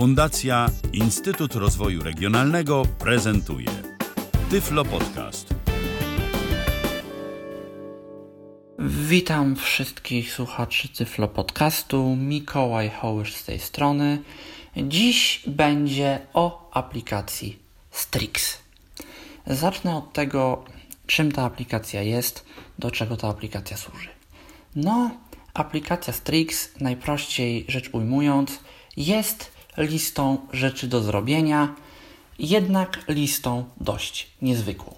Fundacja 0.00 0.66
Instytut 0.92 1.54
Rozwoju 1.54 2.02
Regionalnego 2.02 2.82
prezentuje 2.98 3.68
Tyflo 4.50 4.84
Podcast. 4.84 5.54
Witam 8.78 9.56
wszystkich 9.56 10.32
słuchaczy 10.32 10.88
Tyflo 10.88 11.28
Podcastu. 11.28 12.16
Mikołaj 12.16 12.90
Hołysz 12.90 13.34
z 13.34 13.44
tej 13.44 13.58
strony. 13.58 14.22
Dziś 14.76 15.42
będzie 15.46 16.20
o 16.32 16.70
aplikacji 16.72 17.58
Strix. 17.90 18.58
Zacznę 19.46 19.96
od 19.96 20.12
tego, 20.12 20.64
czym 21.06 21.32
ta 21.32 21.44
aplikacja 21.44 22.02
jest, 22.02 22.44
do 22.78 22.90
czego 22.90 23.16
ta 23.16 23.28
aplikacja 23.28 23.76
służy. 23.76 24.08
No, 24.76 25.10
aplikacja 25.54 26.12
Strix, 26.12 26.70
najprościej 26.80 27.64
rzecz 27.68 27.90
ujmując, 27.92 28.58
jest 28.96 29.59
listą 29.80 30.38
rzeczy 30.52 30.86
do 30.86 31.02
zrobienia, 31.02 31.74
jednak 32.38 32.98
listą 33.08 33.64
dość 33.80 34.26
niezwykłą. 34.42 34.94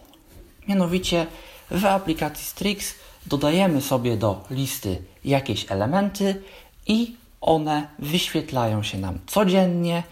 Mianowicie 0.69 1.27
w 1.71 1.85
aplikacji 1.85 2.47
Strix 2.47 2.95
dodajemy 3.27 3.81
sobie 3.83 4.17
do 4.17 4.45
listy 4.51 5.03
jakieś 5.25 5.73
elementy 5.73 6.43
i 6.87 7.17
one 7.41 7.89
wyświetlają 7.99 8.83
się 8.83 8.99
nam 8.99 9.19
codziennie 9.27 10.03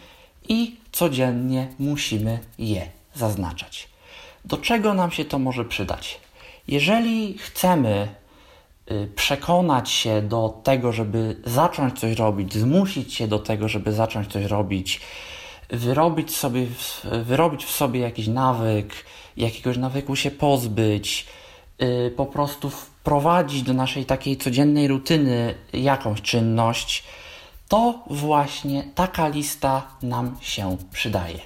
i 0.49 0.77
codziennie 0.93 1.69
musimy 1.79 2.39
je 2.59 2.87
zaznaczać. 3.15 3.89
Do 4.45 4.57
czego 4.57 4.95
nam 4.95 5.11
się 5.11 5.25
to 5.25 5.39
może 5.39 5.65
przydać? 5.65 6.21
Jeżeli 6.69 7.39
chcemy 7.39 8.09
przekonać 9.15 9.91
się 9.91 10.23
do 10.23 10.61
tego, 10.65 10.93
żeby 10.93 11.37
zacząć 11.45 12.01
coś 12.01 12.19
robić, 12.19 12.55
zmusić 12.55 13.15
się 13.15 13.29
do 13.29 13.39
tego, 13.39 13.69
żeby 13.69 13.93
zacząć 13.93 14.33
coś 14.33 14.45
robić, 14.45 15.01
wyrobić, 15.71 16.37
sobie, 16.37 16.67
wyrobić 17.25 17.65
w 17.65 17.71
sobie 17.71 18.01
jakiś 18.01 18.27
nawyk, 18.27 18.95
jakiegoś 19.37 19.77
nawyku 19.77 20.17
się 20.17 20.31
pozbyć, 20.31 21.27
y, 21.83 22.11
po 22.17 22.27
prostu 22.27 22.71
wprowadzić 22.71 23.63
do 23.63 23.73
naszej 23.73 24.05
takiej 24.05 24.37
codziennej 24.37 24.89
rutyny 24.89 25.55
jakąś 25.73 26.23
czynność, 26.23 27.05
to 27.69 27.99
właśnie 28.11 28.85
taka 28.95 29.29
lista 29.29 29.83
nam 30.03 30.37
się 30.41 30.77
przydaje. 30.93 31.41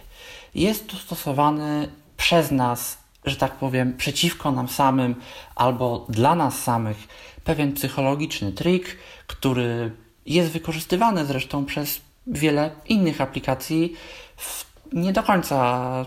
Jest 0.55 0.89
to 0.89 0.97
stosowany 0.97 1.89
przez 2.17 2.51
nas, 2.51 2.98
że 3.25 3.36
tak 3.36 3.53
powiem, 3.53 3.97
przeciwko 3.97 4.53
nam 4.53 4.69
samym 4.69 5.14
albo 5.55 6.06
dla 6.08 6.34
nas 6.34 6.62
samych 6.62 7.08
pewien 7.45 7.73
psychologiczny 7.73 8.53
trik, 8.53 8.98
który 9.27 9.91
jest 10.27 10.50
wykorzystywany 10.50 11.27
zresztą 11.27 11.64
przez 11.64 12.01
wiele 12.27 12.70
innych 12.89 13.20
aplikacji 13.20 13.92
w 14.36 14.75
nie 14.92 15.12
do 15.12 15.23
końca 15.23 16.06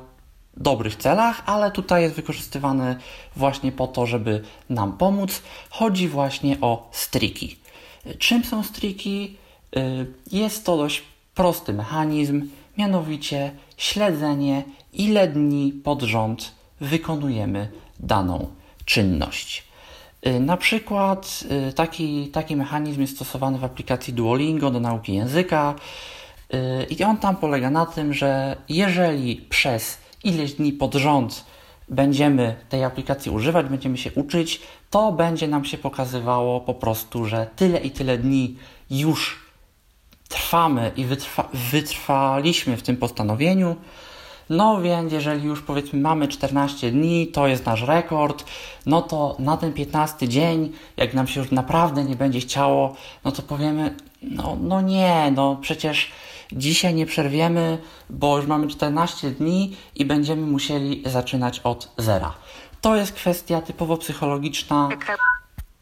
dobrych 0.57 0.95
celach, 0.95 1.43
ale 1.45 1.71
tutaj 1.71 2.01
jest 2.01 2.15
wykorzystywany 2.15 2.95
właśnie 3.35 3.71
po 3.71 3.87
to, 3.87 4.05
żeby 4.05 4.43
nam 4.69 4.97
pomóc. 4.97 5.41
Chodzi 5.69 6.07
właśnie 6.07 6.57
o 6.61 6.89
striki. 6.91 7.55
Czym 8.19 8.43
są 8.43 8.63
striki? 8.63 9.37
Y, 9.77 10.13
jest 10.31 10.65
to 10.65 10.77
dość 10.77 11.03
prosty 11.35 11.73
mechanizm, 11.73 12.49
mianowicie 12.77 13.51
śledzenie, 13.77 14.63
ile 14.93 15.27
dni 15.27 15.73
pod 15.83 16.01
rząd 16.01 16.51
wykonujemy 16.79 17.71
daną 17.99 18.47
czynność. 18.85 19.66
Y, 20.25 20.39
na 20.39 20.57
przykład 20.57 21.43
y, 21.69 21.73
taki, 21.73 22.27
taki 22.27 22.55
mechanizm 22.55 23.01
jest 23.01 23.15
stosowany 23.15 23.57
w 23.57 23.63
aplikacji 23.63 24.13
Duolingo 24.13 24.71
do 24.71 24.79
nauki 24.79 25.13
języka 25.13 25.75
i 26.89 27.03
on 27.03 27.17
tam 27.17 27.35
polega 27.35 27.69
na 27.69 27.85
tym, 27.85 28.13
że 28.13 28.57
jeżeli 28.69 29.35
przez 29.35 29.97
ileś 30.23 30.53
dni 30.53 30.73
pod 30.73 30.95
rząd 30.95 31.45
będziemy 31.89 32.55
tej 32.69 32.83
aplikacji 32.83 33.31
używać, 33.31 33.65
będziemy 33.65 33.97
się 33.97 34.11
uczyć, 34.11 34.61
to 34.89 35.11
będzie 35.11 35.47
nam 35.47 35.65
się 35.65 35.77
pokazywało 35.77 36.61
po 36.61 36.73
prostu, 36.73 37.25
że 37.25 37.47
tyle 37.55 37.79
i 37.79 37.91
tyle 37.91 38.17
dni 38.17 38.55
już 38.89 39.45
trwamy 40.29 40.91
i 40.97 41.05
wytrwa, 41.05 41.49
wytrwaliśmy 41.71 42.77
w 42.77 42.83
tym 42.83 42.97
postanowieniu. 42.97 43.75
No 44.49 44.81
więc 44.81 45.13
jeżeli 45.13 45.45
już 45.45 45.61
powiedzmy 45.61 45.99
mamy 45.99 46.27
14 46.27 46.91
dni, 46.91 47.27
to 47.27 47.47
jest 47.47 47.65
nasz 47.65 47.81
rekord, 47.81 48.45
no 48.85 49.01
to 49.01 49.35
na 49.39 49.57
ten 49.57 49.73
15 49.73 50.27
dzień, 50.27 50.71
jak 50.97 51.13
nam 51.13 51.27
się 51.27 51.39
już 51.39 51.51
naprawdę 51.51 52.03
nie 52.03 52.15
będzie 52.15 52.39
chciało, 52.39 52.95
no 53.23 53.31
to 53.31 53.41
powiemy, 53.41 53.95
no, 54.21 54.57
no 54.61 54.81
nie, 54.81 55.31
no 55.35 55.57
przecież 55.61 56.11
dzisiaj 56.51 56.93
nie 56.93 57.05
przerwiemy, 57.05 57.77
bo 58.09 58.37
już 58.37 58.47
mamy 58.47 58.67
14 58.67 59.31
dni 59.31 59.75
i 59.95 60.05
będziemy 60.05 60.47
musieli 60.47 61.03
zaczynać 61.05 61.59
od 61.59 61.91
zera. 61.97 62.33
To 62.81 62.95
jest 62.95 63.11
kwestia 63.11 63.61
typowo 63.61 63.97
psychologiczna 63.97 64.89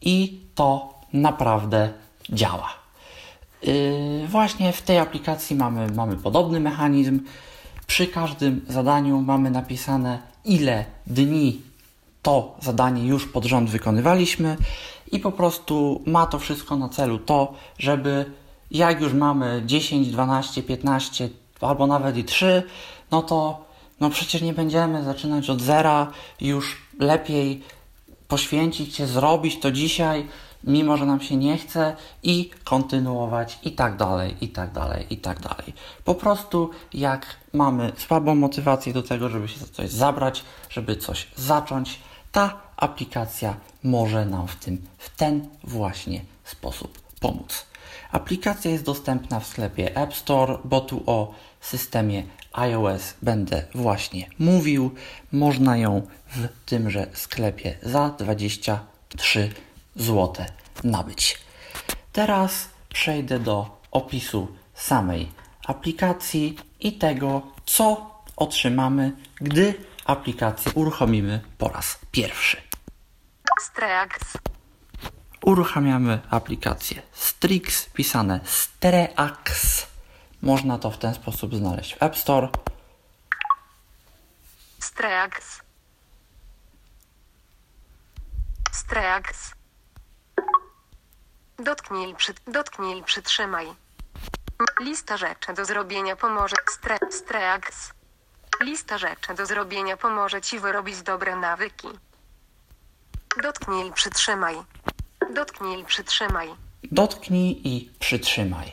i 0.02 0.40
to 0.54 0.94
naprawdę 1.12 1.92
działa. 2.30 2.68
Yy, 3.62 4.26
właśnie 4.28 4.72
w 4.72 4.82
tej 4.82 4.98
aplikacji 4.98 5.56
mamy, 5.56 5.86
mamy 5.90 6.16
podobny 6.16 6.60
mechanizm. 6.60 7.20
Przy 7.86 8.06
każdym 8.06 8.64
zadaniu 8.68 9.20
mamy 9.20 9.50
napisane, 9.50 10.18
ile 10.44 10.84
dni 11.06 11.60
to 12.22 12.56
zadanie 12.62 13.06
już 13.06 13.26
pod 13.26 13.44
rząd 13.44 13.70
wykonywaliśmy, 13.70 14.56
i 15.12 15.18
po 15.18 15.32
prostu 15.32 16.02
ma 16.06 16.26
to 16.26 16.38
wszystko 16.38 16.76
na 16.76 16.88
celu 16.88 17.18
to, 17.18 17.54
żeby 17.78 18.30
jak 18.70 19.00
już 19.00 19.12
mamy 19.12 19.62
10, 19.66 20.08
12, 20.08 20.62
15 20.62 21.28
albo 21.60 21.86
nawet 21.86 22.16
i 22.16 22.24
3, 22.24 22.62
no 23.10 23.22
to 23.22 23.66
no 24.00 24.10
przecież 24.10 24.42
nie 24.42 24.52
będziemy 24.52 25.04
zaczynać 25.04 25.50
od 25.50 25.60
zera, 25.60 26.10
już 26.40 26.76
lepiej 26.98 27.62
poświęcić 28.28 28.96
się, 28.96 29.06
zrobić 29.06 29.60
to 29.60 29.70
dzisiaj, 29.72 30.26
mimo 30.66 30.96
że 30.96 31.06
nam 31.06 31.20
się 31.20 31.36
nie 31.36 31.58
chce 31.58 31.96
i 32.22 32.50
kontynuować 32.64 33.58
i 33.62 33.72
tak 33.72 33.96
dalej, 33.96 34.36
i 34.40 34.48
tak 34.48 34.72
dalej, 34.72 35.06
i 35.10 35.16
tak 35.16 35.40
dalej. 35.40 35.72
Po 36.04 36.14
prostu 36.14 36.70
jak 36.94 37.26
mamy 37.52 37.92
słabą 37.96 38.34
motywację 38.34 38.92
do 38.92 39.02
tego, 39.02 39.28
żeby 39.28 39.48
się 39.48 39.58
za 39.58 39.66
coś 39.66 39.90
zabrać, 39.90 40.44
żeby 40.70 40.96
coś 40.96 41.26
zacząć, 41.36 41.98
ta 42.32 42.60
aplikacja 42.76 43.56
może 43.82 44.26
nam 44.26 44.48
w 44.48 44.56
tym, 44.56 44.82
w 44.98 45.16
ten 45.16 45.48
właśnie 45.64 46.20
sposób 46.44 46.98
pomóc. 47.20 47.66
Aplikacja 48.12 48.70
jest 48.70 48.84
dostępna 48.84 49.40
w 49.40 49.46
sklepie 49.46 49.96
App 49.96 50.14
Store, 50.14 50.58
bo 50.64 50.80
tu 50.80 51.02
o 51.06 51.34
systemie 51.60 52.22
iOS 52.52 53.14
będę 53.22 53.64
właśnie 53.74 54.26
mówił. 54.38 54.94
Można 55.32 55.76
ją 55.76 56.02
w 56.26 56.48
tymże 56.66 57.06
sklepie 57.12 57.78
za 57.82 58.10
23 58.18 59.50
zł 59.96 60.46
nabyć. 60.84 61.38
Teraz 62.12 62.68
przejdę 62.88 63.38
do 63.38 63.80
opisu 63.90 64.56
samej 64.74 65.32
aplikacji 65.66 66.58
i 66.80 66.92
tego, 66.92 67.42
co 67.66 68.10
otrzymamy, 68.36 69.12
gdy 69.34 69.74
aplikację 70.04 70.72
uruchomimy 70.72 71.40
po 71.58 71.68
raz 71.68 71.98
pierwszy. 72.10 72.56
Streax. 73.60 74.18
Uruchamiamy 75.44 76.20
aplikację 76.30 77.02
Strix, 77.12 77.86
pisane 77.90 78.40
Streax. 78.44 79.86
Można 80.42 80.78
to 80.78 80.90
w 80.90 80.98
ten 80.98 81.14
sposób 81.14 81.54
znaleźć 81.54 81.94
w 81.94 82.02
App 82.02 82.16
Store. 82.16 82.48
Streax. 84.78 85.60
Streax. 88.72 89.55
Dotknij, 91.58 92.14
przy, 92.14 92.32
dotknij, 92.46 93.02
przytrzymaj. 93.02 93.66
Lista 94.80 95.16
rzeczy 95.16 95.52
do 95.54 95.64
zrobienia 95.64 96.16
pomoże. 96.16 96.56
Stre, 96.70 96.98
streax. 97.10 97.92
Lista 98.60 98.98
rzeczy 98.98 99.34
do 99.34 99.46
zrobienia 99.46 99.96
pomoże 99.96 100.42
Ci 100.42 100.58
wyrobić 100.58 101.02
dobre 101.02 101.36
nawyki. 101.36 101.88
Dotknij, 103.42 103.92
przytrzymaj. 103.92 104.56
Dotknij, 105.34 105.84
przytrzymaj. 105.84 106.48
Dotknij 106.92 107.60
i 107.64 107.90
przytrzymaj. 107.98 108.72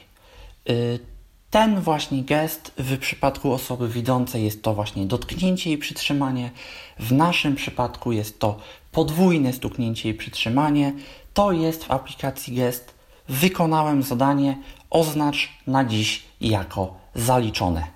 Ten 1.49 1.81
właśnie 1.81 2.23
gest 2.23 2.71
w 2.77 2.99
przypadku 2.99 3.53
osoby 3.53 3.87
widzącej 3.87 4.43
jest 4.43 4.63
to 4.63 4.73
właśnie 4.73 5.05
dotknięcie 5.05 5.71
i 5.71 5.77
przytrzymanie. 5.77 6.51
W 6.99 7.11
naszym 7.11 7.55
przypadku 7.55 8.11
jest 8.11 8.39
to 8.39 8.59
podwójne 8.91 9.53
stuknięcie 9.53 10.09
i 10.09 10.13
przytrzymanie. 10.13 10.93
To 11.33 11.51
jest 11.51 11.83
w 11.83 11.91
aplikacji 11.91 12.55
gest. 12.55 12.93
Wykonałem 13.29 14.03
zadanie, 14.03 14.57
oznacz 14.89 15.49
na 15.67 15.85
dziś 15.85 16.25
jako 16.41 16.93
zaliczone. 17.15 17.87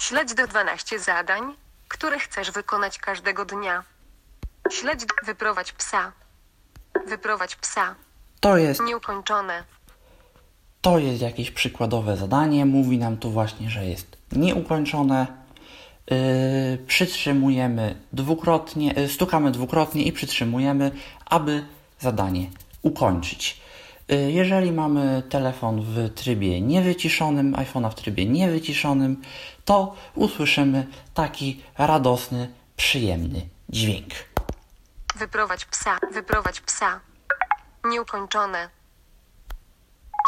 Śledź 0.00 0.34
do 0.34 0.46
12 0.46 0.98
zadań, 0.98 1.42
które 1.88 2.18
chcesz 2.18 2.50
wykonać 2.50 2.98
każdego 2.98 3.44
dnia. 3.44 3.84
Śledź, 4.70 5.00
wyprowadź 5.26 5.72
psa. 5.72 6.12
Wyprowadź 7.06 7.56
psa. 7.56 7.94
To 8.40 8.56
jest 8.56 8.80
Nieukończone. 8.82 9.64
to 10.80 10.98
jest 10.98 11.22
jakieś 11.22 11.50
przykładowe 11.50 12.16
zadanie, 12.16 12.66
mówi 12.66 12.98
nam 12.98 13.16
tu 13.16 13.30
właśnie, 13.30 13.70
że 13.70 13.84
jest 13.86 14.16
nieukończone. 14.32 15.43
Yy, 16.10 16.78
przytrzymujemy 16.86 17.96
dwukrotnie, 18.12 18.92
yy, 18.96 19.08
stukamy 19.08 19.50
dwukrotnie 19.50 20.02
i 20.02 20.12
przytrzymujemy, 20.12 20.90
aby 21.26 21.64
zadanie 22.00 22.50
ukończyć. 22.82 23.60
Yy, 24.08 24.32
jeżeli 24.32 24.72
mamy 24.72 25.22
telefon 25.28 25.82
w 25.82 26.14
trybie 26.14 26.60
niewyciszonym, 26.60 27.52
iPhone'a 27.52 27.90
w 27.90 27.94
trybie 27.94 28.26
niewyciszonym, 28.26 29.22
to 29.64 29.96
usłyszymy 30.14 30.86
taki 31.14 31.62
radosny, 31.78 32.50
przyjemny 32.76 33.48
dźwięk. 33.68 34.12
Wyprowadź 35.16 35.64
psa. 35.64 35.98
Wyprowadź 36.12 36.60
psa. 36.60 37.00
Nieukończone. 37.84 38.68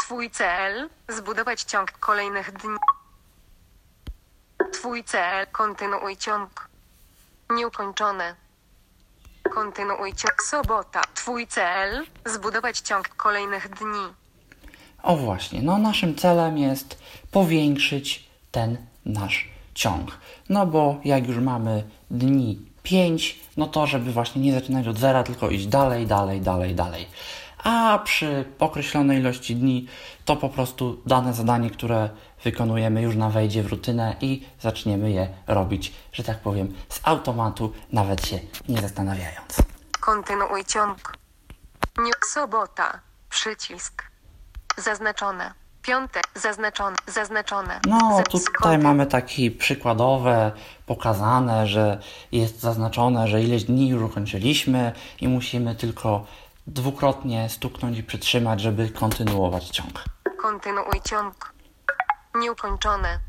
Twój 0.01 0.29
cel 0.29 0.89
zbudować 1.09 1.61
ciąg 1.61 1.91
kolejnych 1.91 2.51
dni. 2.51 2.77
Twój 4.73 5.03
cel 5.03 5.47
kontynuuj 5.51 6.17
ciąg. 6.17 6.69
Nieukończone. 7.55 8.35
Kontynuuj 9.55 10.13
ciąg 10.13 10.43
sobota. 10.43 11.01
Twój 11.13 11.47
cel 11.47 12.05
zbudować 12.25 12.79
ciąg 12.79 13.09
kolejnych 13.09 13.69
dni. 13.69 14.13
O 15.03 15.17
właśnie, 15.17 15.61
no 15.61 15.77
naszym 15.77 16.15
celem 16.15 16.57
jest 16.57 16.99
powiększyć 17.31 18.29
ten 18.51 18.77
nasz 19.05 19.49
ciąg. 19.73 20.17
No 20.49 20.65
bo 20.65 20.99
jak 21.05 21.27
już 21.27 21.37
mamy 21.37 21.83
dni 22.11 22.61
5, 22.83 23.39
no 23.57 23.67
to 23.67 23.87
żeby 23.87 24.11
właśnie 24.11 24.41
nie 24.41 24.53
zaczynać 24.53 24.87
od 24.87 24.97
zera, 24.97 25.23
tylko 25.23 25.49
iść 25.49 25.67
dalej, 25.67 26.07
dalej, 26.07 26.41
dalej, 26.41 26.75
dalej. 26.75 27.07
A 27.63 27.99
przy 28.03 28.45
określonej 28.59 29.19
ilości 29.19 29.55
dni 29.55 29.87
to 30.25 30.35
po 30.35 30.49
prostu 30.49 31.01
dane 31.05 31.33
zadanie, 31.33 31.69
które 31.69 32.09
wykonujemy 32.43 33.01
już 33.01 33.15
na 33.15 33.29
wejdzie 33.29 33.63
w 33.63 33.67
rutynę 33.67 34.15
i 34.21 34.47
zaczniemy 34.59 35.11
je 35.11 35.29
robić, 35.47 35.93
że 36.13 36.23
tak 36.23 36.39
powiem, 36.39 36.73
z 36.89 36.99
automatu, 37.03 37.73
nawet 37.91 38.27
się 38.27 38.39
nie 38.69 38.81
zastanawiając. 38.81 39.57
Kontynuuj 39.99 40.65
ciąg. 40.65 41.17
Nie 41.97 42.11
sobota. 42.33 42.99
Przycisk. 43.29 44.03
Zaznaczone. 44.77 45.53
Piątek. 45.81 46.23
Zaznaczone. 46.35 46.95
Zaznaczone. 47.07 47.79
No, 47.87 48.23
tutaj 48.31 48.77
mamy 48.77 49.05
takie 49.05 49.51
przykładowe, 49.51 50.51
pokazane, 50.85 51.67
że 51.67 51.99
jest 52.31 52.59
zaznaczone, 52.59 53.27
że 53.27 53.41
ileś 53.43 53.63
dni 53.63 53.89
już 53.89 54.03
ukończyliśmy 54.03 54.91
i 55.21 55.27
musimy 55.27 55.75
tylko 55.75 56.25
dwukrotnie 56.67 57.49
stuknąć 57.49 57.97
i 57.97 58.03
przytrzymać, 58.03 58.61
żeby 58.61 58.89
kontynuować 58.89 59.69
ciąg. 59.69 60.03
Kontynuuj 60.41 61.01
ciąg. 61.09 61.56
Nieukończone. 62.35 63.19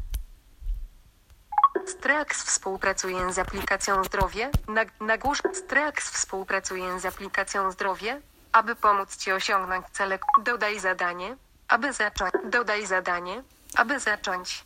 Strax 1.87 2.43
współpracuje 2.45 3.33
z 3.33 3.39
aplikacją 3.39 4.05
Zdrowie. 4.05 4.51
Nag- 4.69 5.07
Nagłóż 5.07 5.43
Strax 5.53 6.11
współpracuje 6.11 7.01
z 7.01 7.07
aplikacją 7.07 7.71
Zdrowie, 7.73 8.21
aby 8.53 8.77
pomóc 8.77 9.17
Ci 9.17 9.33
osiągnąć 9.33 9.87
cele. 9.93 10.19
Dodaj 10.45 10.81
zadanie, 10.81 11.37
aby 11.69 11.93
zacząć. 11.93 12.33
Dodaj 12.51 12.87
zadanie, 12.87 13.43
aby 13.77 14.01
zacząć. 14.01 14.65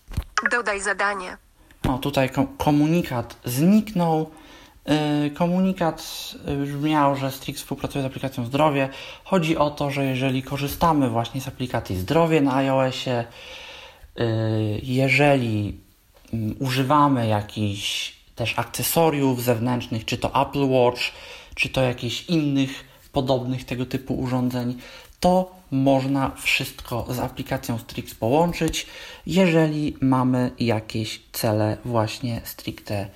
Dodaj 0.51 0.81
zadanie. 0.81 1.37
No, 1.85 1.99
tutaj 1.99 2.31
ko- 2.31 2.47
komunikat 2.59 3.37
zniknął. 3.45 4.31
Yy, 5.25 5.31
komunikat 5.31 6.03
brzmiał, 6.65 7.17
że 7.17 7.31
Strix 7.31 7.61
współpracuje 7.61 8.03
z 8.03 8.07
aplikacją 8.07 8.45
Zdrowie. 8.47 8.89
Chodzi 9.25 9.57
o 9.57 9.71
to, 9.71 9.91
że 9.91 10.05
jeżeli 10.05 10.43
korzystamy 10.43 11.11
właśnie 11.11 11.41
z 11.41 11.49
aplikacji 11.49 11.97
Zdrowie 11.97 12.41
na 12.41 12.55
iOSie, 12.55 13.25
jeżeli 14.83 15.77
mm, 16.33 16.57
używamy 16.59 17.27
jakichś 17.27 18.13
też 18.35 18.59
akcesoriów 18.59 19.43
zewnętrznych, 19.43 20.05
czy 20.05 20.19
to 20.19 20.49
Apple 20.49 20.69
Watch, 20.69 21.01
czy 21.55 21.69
to 21.69 21.83
jakichś 21.83 22.25
innych 22.25 22.85
podobnych 23.13 23.65
tego 23.65 23.87
typu 23.87 24.15
urządzeń, 24.15 24.79
to 25.21 25.55
można 25.71 26.31
wszystko 26.37 27.07
z 27.09 27.19
aplikacją 27.19 27.79
Strix 27.79 28.15
połączyć, 28.15 28.87
jeżeli 29.27 29.97
mamy 30.01 30.51
jakieś 30.59 31.21
cele 31.33 31.77
właśnie 31.85 32.41
stricte 32.45 33.09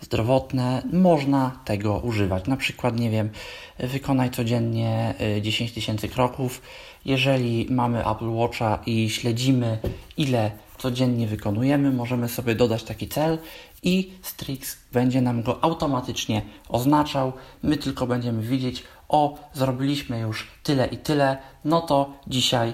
zdrowotne, 0.00 0.82
można 0.92 1.60
tego 1.64 1.98
używać. 1.98 2.46
Na 2.46 2.56
przykład, 2.56 3.00
nie 3.00 3.10
wiem, 3.10 3.30
wykonaj 3.78 4.30
codziennie 4.30 5.14
y, 5.38 5.42
10 5.42 5.72
tysięcy 5.72 6.08
kroków. 6.08 6.62
Jeżeli 7.04 7.66
mamy 7.70 8.06
Apple 8.06 8.30
Watcha 8.30 8.78
i 8.86 9.10
śledzimy, 9.10 9.78
ile 10.16 10.50
codziennie 10.78 11.26
wykonujemy, 11.26 11.90
możemy 11.90 12.28
sobie 12.28 12.54
dodać 12.54 12.82
taki 12.82 13.08
cel 13.08 13.38
i 13.82 14.12
Strix 14.22 14.76
będzie 14.92 15.20
nam 15.20 15.42
go 15.42 15.64
automatycznie 15.64 16.42
oznaczał. 16.68 17.32
My 17.62 17.76
tylko 17.76 18.06
będziemy 18.06 18.42
widzieć, 18.42 18.84
o, 19.08 19.38
zrobiliśmy 19.52 20.20
już 20.20 20.48
tyle 20.62 20.86
i 20.86 20.98
tyle, 20.98 21.38
no 21.64 21.80
to 21.80 22.12
dzisiaj 22.26 22.72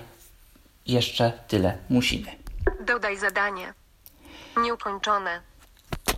jeszcze 0.86 1.32
tyle 1.48 1.78
musimy. 1.88 2.26
Dodaj 2.86 3.18
zadanie. 3.18 3.74
Nieukończone. 4.62 5.40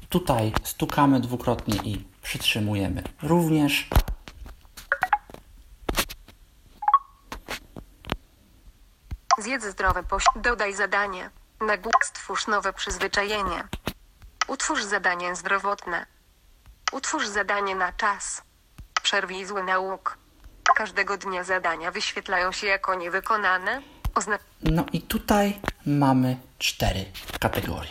Tutaj 0.09 0.53
stukamy 0.63 1.21
dwukrotnie 1.21 1.77
i 1.85 2.05
przytrzymujemy 2.23 3.03
również. 3.23 3.89
Zjedz 9.39 9.65
zdrowe 9.65 10.03
poś. 10.03 10.25
Dodaj 10.37 10.75
zadanie. 10.75 11.31
Nagłó- 11.61 12.05
Stwórz 12.05 12.47
nowe 12.47 12.73
przyzwyczajenie. 12.73 13.65
Utwórz 14.49 14.83
zadanie 14.85 15.37
zdrowotne. 15.37 16.07
Utwórz 16.93 17.27
zadanie 17.27 17.75
na 17.75 17.93
czas. 17.93 18.43
Przerwij 19.03 19.47
zły 19.47 19.63
nauk. 19.63 20.19
Każdego 20.77 21.17
dnia 21.17 21.45
zadania 21.45 21.91
wyświetlają 21.91 22.53
się 22.53 22.67
jako 22.67 22.95
niewykonane. 22.95 23.83
No 24.63 24.85
i 24.93 25.03
tutaj 25.03 25.61
mamy 25.87 26.37
cztery 26.59 27.05
kategorie. 27.41 27.91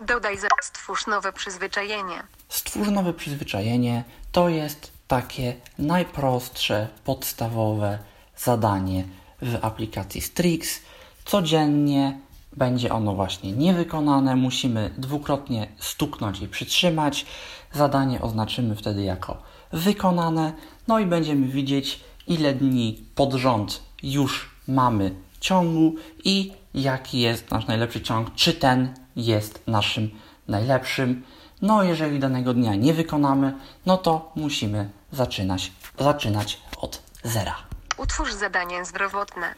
Dodaj 0.00 0.38
za... 0.38 0.48
Stwórz 0.62 1.06
nowe 1.06 1.32
przyzwyczajenie. 1.32 2.22
Stwórz 2.48 2.88
nowe 2.88 3.12
przyzwyczajenie 3.12 4.04
to 4.32 4.48
jest 4.48 4.92
takie 5.08 5.56
najprostsze, 5.78 6.88
podstawowe 7.04 7.98
zadanie 8.36 9.04
w 9.42 9.58
aplikacji 9.62 10.20
Strix. 10.20 10.80
Codziennie 11.24 12.18
będzie 12.56 12.92
ono 12.92 13.14
właśnie 13.14 13.52
niewykonane. 13.52 14.36
Musimy 14.36 14.90
dwukrotnie 14.98 15.68
stuknąć 15.78 16.40
i 16.40 16.48
przytrzymać. 16.48 17.26
Zadanie 17.72 18.20
oznaczymy 18.20 18.76
wtedy 18.76 19.02
jako 19.02 19.42
wykonane. 19.72 20.52
No 20.88 20.98
i 20.98 21.06
będziemy 21.06 21.48
widzieć, 21.48 22.00
ile 22.26 22.54
dni 22.54 23.04
pod 23.14 23.32
rząd 23.34 23.82
już 24.02 24.50
mamy 24.68 25.14
ciągu 25.40 25.94
i 26.24 26.52
jaki 26.74 27.20
jest 27.20 27.50
nasz 27.50 27.66
najlepszy 27.66 28.00
ciąg, 28.00 28.34
czy 28.34 28.52
ten 28.52 28.94
jest 29.16 29.62
naszym 29.66 30.10
najlepszym. 30.48 31.22
No, 31.62 31.82
jeżeli 31.82 32.18
danego 32.18 32.54
dnia 32.54 32.74
nie 32.74 32.94
wykonamy, 32.94 33.54
no 33.86 33.96
to 33.96 34.32
musimy 34.36 34.90
zaczynać, 35.12 35.72
zaczynać 35.98 36.60
od 36.76 37.02
zera. 37.24 37.69
Utwórz 38.00 38.32
zadanie 38.32 38.84
zdrowotne. 38.84 39.54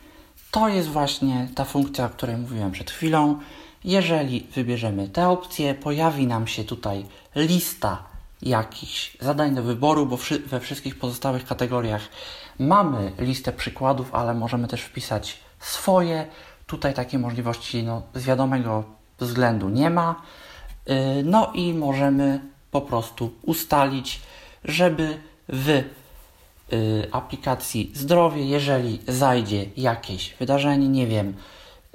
To 0.51 0.69
jest 0.69 0.89
właśnie 0.89 1.49
ta 1.55 1.65
funkcja, 1.65 2.05
o 2.05 2.09
której 2.09 2.37
mówiłem 2.37 2.73
przed 2.73 2.91
chwilą. 2.91 3.41
Jeżeli 3.85 4.47
wybierzemy 4.55 5.09
tę 5.09 5.29
opcję, 5.29 5.75
pojawi 5.75 6.27
nam 6.27 6.47
się 6.47 6.65
tutaj 6.65 7.07
lista 7.37 8.03
jakichś 8.43 9.17
zadań 9.21 9.55
do 9.55 9.63
wyboru, 9.63 10.07
bo 10.07 10.19
we 10.47 10.61
wszystkich 10.61 10.99
pozostałych 10.99 11.47
kategoriach 11.47 12.03
mamy 12.59 13.13
listę 13.19 13.53
przykładów, 13.53 14.15
ale 14.15 14.35
możemy 14.35 14.69
też 14.69 14.83
wpisać 14.83 15.41
swoje. 15.61 16.27
Tutaj 16.67 16.95
takiej 16.95 17.21
możliwości 17.21 17.83
no, 17.83 18.03
z 18.15 18.25
wiadomego 18.25 18.85
względu 19.21 19.69
nie 19.69 19.91
ma. 19.91 20.23
Yy, 20.87 20.95
No 21.25 21.53
i 21.55 21.75
możemy 21.75 22.41
po 22.71 22.81
prostu 22.81 23.33
ustalić, 23.43 24.21
żeby 24.65 25.19
w 25.49 25.69
y, 25.69 26.02
aplikacji 27.13 27.93
zdrowie, 27.95 28.47
jeżeli 28.47 28.99
zajdzie 29.09 29.67
jakieś 29.77 30.35
wydarzenie, 30.35 30.89
nie 30.89 31.07
wiem, 31.07 31.35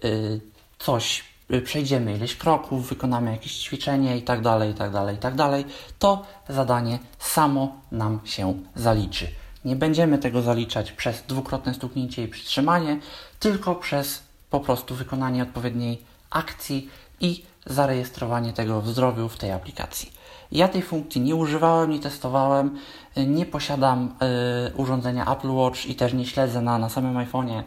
y, 0.05 0.41
coś, 0.79 1.23
y, 1.53 1.61
przejdziemy 1.61 2.15
ileś 2.15 2.35
kroków, 2.35 2.89
wykonamy 2.89 3.31
jakieś 3.31 3.57
ćwiczenie 3.57 4.17
i 4.17 4.21
tak 4.21 4.41
dalej, 4.41 4.71
i 4.71 4.73
tak 4.73 4.91
dalej, 4.91 5.15
i 5.15 5.19
tak 5.19 5.35
dalej, 5.35 5.65
to 5.99 6.25
zadanie 6.49 6.99
samo 7.19 7.81
nam 7.91 8.19
się 8.25 8.53
zaliczy. 8.75 9.27
Nie 9.65 9.75
będziemy 9.75 10.17
tego 10.17 10.41
zaliczać 10.41 10.91
przez 10.91 11.23
dwukrotne 11.27 11.73
stuknięcie 11.73 12.23
i 12.23 12.27
przytrzymanie, 12.27 12.99
tylko 13.39 13.75
przez 13.75 14.23
po 14.49 14.59
prostu 14.59 14.95
wykonanie 14.95 15.43
odpowiedniej 15.43 16.01
akcji 16.29 16.89
i 17.19 17.43
zarejestrowanie 17.65 18.53
tego 18.53 18.81
w 18.81 18.87
zdrowiu 18.87 19.29
w 19.29 19.37
tej 19.37 19.51
aplikacji. 19.51 20.16
Ja 20.51 20.67
tej 20.67 20.81
funkcji 20.81 21.21
nie 21.21 21.35
używałem, 21.35 21.91
nie 21.91 21.99
testowałem, 21.99 22.79
nie 23.17 23.45
posiadam 23.45 24.15
y, 24.71 24.75
urządzenia 24.75 25.31
Apple 25.31 25.51
Watch 25.51 25.85
i 25.85 25.95
też 25.95 26.13
nie 26.13 26.25
śledzę 26.25 26.61
na, 26.61 26.77
na 26.77 26.89
samym 26.89 27.15
iPhone'ie 27.15 27.63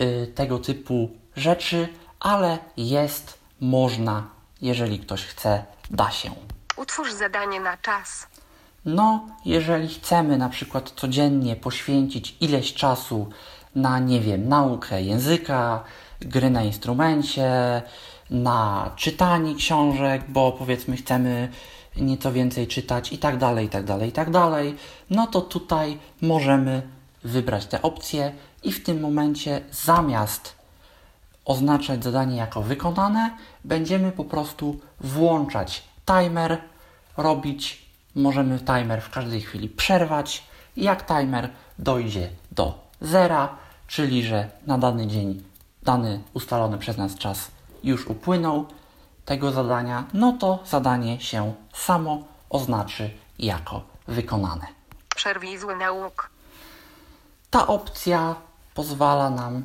y, 0.00 0.32
tego 0.34 0.58
typu 0.58 1.10
rzeczy, 1.36 1.88
ale 2.20 2.58
jest, 2.76 3.38
można, 3.60 4.26
jeżeli 4.62 4.98
ktoś 4.98 5.24
chce, 5.24 5.64
da 5.90 6.10
się. 6.10 6.30
Utwórz 6.76 7.12
zadanie 7.12 7.60
na 7.60 7.76
czas. 7.76 8.26
No, 8.84 9.26
jeżeli 9.44 9.88
chcemy 9.88 10.38
na 10.38 10.48
przykład 10.48 10.90
codziennie 10.90 11.56
poświęcić 11.56 12.36
ileś 12.40 12.74
czasu 12.74 13.28
na, 13.74 13.98
nie 13.98 14.20
wiem, 14.20 14.48
naukę 14.48 15.02
języka, 15.02 15.84
gry 16.20 16.50
na 16.50 16.62
instrumencie, 16.62 17.82
na 18.30 18.90
czytanie 18.96 19.54
książek, 19.54 20.22
bo 20.28 20.52
powiedzmy 20.52 20.96
chcemy 20.96 21.48
nieco 22.00 22.32
więcej 22.32 22.66
czytać 22.66 23.12
i 23.12 23.18
tak 23.18 23.38
dalej, 23.38 23.66
i 23.66 23.68
tak 23.68 23.84
dalej, 23.84 24.08
i 24.08 24.12
tak 24.12 24.30
dalej, 24.30 24.76
no 25.10 25.26
to 25.26 25.40
tutaj 25.40 25.98
możemy 26.22 26.82
wybrać 27.24 27.66
te 27.66 27.82
opcje 27.82 28.32
i 28.62 28.72
w 28.72 28.84
tym 28.84 29.00
momencie 29.00 29.60
zamiast 29.72 30.54
oznaczać 31.44 32.04
zadanie 32.04 32.36
jako 32.36 32.62
wykonane, 32.62 33.30
będziemy 33.64 34.12
po 34.12 34.24
prostu 34.24 34.80
włączać 35.00 35.82
timer, 36.06 36.58
robić, 37.16 37.86
możemy 38.14 38.58
timer 38.58 39.02
w 39.02 39.10
każdej 39.10 39.40
chwili 39.40 39.68
przerwać 39.68 40.42
jak 40.76 41.06
timer 41.06 41.50
dojdzie 41.78 42.28
do 42.52 42.88
zera, 43.00 43.56
czyli 43.86 44.22
że 44.22 44.48
na 44.66 44.78
dany 44.78 45.06
dzień, 45.06 45.42
dany 45.82 46.20
ustalony 46.34 46.78
przez 46.78 46.96
nas 46.96 47.14
czas 47.14 47.50
już 47.84 48.06
upłynął 48.06 48.66
tego 49.24 49.52
zadania, 49.52 50.04
no 50.14 50.32
to 50.32 50.58
zadanie 50.66 51.20
się 51.20 51.54
samo 51.72 52.22
oznaczy 52.50 53.10
jako 53.38 53.82
wykonane. 54.08 54.66
Przerwij 55.16 55.58
zły 55.58 55.76
nauk. 55.76 56.30
Ta 57.50 57.66
opcja 57.66 58.34
pozwala 58.74 59.30
nam 59.30 59.64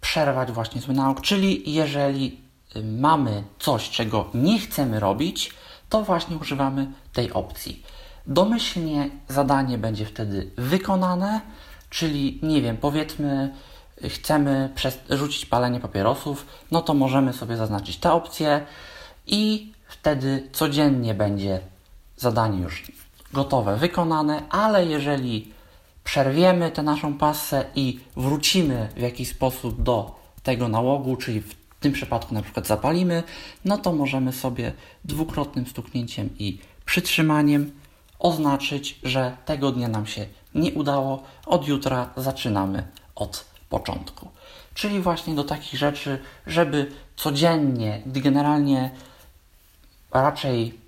przerwać 0.00 0.52
właśnie 0.52 0.80
zły 0.80 0.94
nauk, 0.94 1.20
czyli 1.20 1.74
jeżeli 1.74 2.40
y, 2.76 2.82
mamy 2.82 3.44
coś, 3.58 3.90
czego 3.90 4.30
nie 4.34 4.58
chcemy 4.58 5.00
robić, 5.00 5.54
to 5.88 6.02
właśnie 6.02 6.36
używamy 6.36 6.92
tej 7.12 7.32
opcji. 7.32 7.82
Domyślnie 8.26 9.10
zadanie 9.28 9.78
będzie 9.78 10.06
wtedy 10.06 10.50
wykonane, 10.56 11.40
czyli 11.90 12.40
nie 12.42 12.62
wiem, 12.62 12.76
powiedzmy, 12.76 13.54
chcemy 14.08 14.70
rzucić 15.10 15.46
palenie 15.46 15.80
papierosów, 15.80 16.46
no 16.70 16.82
to 16.82 16.94
możemy 16.94 17.32
sobie 17.32 17.56
zaznaczyć 17.56 17.96
tę 17.96 18.12
opcję 18.12 18.66
i 19.26 19.72
wtedy 19.88 20.48
codziennie 20.52 21.14
będzie 21.14 21.60
zadanie 22.16 22.62
już 22.62 22.92
gotowe, 23.32 23.76
wykonane, 23.76 24.42
ale 24.50 24.86
jeżeli 24.86 25.52
przerwiemy 26.04 26.70
tę 26.70 26.82
naszą 26.82 27.18
pasę 27.18 27.64
i 27.74 28.00
wrócimy 28.16 28.88
w 28.96 29.00
jakiś 29.00 29.28
sposób 29.28 29.82
do 29.82 30.18
tego 30.42 30.68
nałogu, 30.68 31.16
czyli 31.16 31.40
w 31.40 31.54
tym 31.80 31.92
przypadku 31.92 32.34
na 32.34 32.42
przykład 32.42 32.66
zapalimy, 32.66 33.22
no 33.64 33.78
to 33.78 33.92
możemy 33.92 34.32
sobie 34.32 34.72
dwukrotnym 35.04 35.66
stuknięciem 35.66 36.30
i 36.38 36.58
przytrzymaniem 36.84 37.72
oznaczyć, 38.18 38.98
że 39.02 39.36
tego 39.44 39.72
dnia 39.72 39.88
nam 39.88 40.06
się 40.06 40.26
nie 40.54 40.72
udało, 40.72 41.22
od 41.46 41.68
jutra 41.68 42.10
zaczynamy 42.16 42.82
od 43.14 43.44
początku. 43.68 44.28
Czyli 44.74 45.00
właśnie 45.00 45.34
do 45.34 45.44
takich 45.44 45.78
rzeczy, 45.78 46.18
żeby 46.46 46.92
codziennie, 47.16 48.02
gdy 48.06 48.20
generalnie 48.20 48.90
raczej 50.10 50.78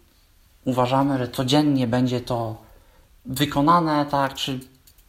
uważamy, 0.64 1.18
że 1.18 1.28
codziennie 1.28 1.86
będzie 1.86 2.20
to 2.20 2.56
wykonane, 3.26 4.06
tak, 4.06 4.34
czy, 4.34 4.60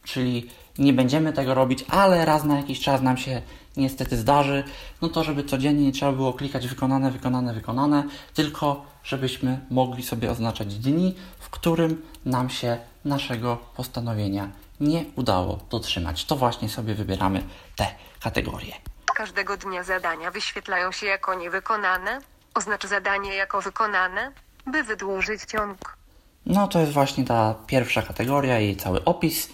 czyli 0.04 0.50
nie 0.78 0.94
będziemy 0.94 1.34
tego 1.34 1.54
robić, 1.54 1.86
ale 1.90 2.26
raz 2.26 2.44
na 2.44 2.58
jakiś 2.58 2.80
czas 2.80 3.02
nam 3.02 3.18
się 3.18 3.42
niestety 3.78 4.18
zdarzy, 4.18 4.64
no 5.02 5.10
to 5.10 5.24
żeby 5.24 5.44
codziennie 5.44 5.86
nie 5.86 5.92
trzeba 5.92 6.12
było 6.12 6.34
klikać 6.34 6.68
wykonane, 6.68 7.12
wykonane, 7.12 7.54
wykonane, 7.54 8.04
tylko 8.34 8.86
żebyśmy 9.04 9.60
mogli 9.70 10.04
sobie 10.04 10.32
oznaczać 10.32 10.76
dni, 10.76 11.16
w 11.40 11.50
którym 11.50 12.02
nam 12.26 12.50
się 12.50 12.78
naszego 13.06 13.58
postanowienia 13.76 14.50
nie 14.82 15.06
udało 15.16 15.60
dotrzymać. 15.70 16.26
To 16.26 16.36
właśnie 16.36 16.70
sobie 16.70 16.96
wybieramy 16.96 17.44
te 17.76 17.88
kategorie. 18.24 18.74
Każdego 19.16 19.58
dnia 19.58 19.84
zadania 19.84 20.32
wyświetlają 20.32 20.92
się 20.92 21.06
jako 21.06 21.34
niewykonane. 21.34 22.22
Oznacz 22.54 22.86
zadanie 22.86 23.36
jako 23.36 23.62
wykonane, 23.62 24.32
by 24.66 24.84
wydłużyć 24.84 25.42
ciąg. 25.44 25.98
No 26.46 26.68
to 26.68 26.80
jest 26.80 26.92
właśnie 26.92 27.26
ta 27.26 27.56
pierwsza 27.68 28.02
kategoria, 28.02 28.60
jej 28.60 28.78
cały 28.78 29.04
opis. 29.06 29.50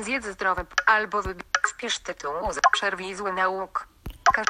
Zjedz 0.00 0.26
zdrowe 0.26 0.64
albo 0.86 1.22
wybierz 1.22 1.98
tytuł, 1.98 2.32
przerwij 2.72 3.14
zły 3.14 3.32
nauk. 3.32 3.88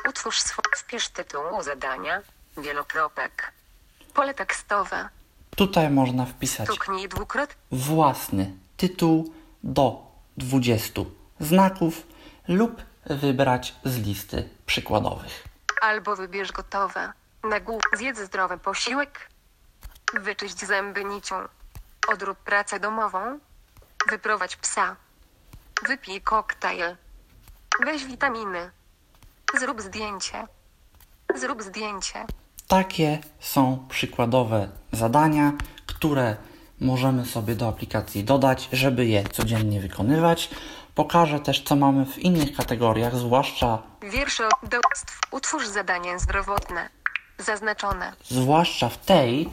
Utwórz 0.08 0.38
swój 0.40 0.64
wpisz 0.76 1.08
tytuł 1.08 1.62
zadania, 1.62 2.20
wielokropek. 2.58 3.52
Pole 4.14 4.34
tekstowe. 4.34 5.08
Tutaj 5.56 5.90
można 5.90 6.26
wpisać 6.26 6.68
Stuknij 6.68 7.08
dwukrotnie. 7.08 7.56
własny 7.72 8.52
tytuł 8.76 9.34
do 9.64 10.05
20 10.36 11.02
znaków 11.40 12.06
lub 12.48 12.82
wybrać 13.06 13.74
z 13.84 13.96
listy 13.98 14.48
przykładowych. 14.66 15.44
Albo 15.82 16.16
wybierz 16.16 16.52
gotowe. 16.52 17.12
Nagłów 17.44 17.82
zjedz 17.96 18.18
zdrowy 18.18 18.58
posiłek. 18.58 19.30
Wyczyść 20.14 20.66
zęby 20.66 21.04
nicią. 21.04 21.36
Odrób 22.08 22.38
pracę 22.38 22.80
domową. 22.80 23.38
Wyprowadź 24.10 24.56
psa. 24.56 24.96
Wypij 25.88 26.20
koktajl. 26.20 26.96
Weź 27.84 28.04
witaminy. 28.04 28.70
Zrób 29.60 29.82
zdjęcie. 29.82 30.46
Zrób 31.34 31.62
zdjęcie. 31.62 32.26
Takie 32.68 33.18
są 33.40 33.86
przykładowe 33.88 34.68
zadania, 34.92 35.52
które 35.86 36.36
możemy 36.80 37.26
sobie 37.26 37.54
do 37.54 37.68
aplikacji 37.68 38.24
dodać, 38.24 38.68
żeby 38.72 39.06
je 39.06 39.24
codziennie 39.24 39.80
wykonywać. 39.80 40.50
Pokażę 40.94 41.40
też, 41.40 41.62
co 41.62 41.76
mamy 41.76 42.06
w 42.06 42.18
innych 42.18 42.56
kategoriach, 42.56 43.16
zwłaszcza 43.16 43.82
Wiersze 44.12 44.48
do 44.70 44.78
utwórz 45.30 45.68
zadanie 45.68 46.18
zdrowotne. 46.18 46.88
Zaznaczone. 47.38 48.12
zwłaszcza 48.30 48.88
w 48.88 48.98
tej 48.98 49.48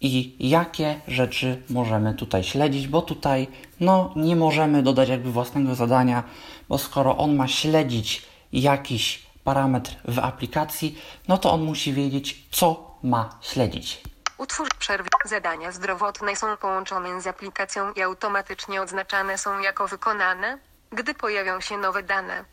i 0.00 0.36
jakie 0.48 1.00
rzeczy 1.08 1.62
możemy 1.70 2.14
tutaj 2.14 2.44
śledzić, 2.44 2.88
bo 2.88 3.02
tutaj 3.02 3.48
no 3.80 4.12
nie 4.16 4.36
możemy 4.36 4.82
dodać 4.82 5.08
jakby 5.08 5.32
własnego 5.32 5.74
zadania, 5.74 6.22
bo 6.68 6.78
skoro 6.78 7.16
on 7.16 7.36
ma 7.36 7.48
śledzić 7.48 8.22
jakiś 8.52 9.26
parametr 9.44 9.96
w 10.04 10.18
aplikacji, 10.18 10.98
no 11.28 11.38
to 11.38 11.52
on 11.52 11.64
musi 11.64 11.92
wiedzieć, 11.92 12.44
co 12.50 12.96
ma 13.02 13.38
śledzić. 13.40 14.00
Utwórz 14.38 14.68
przerwy. 14.78 15.08
Zadania 15.24 15.72
zdrowotne 15.72 16.36
są 16.36 16.56
połączone 16.56 17.20
z 17.20 17.26
aplikacją 17.26 17.92
i 17.92 18.02
automatycznie 18.02 18.82
odznaczane 18.82 19.38
są 19.38 19.58
jako 19.58 19.88
wykonane, 19.88 20.58
gdy 20.92 21.14
pojawią 21.14 21.60
się 21.60 21.78
nowe 21.78 22.02
dane. 22.02 22.44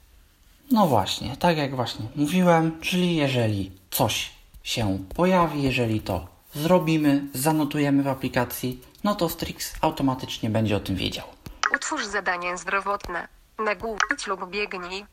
No 0.72 0.88
właśnie, 0.88 1.38
tak 1.38 1.58
jak 1.58 1.76
właśnie 1.76 2.06
mówiłem, 2.16 2.82
czyli 2.82 3.16
jeżeli 3.16 3.72
coś 3.92 4.32
się 4.64 5.00
pojawi, 5.16 5.64
jeżeli 5.64 6.02
to 6.02 6.28
zrobimy, 6.54 7.24
zanotujemy 7.34 8.04
w 8.04 8.08
aplikacji, 8.08 8.82
no 9.04 9.16
to 9.16 9.30
Strix 9.30 9.74
automatycznie 9.82 10.50
będzie 10.50 10.78
o 10.78 10.80
tym 10.80 10.96
wiedział. 10.96 11.28
Utwórz 11.76 12.06
zadanie 12.06 12.58
zdrowotne. 12.58 13.28
Nagłówki 13.60 14.30
lub 14.30 14.50
biegnij. 14.50 15.06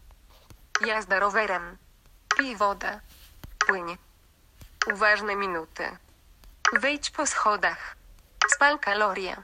Jazda 0.87 1.19
rowerem. 1.19 1.77
Pij 2.37 2.57
wodę. 2.57 3.01
Płyń. 3.67 3.97
Uważne 4.95 5.37
minuty. 5.37 5.85
Wejdź 6.73 7.11
po 7.11 7.27
schodach. 7.27 7.97
Spal 8.55 8.79
kalorie. 8.79 9.43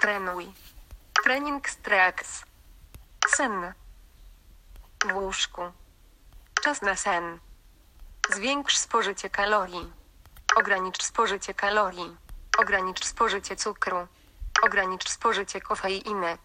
Trenuj. 0.00 0.52
Trening 1.24 1.68
straks. 1.68 2.44
Sen. 3.28 3.72
W 5.04 5.14
łóżku. 5.14 5.62
Czas 6.64 6.82
na 6.82 6.96
sen. 6.96 7.38
Zwiększ 8.34 8.76
spożycie 8.76 9.30
kalorii. 9.30 9.92
Ogranicz 10.56 11.02
spożycie 11.02 11.54
kalorii. 11.54 12.16
Ogranicz 12.58 13.04
spożycie 13.04 13.56
cukru. 13.56 14.06
Ogranicz 14.62 15.08
spożycie 15.08 15.60
kofeiny. 15.60 16.38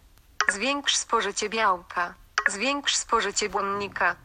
Zwiększ 0.50 0.96
spożycie 0.96 1.50
białka. 1.50 2.14
Zwiększ 2.50 2.96
spożycie 2.96 3.50
błonnika. 3.50 4.16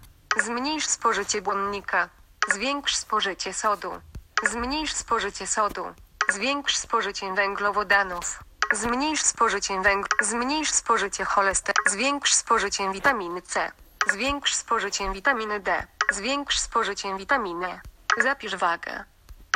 Zmniejsz 0.44 0.86
spożycie 0.86 1.42
błonnika. 1.42 2.08
Zwiększ 2.52 2.96
spożycie 2.96 3.54
sodu. 3.54 4.00
Zmniejsz 4.42 4.94
spożycie 4.94 5.46
sodu. 5.46 5.94
Zwiększ 6.28 6.76
spożycie 6.76 7.34
węglowodanów. 7.34 8.38
Zmniejsz 8.72 9.22
spożycie 9.22 9.80
węgla. 9.80 10.08
Zmniejsz 10.20 10.70
spożycie 10.70 11.24
cholesterolu. 11.24 11.90
Zwiększ 11.90 12.34
spożycie 12.34 12.92
witaminy 12.92 13.42
C. 13.42 13.72
Zwiększ 14.12 14.54
spożycie 14.54 15.12
witaminy 15.12 15.60
D. 15.60 15.86
Zwiększ 16.12 16.58
spożycie 16.58 17.16
witaminy. 17.16 17.66
E. 17.66 18.22
Zapisz 18.22 18.56
wagę. 18.56 19.04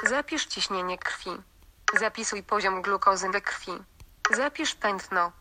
Zapisz 0.08 0.46
ciśnienie 0.46 0.98
krwi. 0.98 1.30
Zapisuj 1.98 2.42
poziom 2.42 2.82
glukozy 2.82 3.28
we 3.28 3.40
krwi. 3.40 3.72
Zapisz 4.30 4.74
tętno. 4.74 5.32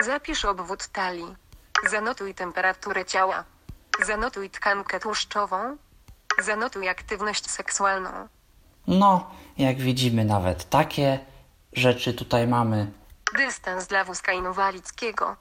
Zapisz 0.00 0.44
obwód 0.44 0.86
talii. 0.88 1.36
Zanotuj 1.86 2.34
temperaturę 2.34 3.04
ciała. 3.04 3.44
Zanotuj 4.04 4.50
tkankę 4.50 5.00
tłuszczową. 5.00 5.76
Zanotuj 6.38 6.88
aktywność 6.88 7.50
seksualną. 7.50 8.28
No, 8.86 9.30
jak 9.58 9.76
widzimy, 9.76 10.24
nawet 10.24 10.70
takie 10.70 11.18
rzeczy 11.72 12.14
tutaj 12.14 12.48
mamy. 12.48 12.92
Dystans 13.36 13.86
dla 13.86 14.04
wózka 14.04 14.32
inwalickiego. 14.32 15.36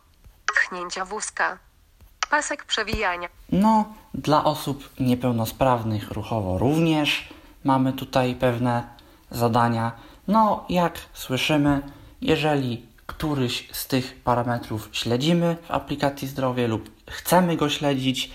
Pchnięcia 0.55 1.05
wózka. 1.05 1.57
Pasek 2.29 2.65
przewijania. 2.65 3.29
No, 3.51 3.85
dla 4.13 4.43
osób 4.43 4.89
niepełnosprawnych 4.99 6.11
ruchowo 6.11 6.57
również 6.57 7.29
mamy 7.63 7.93
tutaj 7.93 8.35
pewne 8.35 8.83
zadania. 9.31 9.91
No, 10.27 10.65
jak 10.69 10.99
słyszymy, 11.13 11.81
jeżeli 12.21 12.85
któryś 13.05 13.69
z 13.71 13.87
tych 13.87 14.21
parametrów 14.23 14.89
śledzimy 14.91 15.57
w 15.67 15.71
aplikacji 15.71 16.27
zdrowie 16.27 16.67
lub 16.67 16.89
chcemy 17.09 17.57
go 17.57 17.69
śledzić, 17.69 18.31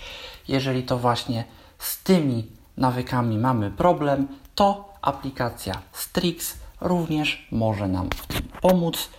jeżeli 0.47 0.83
to 0.83 0.97
właśnie 0.97 1.43
z 1.79 2.03
tymi 2.03 2.47
nawykami 2.77 3.37
mamy 3.37 3.71
problem, 3.71 4.27
to 4.55 4.90
aplikacja 5.01 5.81
Strix 5.91 6.57
również 6.81 7.47
może 7.51 7.87
nam 7.87 8.09
w 8.09 8.27
tym 8.27 8.41
pomóc. 8.61 9.09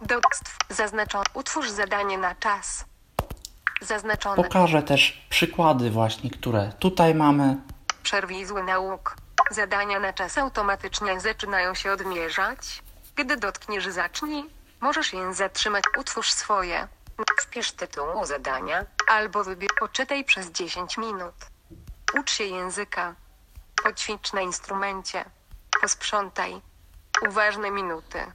Do 0.00 0.20
zaznaczone. 0.70 1.24
Utwórz 1.34 1.70
zadanie 1.70 2.18
na 2.18 2.34
czas. 2.34 2.84
Zaznaczone. 3.80 4.42
Pokażę 4.42 4.82
też 4.82 5.26
przykłady 5.30 5.90
właśnie, 5.90 6.30
które 6.30 6.72
tutaj 6.78 7.14
mamy. 7.14 7.56
Przerwij 8.02 8.46
zły 8.46 8.62
nauk. 8.62 9.16
Zadania 9.50 10.00
na 10.00 10.12
czas 10.12 10.38
automatycznie 10.38 11.20
zaczynają 11.20 11.74
się 11.74 11.92
odmierzać. 11.92 12.82
Gdy 13.16 13.36
dotkniesz 13.36 13.86
zacznij, 13.86 14.44
możesz 14.80 15.12
je 15.12 15.34
zatrzymać. 15.34 15.84
Utwórz 15.98 16.32
swoje. 16.32 16.88
Wpisz 17.40 17.72
tytuł 17.72 18.24
zadania, 18.24 18.86
albo 19.08 19.44
wybierz 19.44 19.72
poczytaj 19.78 20.24
przez 20.24 20.50
10 20.50 20.98
minut. 20.98 21.34
Ucz 22.20 22.30
się 22.32 22.44
języka. 22.44 23.14
Poćwicz 23.84 24.32
na 24.32 24.40
instrumencie. 24.40 25.24
Posprzątaj. 25.80 26.60
Uważne 27.28 27.70
minuty. 27.70 28.32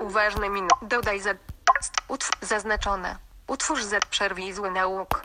Uważne 0.00 0.48
minuty. 0.50 0.74
Dodaj 0.82 1.20
za... 1.20 1.30
Utw... 2.08 2.30
Zaznaczone. 2.40 3.16
Utwórz 3.46 3.82
za... 3.82 4.00
Przerwij 4.10 4.52
zły 4.52 4.70
nauk. 4.70 5.22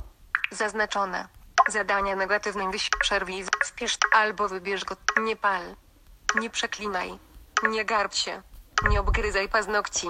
Zaznaczone. 0.52 1.28
Zadania 1.68 2.16
negatywne 2.16 2.72
wyś... 2.72 2.90
Przerwij 3.00 3.44
z... 3.44 3.50
Wpisz 3.66 3.98
albo 4.14 4.48
wybierz 4.48 4.86
go. 4.86 4.96
Nie 5.22 5.36
pal. 5.36 5.75
Nie 6.36 6.50
przeklinaj. 6.50 7.20
Nie 7.64 7.86
garb 7.86 8.14
się. 8.14 8.42
Nie 8.90 9.00
obgryzaj 9.00 9.50
paznokci. 9.50 10.08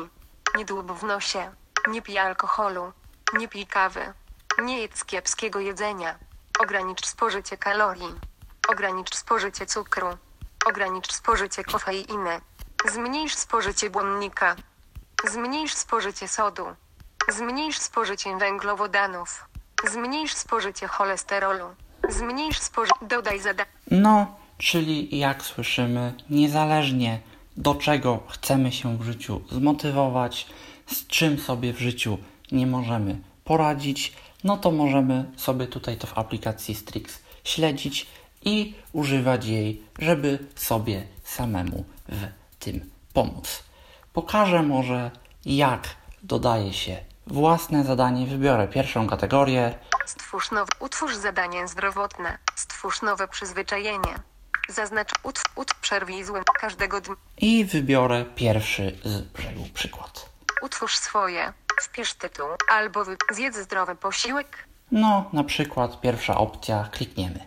Nie 0.55 0.65
dłub 0.65 0.91
w 0.91 1.03
nosie. 1.03 1.51
Nie 1.87 2.01
pij 2.01 2.17
alkoholu. 2.17 2.93
Nie 3.33 3.47
pij 3.47 3.67
kawy. 3.67 4.13
Nie 4.61 4.81
jedz 4.81 5.05
kiepskiego 5.05 5.59
jedzenia. 5.59 6.19
Ogranicz 6.59 7.05
spożycie 7.05 7.57
kalorii. 7.57 8.15
Ogranicz 8.69 9.15
spożycie 9.15 9.65
cukru. 9.65 10.07
Ogranicz 10.69 11.11
spożycie 11.11 11.63
kofeiny. 11.63 12.41
Zmniejsz 12.93 13.35
spożycie 13.35 13.89
błonnika. 13.89 14.55
Zmniejsz 15.31 15.73
spożycie 15.73 16.27
sodu. 16.27 16.65
Zmniejsz 17.29 17.79
spożycie 17.79 18.37
węglowodanów. 18.37 19.45
Zmniejsz 19.91 20.33
spożycie 20.33 20.87
cholesterolu. 20.87 21.65
Zmniejsz 22.09 22.59
spożycie. 22.59 22.95
Dodaj 23.01 23.39
zadanie. 23.39 23.69
No, 23.91 24.35
czyli 24.57 25.19
jak 25.19 25.43
słyszymy, 25.43 26.13
niezależnie 26.29 27.19
do 27.57 27.75
czego 27.75 28.23
chcemy 28.27 28.71
się 28.71 28.97
w 28.97 29.03
życiu 29.03 29.41
zmotywować, 29.51 30.47
z 30.87 31.07
czym 31.07 31.39
sobie 31.39 31.73
w 31.73 31.79
życiu 31.79 32.17
nie 32.51 32.67
możemy 32.67 33.19
poradzić, 33.43 34.13
no 34.43 34.57
to 34.57 34.71
możemy 34.71 35.31
sobie 35.37 35.67
tutaj 35.67 35.97
to 35.97 36.07
w 36.07 36.17
aplikacji 36.17 36.75
Strix 36.75 37.19
śledzić 37.43 38.07
i 38.45 38.75
używać 38.93 39.45
jej, 39.45 39.83
żeby 39.99 40.39
sobie 40.55 41.07
samemu 41.23 41.85
w 42.07 42.55
tym 42.59 42.89
pomóc. 43.13 43.63
Pokażę 44.13 44.63
może, 44.63 45.11
jak 45.45 45.81
dodaje 46.23 46.73
się 46.73 46.97
własne 47.27 47.83
zadanie. 47.83 48.27
Wybiorę 48.27 48.67
pierwszą 48.67 49.07
kategorię. 49.07 49.75
Stwórz 50.05 50.51
nowe. 50.51 50.71
Utwórz 50.79 51.15
zadanie 51.15 51.67
zdrowotne. 51.67 52.37
Stwórz 52.55 53.01
nowe 53.01 53.27
przyzwyczajenie. 53.27 54.15
Zaznacz 54.69 55.09
ut, 55.23 55.39
ut 55.55 55.73
przerwij 55.81 56.23
złym 56.23 56.43
każdego 56.59 57.01
dnia. 57.01 57.15
I 57.37 57.65
wybiorę 57.65 58.25
pierwszy 58.35 58.97
z 59.03 59.21
brzegu 59.21 59.63
przykład. 59.73 60.29
Utwórz 60.61 60.97
swoje. 60.97 61.53
Wpisz 61.81 62.13
tytuł 62.13 62.45
albo 62.71 63.05
wy... 63.05 63.17
zjedz 63.31 63.57
zdrowy 63.57 63.95
posiłek. 63.95 64.67
No, 64.91 65.29
na 65.33 65.43
przykład 65.43 66.01
pierwsza 66.01 66.37
opcja, 66.37 66.89
klikniemy. 66.91 67.39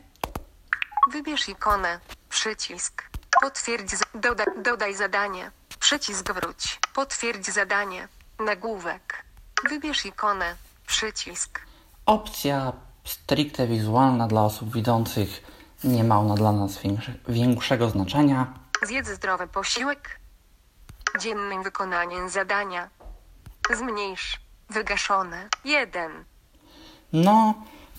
Wybierz 1.08 1.48
ikonę. 1.48 2.00
Przycisk. 2.28 3.02
Potwierdź. 3.40 3.90
Doda, 4.14 4.44
dodaj 4.62 4.94
zadanie. 4.94 5.50
Przycisk 5.80 6.32
wróć. 6.32 6.78
Potwierdź 6.94 7.46
zadanie. 7.46 8.08
Nagłówek. 8.38 9.24
Wybierz 9.68 10.06
ikonę. 10.06 10.56
Przycisk. 10.86 11.60
Opcja 12.06 12.72
stricte 13.04 13.66
wizualna 13.66 14.26
dla 14.26 14.42
osób 14.42 14.74
widzących 14.74 15.42
nie 15.84 16.04
ma 16.04 16.18
ona 16.18 16.34
dla 16.34 16.52
nas 16.52 16.78
większe, 16.78 17.12
większego 17.28 17.90
znaczenia. 17.90 18.54
Zjedz 18.82 19.08
zdrowy 19.08 19.46
posiłek. 19.46 20.20
Dziennym 21.20 21.62
wykonaniem 21.62 22.28
zadania. 22.28 22.88
Zmniejsz. 23.76 24.40
Wygaszone. 24.70 25.48
1. 25.64 26.24
No, 27.12 27.54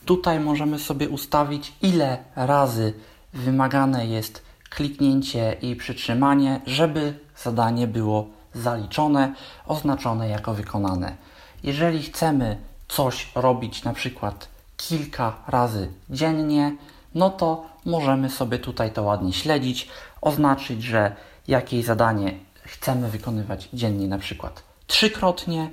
tutaj 0.10 0.39
możemy 0.39 0.80
sobie 0.80 1.10
ustawić, 1.10 1.74
ile 1.82 2.17
razy 2.36 2.93
wymagane 3.34 4.08
jest 4.08 4.43
kliknięcie 4.69 5.58
i 5.62 5.76
przytrzymanie, 5.76 6.62
żeby 6.65 7.19
zadanie 7.38 7.88
było 7.88 8.28
zaliczone, 8.54 9.34
oznaczone 9.65 10.30
jako 10.30 10.54
wykonane. 10.54 11.15
Jeżeli 11.63 12.04
chcemy 12.04 12.58
coś 12.88 13.32
robić 13.36 13.84
na 13.84 13.93
przykład 13.93 14.48
kilka 14.78 15.36
razy 15.48 15.91
dziennie, 16.10 16.76
no 17.15 17.30
to 17.30 17.65
możemy 17.86 18.30
sobie 18.30 18.60
tutaj 18.60 18.91
to 18.91 19.04
ładnie 19.04 19.34
śledzić, 19.34 19.89
oznaczyć, 20.22 20.84
że 20.84 21.15
jakieś 21.48 21.86
zadanie 21.86 22.34
chcemy 22.63 23.10
wykonywać 23.10 23.69
dziennie 23.74 24.08
na 24.08 24.17
przykład 24.17 24.63
trzykrotnie, 24.88 25.69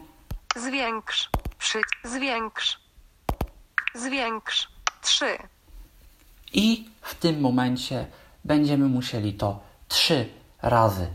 Zwiększ. 0.57 1.31
Przy... 1.59 1.81
Zwiększ. 2.05 2.86
Zwiększ. 3.96 4.68
3. 5.02 5.38
I 6.52 6.88
w 7.02 7.14
tym 7.14 7.40
momencie 7.40 8.06
będziemy 8.44 8.88
musieli 8.88 9.35
to 9.35 9.61
trzy 9.88 10.28
razy 10.62 11.06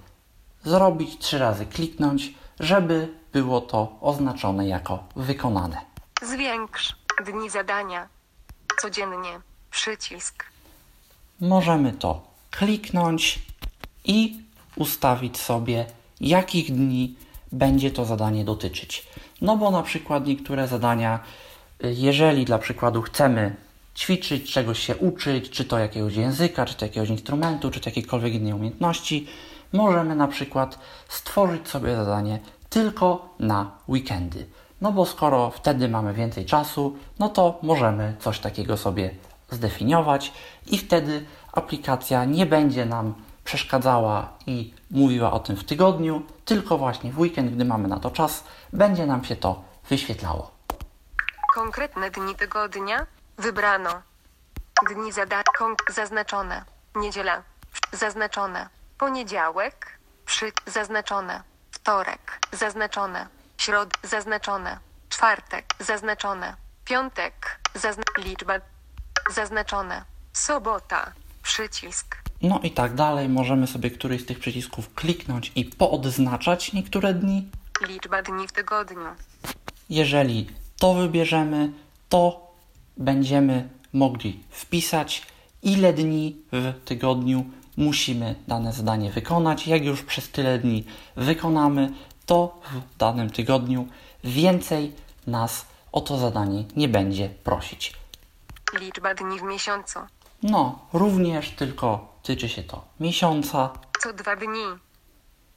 zrobić, 0.64 1.18
trzy 1.18 1.40
razy 1.40 1.66
kliknąć, 1.66 2.34
żeby 2.60 3.14
było 3.34 3.62
to 3.62 3.98
oznaczone 4.02 4.68
jako 4.68 5.04
wykonane. 5.16 5.78
Zwiększ. 6.22 6.96
Dni 7.26 7.50
zadania. 7.50 8.08
Codziennie. 8.82 9.40
Przycisk. 9.72 10.46
Możemy 11.40 11.92
to 11.94 12.22
kliknąć 12.52 13.40
i 14.06 14.42
ustawić 14.76 15.40
sobie, 15.40 15.86
jakich 16.22 16.72
dni 16.72 17.16
będzie 17.52 17.92
to 17.92 18.06
zadanie 18.06 18.46
dotyczyć. 18.46 19.08
No 19.42 19.58
bo 19.58 19.72
na 19.72 19.84
przykład 19.84 20.28
niektóre 20.28 20.68
zadania, 20.68 21.20
jeżeli 21.84 22.46
dla 22.46 22.60
przykładu 22.60 23.02
chcemy 23.02 23.56
ćwiczyć, 23.96 24.52
czegoś 24.52 24.80
się 24.80 24.96
uczyć, 24.96 25.50
czy 25.50 25.66
to 25.66 25.80
jakiegoś 25.80 26.16
języka, 26.16 26.66
czy 26.66 26.76
to 26.76 26.86
jakiegoś 26.86 27.10
instrumentu, 27.10 27.72
czy 27.72 27.80
to 27.80 27.90
jakiejkolwiek 27.90 28.34
innej 28.34 28.54
umiejętności, 28.54 29.28
możemy 29.74 30.16
na 30.16 30.28
przykład 30.28 30.80
stworzyć 31.08 31.68
sobie 31.68 31.96
zadanie 31.96 32.40
tylko 32.70 33.30
na 33.40 33.72
weekendy. 33.90 34.46
No 34.82 34.92
bo 34.92 35.06
skoro 35.06 35.50
wtedy 35.50 35.90
mamy 35.90 36.14
więcej 36.14 36.46
czasu, 36.46 36.96
no 37.20 37.30
to 37.30 37.60
możemy 37.64 38.16
coś 38.20 38.40
takiego 38.40 38.78
sobie 38.78 39.16
zdefiniować 39.50 40.34
i 40.68 40.78
wtedy 40.78 41.26
aplikacja 41.52 42.26
nie 42.26 42.46
będzie 42.46 42.86
nam 42.86 43.14
przeszkadzała 43.44 44.30
i 44.48 44.74
mówiła 44.92 45.32
o 45.32 45.40
tym 45.40 45.56
w 45.56 45.64
tygodniu, 45.64 46.22
tylko 46.46 46.78
właśnie 46.78 47.12
w 47.12 47.20
weekend, 47.20 47.52
gdy 47.52 47.66
mamy 47.66 47.88
na 47.88 48.00
to 48.00 48.12
czas, 48.12 48.44
będzie 48.74 49.06
nam 49.06 49.24
się 49.24 49.36
to 49.36 49.62
wyświetlało. 49.90 50.52
Konkretne 51.54 52.12
dni 52.12 52.36
tygodnia. 52.36 53.06
Wybrano. 53.38 54.02
Dni 54.90 55.12
zadania. 55.12 55.44
Zaznaczone. 55.90 56.66
Niedziela. 56.96 57.44
Zaznaczone. 57.92 58.70
Poniedziałek. 58.98 60.00
Przy. 60.26 60.52
Zaznaczone. 60.66 61.44
Wtorek. 61.72 62.40
Zaznaczone. 62.52 63.28
Środ. 63.58 63.90
Zaznaczone. 64.04 64.80
Czwartek. 65.10 65.66
Zaznaczone. 65.80 66.56
Piątek. 66.86 67.60
Zazna. 67.76 68.04
Liczba. 68.18 68.54
Zaznaczone. 69.30 70.04
Sobota. 70.34 71.12
Przycisk. 71.44 72.18
No 72.42 72.60
i 72.64 72.72
tak 72.72 72.94
dalej, 72.96 73.30
możemy 73.30 73.68
sobie 73.68 73.92
któryś 73.92 74.22
z 74.22 74.26
tych 74.26 74.40
przycisków 74.40 74.94
kliknąć 74.94 75.52
i 75.56 75.66
poodznaczać 75.66 76.74
niektóre 76.74 77.14
dni. 77.14 77.50
Liczba 77.88 78.22
dni 78.22 78.48
w 78.48 78.52
tygodniu. 78.52 79.16
Jeżeli 79.90 80.61
to 80.82 80.94
wybierzemy, 80.94 81.72
to 82.10 82.48
będziemy 82.98 83.70
mogli 83.94 84.40
wpisać 84.50 85.22
ile 85.64 85.94
dni 85.94 86.36
w 86.52 86.74
tygodniu 86.86 87.46
musimy 87.78 88.36
dane 88.48 88.74
zadanie 88.74 89.12
wykonać. 89.12 89.68
Jak 89.68 89.86
już 89.86 90.04
przez 90.04 90.30
tyle 90.30 90.60
dni 90.60 90.84
wykonamy, 91.16 91.94
to 92.26 92.60
w 92.72 92.98
danym 92.98 93.30
tygodniu 93.30 93.88
więcej 94.24 94.92
nas 95.28 95.66
o 95.92 96.02
to 96.02 96.18
zadanie 96.18 96.64
nie 96.76 96.90
będzie 96.90 97.30
prosić. 97.30 97.94
Liczba 98.80 99.14
dni 99.14 99.40
w 99.40 99.44
miesiącu. 99.44 100.00
No, 100.44 100.80
również 100.94 101.50
tylko 101.50 102.14
tyczy 102.24 102.50
się 102.50 102.64
to 102.64 102.84
miesiąca. 103.00 103.70
Co 104.04 104.14
dwa 104.14 104.36
dni. 104.36 104.66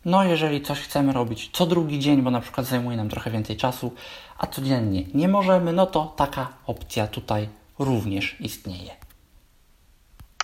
No, 0.05 0.25
jeżeli 0.25 0.63
coś 0.63 0.81
chcemy 0.81 1.13
robić 1.13 1.51
co 1.53 1.67
drugi 1.67 1.99
dzień, 1.99 2.23
bo 2.23 2.31
na 2.31 2.41
przykład 2.41 2.67
zajmuje 2.67 2.97
nam 2.97 3.09
trochę 3.09 3.31
więcej 3.31 3.57
czasu, 3.57 3.95
a 4.39 4.47
codziennie 4.47 5.05
nie 5.15 5.29
możemy, 5.29 5.73
no 5.73 5.87
to 5.87 6.15
taka 6.17 6.49
opcja 6.67 7.07
tutaj 7.07 7.49
również 7.79 8.41
istnieje. 8.41 8.97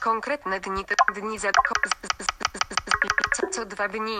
Konkretne 0.01 0.61
dni. 0.61 0.85
Dni 1.15 1.39
za. 1.39 1.51
Co, 3.37 3.47
co 3.53 3.67
dwa 3.67 3.89
dni. 3.89 4.19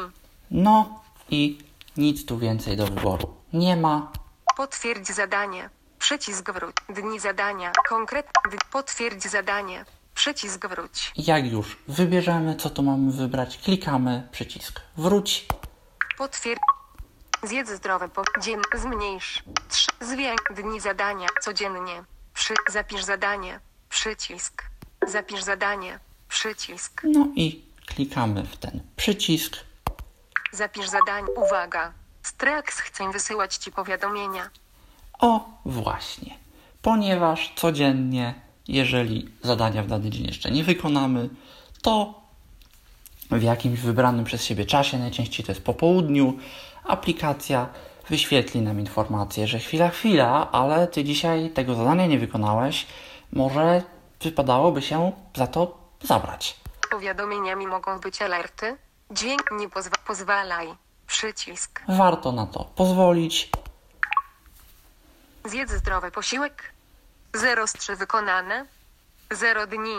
No 0.51 1.01
i 1.31 1.59
nic 1.97 2.27
tu 2.27 2.39
więcej 2.39 2.77
do 2.77 2.87
wyboru 2.87 3.35
nie 3.53 3.77
ma. 3.77 4.13
Potwierdź 4.57 5.07
zadanie. 5.07 5.71
Przycisk 5.99 6.51
wróć. 6.53 6.77
Dni 6.89 7.21
zadania. 7.21 7.73
Konkretne. 7.89 8.31
Potwierdź 8.73 9.23
zadanie. 9.23 9.85
Przycisk 10.21 10.67
wróć. 10.67 11.13
Jak 11.17 11.53
już 11.53 11.77
wybierzemy, 11.89 12.57
co 12.57 12.71
tu 12.71 12.83
mamy 12.83 13.13
wybrać, 13.13 13.59
klikamy 13.59 14.29
przycisk 14.33 14.81
wróć. 14.97 15.47
Potwierdź. 16.19 16.61
Zjedz 17.43 17.71
zdrowe 17.71 18.09
po 18.09 18.23
dzień. 18.41 18.61
Zmniejsz. 18.75 19.43
Trzy. 19.69 19.89
Zwiększ. 20.01 20.43
Dni 20.55 20.81
zadania. 20.81 21.27
Codziennie. 21.43 22.05
Przy. 22.35 22.55
Zapisz 22.71 23.05
zadanie. 23.05 23.61
Przycisk. 23.89 24.63
Zapisz 25.07 25.43
zadanie. 25.43 25.99
Przycisk. 26.29 27.03
No 27.05 27.29
i 27.37 27.65
klikamy 27.87 28.45
w 28.45 28.57
ten 28.57 28.81
przycisk. 28.97 29.57
Zapisz 30.53 30.89
zadanie. 30.89 31.27
Uwaga. 31.37 31.93
Strax 32.23 32.79
chce 32.79 33.13
wysyłać 33.13 33.57
Ci 33.57 33.73
powiadomienia. 33.73 34.51
O, 35.19 35.49
właśnie. 35.65 36.39
Ponieważ 36.83 37.53
codziennie, 37.57 38.50
jeżeli 38.77 39.29
zadania 39.43 39.83
w 39.83 39.87
dany 39.87 40.11
dzień 40.11 40.27
jeszcze 40.27 40.51
nie 40.51 40.65
wykonamy, 40.65 41.29
to 41.83 42.21
w 43.31 43.43
jakimś 43.43 43.81
wybranym 43.81 44.25
przez 44.25 44.45
siebie 44.45 44.67
czasie, 44.67 44.99
najczęściej 44.99 45.47
to 45.47 45.53
jest 45.53 45.65
po 45.65 45.75
południu, 45.75 46.39
aplikacja 46.85 47.69
wyświetli 48.09 48.63
nam 48.63 48.81
informację, 48.81 49.47
że 49.47 49.59
chwila, 49.59 49.89
chwila, 49.89 50.51
ale 50.53 50.87
ty 50.89 51.05
dzisiaj 51.05 51.51
tego 51.51 51.75
zadania 51.75 52.07
nie 52.07 52.19
wykonałeś, 52.19 52.87
może 53.33 53.83
wypadałoby 54.21 54.83
się 54.83 55.13
za 55.37 55.47
to 55.47 55.79
zabrać. 56.03 56.57
Powiadomieniami 56.91 57.67
mogą 57.67 58.01
być 58.01 58.23
alerty. 58.23 58.77
Dźwięk 59.11 59.43
nie 59.61 59.69
pozwa 59.69 59.97
pozwalaj. 60.07 60.69
Przycisk. 61.07 61.83
Warto 61.89 62.33
na 62.33 62.47
to 62.47 62.65
pozwolić. 62.65 63.51
Zjedz 65.45 65.71
zdrowy 65.71 66.11
posiłek. 66.11 66.73
0 67.35 67.67
z 67.67 67.73
3 67.73 67.97
wykonane. 67.97 68.67
0 69.31 69.67
dni. 69.67 69.97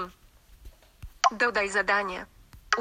Dodaj 1.32 1.70
zadanie. 1.70 2.26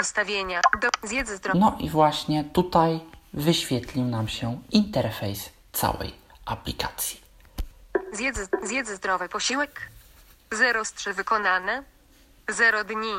Ustawienia. 0.01 0.61
Do... 0.83 1.09
Zjedz 1.09 1.31
zdrowy. 1.31 1.59
No 1.59 1.77
i 1.81 1.91
właśnie 1.91 2.45
tutaj 2.45 3.01
wyświetlił 3.33 4.05
nam 4.05 4.29
się 4.29 4.63
interfejs 4.71 5.51
całej 5.73 6.15
aplikacji. 6.45 7.21
Zjedz, 8.13 8.39
zjedz 8.63 8.89
zdrowy 8.91 9.29
posiłek. 9.29 9.81
0 10.53 10.85
z 10.85 10.93
3 10.93 11.13
wykonane. 11.13 11.83
0 12.49 12.85
dni. 12.85 13.13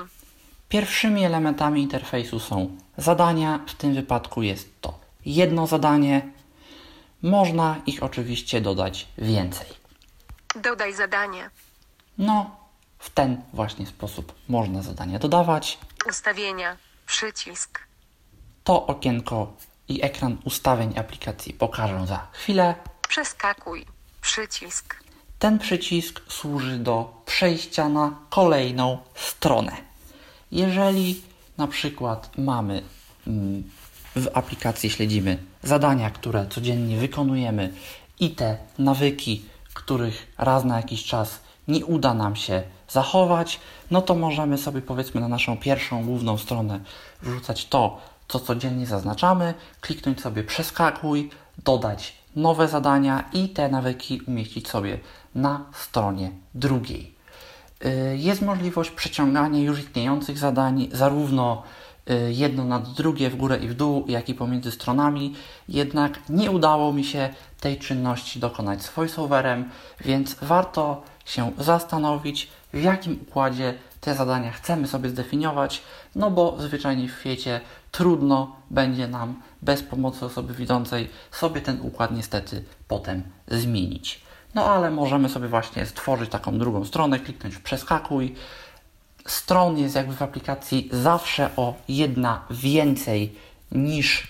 Pierwszymi 0.70 1.26
elementami 1.26 1.82
interfejsu 1.82 2.40
są 2.40 2.78
zadania, 2.98 3.60
w 3.68 3.74
tym 3.76 3.94
wypadku 3.94 4.42
jest 4.42 4.82
to 4.82 5.00
jedno 5.26 5.68
zadanie. 5.68 6.32
Można 7.22 7.82
ich 7.86 8.04
oczywiście 8.04 8.62
dodać 8.62 9.08
więcej. 9.18 9.81
Dodaj 10.56 10.94
zadanie. 10.94 11.50
No, 12.18 12.56
w 13.00 13.10
ten 13.10 13.42
właśnie 13.54 13.88
sposób 13.88 14.34
można 14.50 14.82
zadania 14.82 15.20
dodawać. 15.20 15.80
Ustawienia. 16.10 16.78
Przycisk. 17.06 17.80
To 18.64 18.88
okienko 18.88 19.54
i 19.88 20.04
ekran 20.04 20.38
ustawień 20.44 21.00
aplikacji 21.00 21.54
pokażę 21.54 22.08
za 22.08 22.28
chwilę. 22.32 22.76
Przeskakuj. 23.08 23.86
Przycisk. 24.22 24.96
Ten 25.40 25.60
przycisk 25.60 26.22
służy 26.28 26.78
do 26.78 27.22
przejścia 27.26 27.90
na 27.90 28.16
kolejną 28.30 28.98
stronę. 29.16 29.72
Jeżeli 30.52 31.22
na 31.58 31.68
przykład 31.68 32.38
mamy 32.38 32.84
mm, 33.28 33.72
w 34.16 34.28
aplikacji 34.34 34.90
śledzimy 34.90 35.44
zadania, 35.64 36.10
które 36.10 36.48
codziennie 36.48 36.98
wykonujemy 36.98 37.74
i 38.20 38.30
te 38.30 38.58
nawyki, 38.80 39.46
których 39.74 40.34
raz 40.38 40.64
na 40.64 40.78
jakiś 40.78 41.04
czas 41.04 41.40
nie 41.68 41.86
uda 41.86 42.14
nam 42.14 42.36
się 42.36 42.64
zachować, 42.90 43.60
no 43.92 44.02
to 44.02 44.16
możemy 44.16 44.58
sobie 44.58 44.82
powiedzmy 44.82 45.22
na 45.22 45.28
naszą 45.28 45.58
pierwszą 45.58 46.06
główną 46.06 46.38
stronę 46.38 46.80
wrzucać 47.22 47.66
to, 47.66 48.02
co 48.28 48.40
codziennie 48.40 48.86
zaznaczamy, 48.86 49.54
kliknąć 49.82 50.22
sobie 50.22 50.44
przeskakuj, 50.44 51.30
dodać 51.64 52.14
nowe 52.36 52.68
zadania 52.68 53.24
i 53.34 53.50
te 53.50 53.70
nawyki 53.70 54.22
umieścić 54.28 54.68
sobie 54.68 55.00
na 55.36 55.66
stronie 55.74 56.32
drugiej. 56.54 57.16
Y, 57.86 58.18
Jest 58.18 58.42
możliwość 58.42 58.92
przeciągania 58.92 59.60
już 59.60 59.80
istniejących 59.80 60.38
zadań, 60.38 60.90
zarówno 60.92 61.64
jedno 62.16 62.66
nad 62.66 62.94
drugie, 62.94 63.30
w 63.30 63.36
górę 63.36 63.58
i 63.58 63.68
w 63.68 63.74
dół, 63.74 64.06
jak 64.08 64.30
i 64.30 64.34
pomiędzy 64.34 64.72
stronami, 64.72 65.36
jednak 65.70 66.20
nie 66.30 66.52
udało 66.52 66.94
mi 66.94 67.04
się 67.04 67.30
tej 67.60 67.78
czynności 67.78 68.40
dokonać 68.40 68.84
z 68.84 68.90
voiceoverem, 68.90 69.70
więc 70.06 70.36
warto 70.42 71.04
się 71.26 71.52
zastanowić, 71.58 72.50
w 72.74 72.82
jakim 72.84 73.20
układzie 73.22 73.74
te 74.02 74.16
zadania 74.16 74.52
chcemy 74.52 74.88
sobie 74.88 75.10
zdefiniować, 75.10 75.82
no 76.16 76.32
bo 76.32 76.56
zwyczajnie 76.60 77.08
w 77.08 77.20
świecie 77.20 77.62
trudno 77.92 78.56
będzie 78.70 79.08
nam 79.08 79.42
bez 79.62 79.84
pomocy 79.84 80.26
osoby 80.26 80.54
widzącej 80.54 81.10
sobie 81.32 81.62
ten 81.62 81.82
układ 81.82 82.12
niestety 82.12 82.64
potem 82.88 83.24
zmienić. 83.48 84.22
No 84.56 84.66
ale 84.66 84.92
możemy 84.92 85.30
sobie 85.30 85.48
właśnie 85.48 85.86
stworzyć 85.86 86.30
taką 86.30 86.58
drugą 86.58 86.86
stronę, 86.86 87.20
kliknąć 87.20 87.56
w 87.56 87.62
przeskakuj. 87.62 88.36
Stron 89.32 89.78
jest 89.78 89.96
jakby 89.96 90.16
w 90.16 90.22
aplikacji 90.22 90.90
zawsze 90.92 91.50
o 91.56 91.74
jedna 91.88 92.46
więcej 92.50 93.36
niż, 93.72 94.28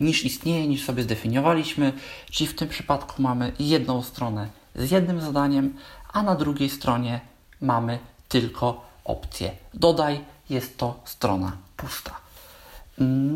niż 0.00 0.24
istnieje, 0.24 0.68
niż 0.68 0.84
sobie 0.84 1.02
zdefiniowaliśmy. 1.02 1.92
Czyli 2.30 2.46
w 2.46 2.54
tym 2.54 2.68
przypadku 2.68 3.22
mamy 3.22 3.52
jedną 3.58 4.02
stronę 4.02 4.48
z 4.74 4.90
jednym 4.90 5.20
zadaniem, 5.20 5.74
a 6.12 6.22
na 6.22 6.34
drugiej 6.34 6.70
stronie 6.70 7.20
mamy 7.60 7.98
tylko 8.28 8.84
opcję 9.04 9.50
dodaj. 9.74 10.20
Jest 10.50 10.78
to 10.78 11.00
strona 11.04 11.56
pusta. 11.76 12.16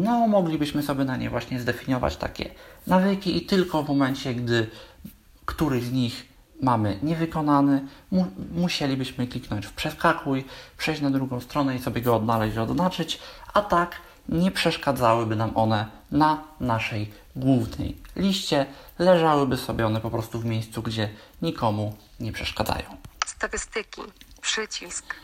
No, 0.02 0.28
moglibyśmy 0.28 0.82
sobie 0.82 1.04
na 1.04 1.16
niej 1.16 1.28
właśnie 1.28 1.60
zdefiniować 1.60 2.16
takie 2.16 2.50
nawyki 2.86 3.36
i 3.36 3.46
tylko 3.46 3.82
w 3.82 3.88
momencie, 3.88 4.34
gdy 4.34 4.70
któryś 5.44 5.84
z 5.84 5.92
nich 5.92 6.33
mamy 6.62 6.98
niewykonany, 7.02 7.84
mu 8.10 8.26
musielibyśmy 8.54 9.26
kliknąć 9.26 9.66
w 9.66 9.72
przeskakuj, 9.72 10.44
przejść 10.78 11.02
na 11.02 11.10
drugą 11.10 11.40
stronę 11.40 11.76
i 11.76 11.82
sobie 11.82 12.00
go 12.00 12.16
odnaleźć 12.16 12.56
odznaczyć, 12.56 13.18
a 13.54 13.62
tak 13.62 13.96
nie 14.28 14.50
przeszkadzałyby 14.50 15.36
nam 15.36 15.56
one 15.56 15.86
na 16.10 16.44
naszej 16.60 17.10
głównej 17.36 17.96
liście, 18.16 18.66
leżałyby 18.98 19.56
sobie 19.56 19.86
one 19.86 20.00
po 20.00 20.10
prostu 20.10 20.40
w 20.40 20.44
miejscu, 20.44 20.82
gdzie 20.82 21.08
nikomu 21.42 21.96
nie 22.20 22.32
przeszkadzają. 22.32 22.96
Statystyki. 23.26 24.02
Przycisk. 24.40 25.14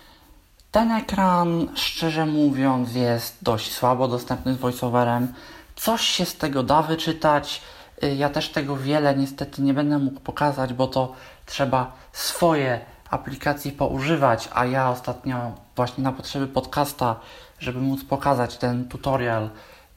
Ten 0.71 0.91
ekran, 0.91 1.69
szczerze 1.75 2.27
mówiąc, 2.27 2.95
jest 2.95 3.37
dość 3.43 3.73
słabo 3.73 4.09
dostępny 4.09 4.55
z 4.55 4.57
voiceoverem. 4.57 5.35
Coś 5.77 6.01
się 6.01 6.25
z 6.25 6.37
tego 6.37 6.63
da 6.63 6.83
wyczytać. 6.83 7.63
Y, 8.05 8.15
Ja 8.15 8.29
też 8.29 8.49
tego 8.49 8.77
wiele 8.77 9.17
niestety 9.17 9.63
nie 9.63 9.75
będę 9.75 9.99
mógł 9.99 10.21
pokazać, 10.21 10.73
bo 10.73 10.87
to 10.87 11.13
trzeba 11.47 11.93
swoje 12.13 12.81
aplikacji 13.11 13.73
poużywać, 13.73 14.49
a 14.53 14.67
ja 14.67 14.91
ostatnio 14.91 15.53
właśnie 15.77 16.05
na 16.05 16.13
potrzeby 16.13 16.47
podcasta, 16.47 17.21
żeby 17.59 17.81
móc 17.81 18.05
pokazać 18.05 18.57
ten 18.57 18.89
tutorial, 18.89 19.51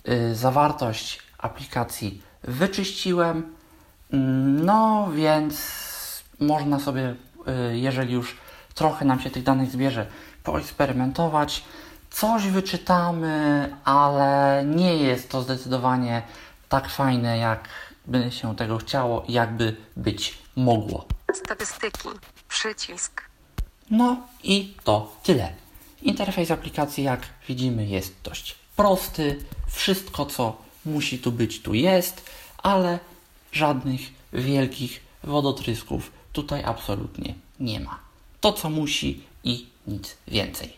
y, 0.09 0.35
zawartość 0.35 1.19
aplikacji 1.37 2.21
wyczyściłem. 2.43 3.55
Mm, 4.13 4.65
No 4.65 5.07
więc 5.13 5.61
można 6.39 6.79
sobie, 6.79 7.15
y, 7.71 7.77
jeżeli 7.77 8.13
już 8.13 8.37
trochę 8.73 9.05
nam 9.05 9.19
się 9.19 9.29
tych 9.29 9.43
danych 9.43 9.71
zbierze, 9.71 10.05
poeksperymentować. 10.43 11.63
Coś 12.11 12.47
wyczytamy, 12.47 13.69
ale 13.85 14.63
nie 14.65 14.97
jest 14.97 15.29
to 15.31 15.41
zdecydowanie 15.41 16.21
tak 16.69 16.89
fajne, 16.89 17.37
jak 17.37 17.59
by 18.05 18.31
się 18.31 18.55
tego 18.55 18.77
chciało 18.77 19.23
i 19.27 19.33
jakby 19.33 19.75
być 19.97 20.37
mogło. 20.55 21.05
Statystyki. 21.33 22.09
Przycisk. 22.47 23.21
No 23.91 24.27
i 24.43 24.75
to 24.83 25.15
tyle. 25.23 25.53
Interfejs 26.01 26.51
aplikacji, 26.51 27.03
jak 27.03 27.21
widzimy, 27.47 27.85
jest 27.85 28.15
dość 28.23 28.55
prosty. 28.75 29.45
Wszystko, 29.67 30.25
co 30.25 30.57
musi 30.85 31.19
tu 31.19 31.31
być, 31.31 31.61
tu 31.61 31.73
jest, 31.73 32.29
ale 32.57 32.99
żadnych 33.51 34.01
wielkich 34.33 35.01
wodotrysków 35.23 36.11
tutaj 36.31 36.63
absolutnie 36.63 37.35
nie 37.59 37.79
ma. 37.79 37.99
To, 38.41 38.53
co 38.53 38.69
musi 38.69 39.23
i 39.43 39.69
nic 39.87 40.17
więcej. 40.27 40.77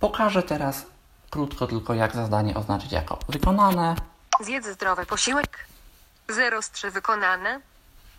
Pokażę 0.00 0.42
teraz 0.42 0.86
krótko 1.30 1.66
tylko, 1.66 1.94
jak 1.94 2.14
zadanie 2.14 2.54
oznaczyć 2.54 2.92
jako 2.92 3.18
wykonane. 3.28 3.96
Zjedz 4.40 4.66
zdrowy 4.66 5.06
posiłek. 5.06 5.69
0 6.32 6.62
z 6.62 6.70
3 6.70 6.90
wykonane. 6.90 7.60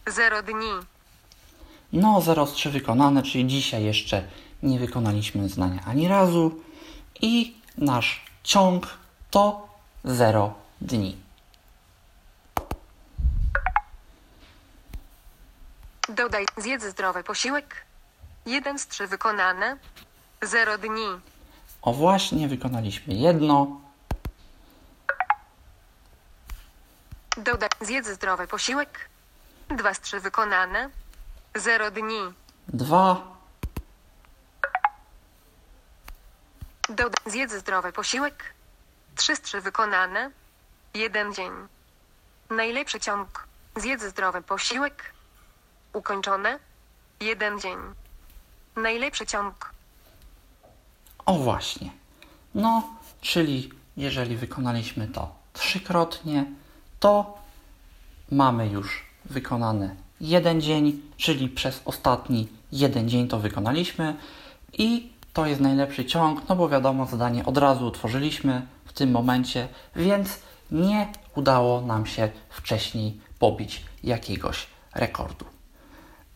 0 0.07 0.43
dni. 0.43 0.71
No, 1.93 2.21
0 2.21 2.45
z 2.47 2.53
3 2.53 2.69
wykonane, 2.69 3.23
czyli 3.23 3.47
dzisiaj 3.47 3.83
jeszcze 3.83 4.23
nie 4.63 4.79
wykonaliśmy 4.79 5.49
zdania 5.49 5.79
ani 5.85 6.07
razu. 6.07 6.61
I 7.21 7.55
nasz 7.77 8.25
ciąg 8.43 8.87
to 9.31 9.67
0 10.03 10.53
dni. 10.81 11.17
Dodaj 16.09 16.45
zjedz 16.57 16.83
zdrowy 16.83 17.23
posiłek. 17.23 17.85
1 18.45 18.79
z 18.79 18.87
3 18.87 19.07
wykonane. 19.07 19.77
0 20.41 20.77
dni. 20.77 21.07
O 21.81 21.93
właśnie, 21.93 22.47
wykonaliśmy 22.47 23.13
jedno. 23.13 23.81
Dodaj 27.43 27.69
zjedz 27.81 28.07
zdrowy 28.07 28.47
posiłek. 28.47 29.09
2 29.69 29.93
z 29.93 29.99
3 30.01 30.19
wykonane. 30.19 30.89
0 31.55 31.91
dni. 31.91 32.21
Dwa, 32.67 33.37
Dodaj 36.89 37.31
zjedz 37.31 37.53
zdrowy 37.53 37.91
posiłek. 37.91 38.53
3 39.15 39.35
z 39.35 39.41
3 39.41 39.61
wykonane. 39.61 40.31
1 40.93 41.33
dzień. 41.33 41.51
Najlepszy 42.49 42.99
ciąg. 42.99 43.47
Zjedz 43.75 44.03
zdrowy 44.03 44.41
posiłek. 44.41 45.13
Ukończone. 45.93 46.59
1 47.19 47.59
dzień. 47.59 47.77
Najlepszy 48.75 49.25
ciąg. 49.25 49.71
O 51.25 51.33
właśnie. 51.33 51.91
No, 52.55 52.93
czyli 53.21 53.71
jeżeli 53.97 54.37
wykonaliśmy 54.37 55.07
to 55.07 55.35
trzykrotnie, 55.53 56.45
to 57.01 57.37
mamy 58.31 58.67
już 58.67 59.05
wykonany 59.25 59.95
jeden 60.21 60.61
dzień, 60.61 61.01
czyli 61.17 61.49
przez 61.49 61.81
ostatni 61.85 62.47
jeden 62.71 63.09
dzień 63.09 63.27
to 63.27 63.39
wykonaliśmy 63.39 64.15
i 64.73 65.11
to 65.33 65.45
jest 65.45 65.61
najlepszy 65.61 66.05
ciąg, 66.05 66.49
no 66.49 66.55
bo 66.55 66.69
wiadomo, 66.69 67.05
zadanie 67.05 67.45
od 67.45 67.57
razu 67.57 67.87
utworzyliśmy 67.87 68.61
w 68.85 68.93
tym 68.93 69.11
momencie, 69.11 69.67
więc 69.95 70.39
nie 70.71 71.07
udało 71.35 71.81
nam 71.81 72.05
się 72.05 72.29
wcześniej 72.49 73.19
pobić 73.39 73.85
jakiegoś 74.03 74.67
rekordu. 74.95 75.45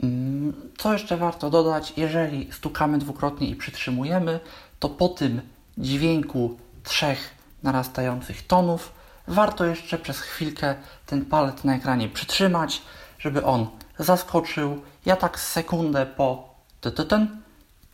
Mm, 0.03 0.53
Co 0.77 0.93
jeszcze 0.93 1.17
warto 1.17 1.49
dodać? 1.49 1.93
Jeżeli 1.97 2.51
stukamy 2.51 2.97
dwukrotnie 2.97 3.47
i 3.47 3.55
przytrzymujemy, 3.55 4.39
to 4.79 4.89
po 4.89 5.09
tym 5.09 5.41
dźwięku 5.77 6.57
trzech 6.83 7.35
narastających 7.63 8.47
tonów 8.47 8.91
warto 9.27 9.65
jeszcze 9.65 9.97
przez 9.97 10.19
chwilkę 10.19 10.75
ten 11.05 11.25
palec 11.25 11.63
na 11.63 11.75
ekranie 11.75 12.09
przytrzymać, 12.09 12.81
żeby 13.19 13.45
on 13.45 13.67
zaskoczył. 13.99 14.81
Ja 15.05 15.15
tak 15.15 15.39
sekundę 15.39 16.05
po 16.05 16.55
ten, 17.09 17.41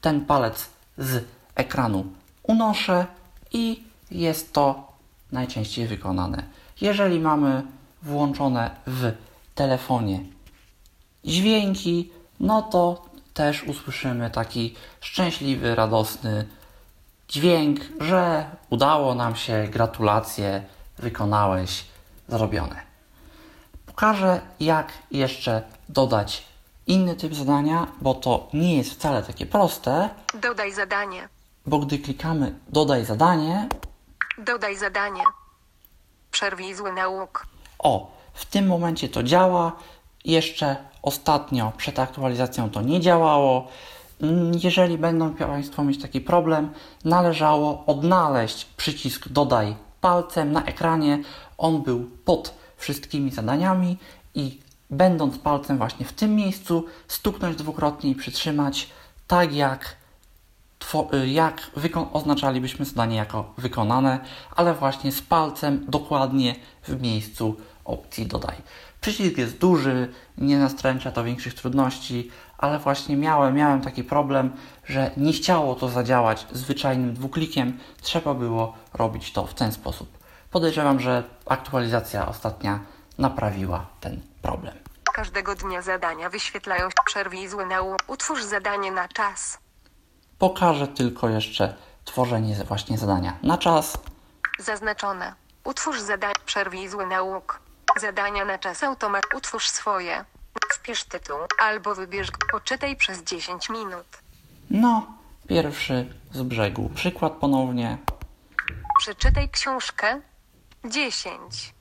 ten 0.01 0.25
palec 0.25 0.69
z 0.97 1.23
ekranu 1.55 2.05
unoszę 2.43 3.05
i 3.53 3.83
jest 4.11 4.53
to 4.53 4.91
najczęściej 5.31 5.87
wykonane. 5.87 6.43
Jeżeli 6.81 7.19
mamy 7.19 7.63
włączone 8.01 8.71
w 8.87 9.11
telefonie 9.55 10.19
dźwięki, 11.25 12.11
no 12.39 12.61
to 12.61 13.05
też 13.33 13.63
usłyszymy 13.63 14.29
taki 14.29 14.75
szczęśliwy, 15.01 15.75
radosny 15.75 16.47
dźwięk, 17.29 17.79
że 17.99 18.45
udało 18.69 19.15
nam 19.15 19.35
się, 19.35 19.67
gratulacje, 19.71 20.63
wykonałeś, 21.01 21.85
zrobione. 22.27 22.75
Pokażę, 23.85 24.41
jak 24.59 24.93
jeszcze 25.11 25.61
dodać 25.89 26.45
inny 26.87 27.15
typ 27.15 27.33
zadania, 27.35 27.87
bo 28.01 28.13
to 28.13 28.47
nie 28.53 28.77
jest 28.77 28.91
wcale 28.91 29.23
takie 29.23 29.45
proste, 29.45 30.09
Dodaj 30.41 30.73
zadanie. 30.73 31.29
bo 31.65 31.79
gdy 31.79 31.99
klikamy 31.99 32.55
dodaj 32.69 33.05
zadanie, 33.05 33.67
Dodaj 34.37 34.77
zadanie. 34.77 35.23
Przerwij 36.31 36.75
zły 36.75 36.93
nauk. 36.93 37.45
O, 37.79 38.11
w 38.33 38.45
tym 38.45 38.67
momencie 38.67 39.09
to 39.09 39.23
działa. 39.23 39.71
Jeszcze 40.25 40.75
ostatnio 41.01 41.71
przed 41.77 41.99
aktualizacją 41.99 42.69
to 42.69 42.81
nie 42.81 42.99
działało. 42.99 43.67
Jeżeli 44.63 44.97
będą 44.97 45.33
Państwo 45.33 45.83
mieć 45.83 46.01
taki 46.01 46.21
problem, 46.21 46.73
należało 47.05 47.83
odnaleźć 47.87 48.65
przycisk 48.65 49.27
dodaj 49.29 49.75
palcem 50.01 50.51
na 50.51 50.65
ekranie. 50.65 51.23
On 51.57 51.81
był 51.81 52.09
pod 52.25 52.53
wszystkimi 52.77 53.31
zadaniami 53.31 53.97
i 54.35 54.59
będąc 54.89 55.37
palcem 55.37 55.77
właśnie 55.77 56.05
w 56.05 56.13
tym 56.13 56.35
miejscu, 56.35 56.85
stuknąć 57.07 57.55
dwukrotnie 57.55 58.11
i 58.11 58.15
przytrzymać, 58.15 58.89
tak 59.27 59.53
jak 59.53 60.01
jak 61.25 61.71
oznaczalibyśmy 62.13 62.85
zadanie 62.85 63.15
jako 63.15 63.53
wykonane, 63.57 64.19
ale 64.55 64.73
właśnie 64.73 65.11
z 65.11 65.21
palcem 65.21 65.85
dokładnie 65.87 66.55
w 66.83 67.01
miejscu 67.01 67.55
opcji 67.85 68.25
dodaj. 68.25 68.55
Przycisk 69.01 69.37
jest 69.37 69.57
duży, 69.57 70.13
nie 70.37 70.59
nastręcza 70.59 71.11
to 71.11 71.23
większych 71.23 71.53
trudności, 71.53 72.31
ale 72.61 72.79
właśnie 72.79 73.17
miałem, 73.17 73.55
miałem 73.55 73.81
taki 73.81 74.03
problem, 74.03 74.51
że 74.85 75.11
nie 75.17 75.33
chciało 75.33 75.75
to 75.75 75.89
zadziałać 75.89 76.47
zwyczajnym 76.51 77.13
dwuklikiem, 77.13 77.79
trzeba 78.01 78.33
było 78.33 78.75
robić 78.93 79.33
to 79.33 79.47
w 79.47 79.53
ten 79.53 79.71
sposób. 79.71 80.17
Podejrzewam, 80.51 80.99
że 80.99 81.23
aktualizacja 81.45 82.27
ostatnia 82.27 82.79
naprawiła 83.17 83.85
ten 83.99 84.21
problem. 84.41 84.73
Każdego 85.13 85.55
dnia 85.55 85.81
zadania 85.81 86.29
wyświetlają 86.29 86.89
się 86.89 86.95
przerwij 87.05 87.47
zły. 87.47 87.65
Utwórz 88.07 88.43
zadanie 88.43 88.91
na 88.91 89.07
czas. 89.07 89.57
Pokażę 90.39 90.87
tylko 90.87 91.29
jeszcze 91.29 91.75
tworzenie 92.05 92.55
właśnie 92.55 92.97
zadania 92.97 93.37
na 93.43 93.57
czas. 93.57 93.97
Zaznaczone. 94.59 95.33
Utwórz 95.63 95.99
zadanie. 95.99 96.33
Przerwij 96.45 96.89
zły 96.89 97.07
nauk. 97.07 97.59
Zadania 97.99 98.45
na 98.45 98.57
czas 98.57 98.83
automat. 98.83 99.23
Utwórz 99.35 99.69
swoje. 99.69 100.25
Wpisz 100.81 101.03
tytuł. 101.03 101.37
Albo 101.59 101.95
wybierz. 101.95 102.27
Poczytaj 102.51 102.95
przez 102.95 103.23
10 103.23 103.69
minut. 103.69 104.05
No, 104.69 105.07
pierwszy 105.47 106.13
z 106.31 106.41
brzegu. 106.41 106.89
Przykład 106.95 107.33
ponownie. 107.33 107.97
Przeczytaj 108.99 109.49
książkę. 109.49 110.21
10. 110.85 111.73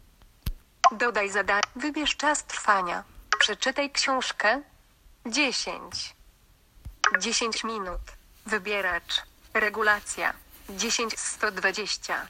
Dodaj 0.92 1.30
zadanie. 1.30 1.62
Wybierz 1.76 2.16
czas 2.16 2.44
trwania. 2.44 3.04
Przeczytaj 3.38 3.90
książkę. 3.90 4.62
10. 5.26 6.14
10 7.20 7.64
minut. 7.64 8.00
Wybieracz. 8.46 9.22
Regulacja. 9.54 10.32
10 10.70 11.18
z 11.18 11.26
120. 11.26 12.26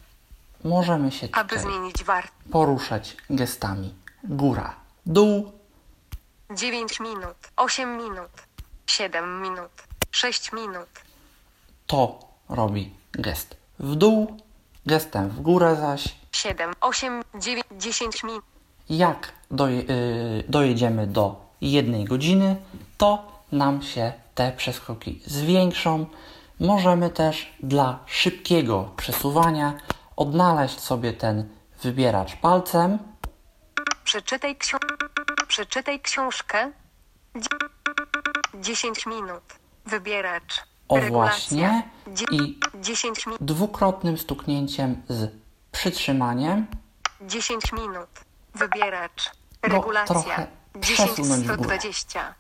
Możemy 0.65 1.13
się 1.13 1.29
Aby 1.33 1.49
tutaj 1.57 1.73
zmienić 1.73 2.05
wartość. 2.05 2.35
poruszać 2.53 3.17
gestami 3.31 3.95
góra, 4.25 4.77
dół, 5.07 5.53
9 6.51 7.01
minut. 7.01 7.37
8 7.57 7.97
minut. 7.97 8.31
7 8.87 9.43
minut. 9.43 9.71
6 10.11 10.53
minut. 10.53 10.89
to 11.87 12.19
robi 12.49 12.91
gest 13.13 13.57
w 13.79 13.95
dół, 13.95 14.37
gestem 14.87 15.29
w 15.29 15.41
górę 15.41 15.77
zaś. 15.77 16.15
7, 16.33 16.73
8, 16.81 17.23
9, 17.35 17.67
10 17.79 18.25
minut. 18.25 18.45
Jak 18.91 19.33
doje, 19.51 19.83
yy, 19.83 20.45
dojedziemy 20.49 21.07
do 21.07 21.37
jednej 21.61 22.05
godziny, 22.05 22.57
to 22.99 23.33
nam 23.53 23.83
się 23.83 24.13
te 24.35 24.53
przeskoki 24.53 25.21
zwiększą. 25.27 26.07
Możemy 26.61 27.11
też 27.11 27.53
dla 27.63 27.99
szybkiego 28.07 28.91
przesuwania 28.97 29.75
odnaleźć 30.17 30.81
sobie 30.81 31.13
ten 31.13 31.49
wybieracz 31.83 32.37
palcem. 32.37 32.99
Przeczytaj, 34.05 34.57
ksio... 34.57 34.79
Przeczytaj 35.55 36.01
książkę. 36.01 36.73
Dzie- 37.37 37.49
10 38.61 39.07
minut. 39.07 39.43
Wybieracz. 39.87 40.63
O 40.89 40.97
Regulacja. 40.97 41.69
właśnie. 41.69 41.83
I 42.31 42.59
10 42.75 43.27
minut. 43.27 43.43
dwukrotnym 43.43 44.19
stuknięciem 44.19 45.03
z 45.09 45.31
przytrzymaniem 45.73 46.67
10 47.21 47.73
minut. 47.73 48.09
Wybieracz. 48.55 49.31
Regulacja. 49.63 50.15
trochę 50.15 50.47
10 50.77 51.11
przesunąć 51.11 51.45
w 51.45 51.57
górę. 51.57 51.59
120. 51.79 52.35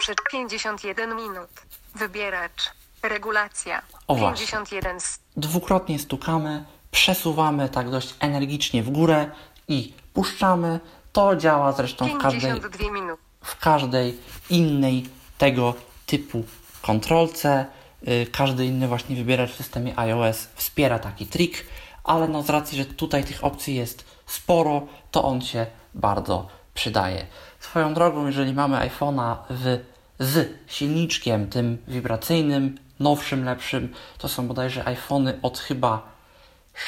Przed 0.00 0.18
51 0.30 1.16
minut. 1.16 1.50
Wybieracz. 1.94 2.70
Regulacja. 3.02 3.82
O 4.06 4.14
właśnie. 4.14 4.46
51 4.46 5.00
z 5.00 5.18
Dwukrotnie 5.36 5.98
stukamy, 5.98 6.64
przesuwamy 6.90 7.68
tak 7.68 7.90
dość 7.90 8.14
energicznie 8.20 8.82
w 8.82 8.90
górę 8.90 9.30
i 9.68 9.92
puszczamy. 10.14 10.80
To 11.18 11.36
działa 11.36 11.72
zresztą 11.72 12.08
w 12.08 12.18
każdej 12.18 12.40
52 12.40 12.90
minuty. 12.90 13.22
w 13.42 13.58
każdej 13.58 14.18
innej 14.50 15.08
tego 15.38 15.74
typu 16.06 16.44
kontrolce. 16.82 17.66
Y, 18.08 18.26
Każdy 18.32 18.66
inny 18.66 18.88
właśnie 18.88 19.16
wybieracz 19.16 19.50
w 19.50 19.56
systemie 19.56 19.98
iOS 19.98 20.48
wspiera 20.54 20.98
taki 20.98 21.26
trik, 21.26 21.66
ale 22.04 22.28
no 22.28 22.42
z 22.42 22.50
racji, 22.50 22.78
że 22.78 22.84
tutaj 22.84 23.24
tych 23.24 23.44
opcji 23.44 23.74
jest 23.74 24.04
sporo, 24.26 24.86
to 25.10 25.24
on 25.24 25.40
się 25.40 25.66
bardzo 25.94 26.46
przydaje. 26.74 27.26
Swoją 27.60 27.94
drogą, 27.94 28.26
jeżeli 28.26 28.52
mamy 28.52 28.76
iPhone'a 28.76 29.36
w, 29.50 29.78
z 30.18 30.48
silniczkiem 30.66 31.50
tym 31.50 31.78
wibracyjnym, 31.88 32.78
nowszym, 33.00 33.44
lepszym, 33.44 33.94
to 34.18 34.28
są 34.28 34.48
bodajże 34.48 34.88
iPhony 34.88 35.38
od 35.42 35.58
chyba 35.58 36.02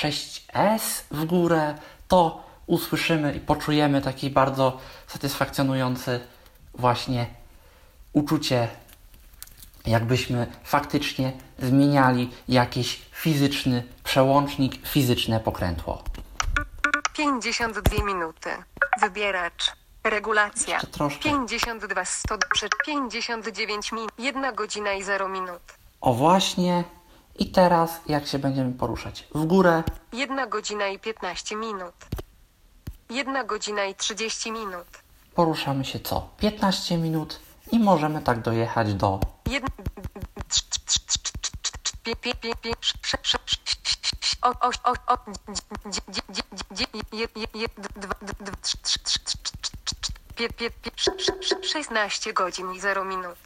6S 0.01 1.03
w 1.11 1.25
górę, 1.25 1.75
to 2.09 2.50
usłyszymy 2.71 3.35
i 3.35 3.41
poczujemy 3.41 4.03
taki 4.03 4.31
bardzo 4.31 4.79
satysfakcjonujący 5.07 6.21
właśnie 6.75 7.27
uczucie, 8.13 8.69
jakbyśmy 9.87 10.47
faktycznie 10.65 11.33
zmieniali 11.59 12.31
jakiś 12.49 13.03
fizyczny 13.13 13.83
przełącznik, 14.05 14.87
fizyczne 14.89 15.41
pokrętło. 15.41 16.03
52 17.17 18.05
minuty. 18.05 18.51
Wybieracz. 19.01 19.73
Regulacja. 20.05 20.75
Jeszcze 20.75 20.87
troszkę. 20.87 21.23
52 21.23 22.05
100 22.05 22.39
przed 22.55 22.71
59 22.87 23.93
min. 23.93 24.09
1 24.19 24.55
godzina 24.55 24.93
i 24.93 25.03
0 25.03 25.29
minut. 25.29 25.63
O 26.01 26.15
właśnie. 26.15 26.85
I 27.39 27.51
teraz 27.51 28.01
jak 28.07 28.27
się 28.27 28.39
będziemy 28.39 28.73
poruszać? 28.73 29.27
W 29.35 29.45
górę, 29.45 29.83
1 30.13 30.49
godzina 30.49 30.89
i 30.89 30.99
15 30.99 31.57
minut. 31.57 31.95
1 33.11 33.47
godzina 33.47 33.85
i 33.85 33.95
30 33.95 34.53
minut. 34.53 34.87
poruszamy 35.35 35.85
się 35.85 36.01
co? 36.01 36.29
15 36.39 36.97
minut 36.99 37.41
i 37.73 37.79
możemy 37.79 38.23
tak 38.23 38.43
dojechać 38.43 38.95
do 38.95 39.21
1 39.47 39.69
o, 44.43 44.49
o, 44.49 44.71
o, 44.85 44.93
o, 45.15 45.19
dzie- 45.91 46.01
dzie- 46.09 46.23
dzie- 46.31 46.43
dzie- 46.73 46.87
je- 47.13 47.29
je- 47.37 47.61
je- 47.61 47.69
dwa- 47.69 48.15
dwa- 48.27 48.53
trz- 48.63 48.77
trz- 48.83 48.99
trz- 49.05 49.19
trz- 49.25 49.41
trz- 49.63 49.95
trz- 50.01 50.13
pie- 50.37 50.53
pie- 50.53 50.71
pie- 50.83 50.93
sz- 50.97 51.21
sz- 51.21 51.43
sz- 51.43 51.67
16 51.73 52.33
godzin 52.33 52.73
i 52.73 52.81
0 52.81 53.05
minut. 53.05 53.39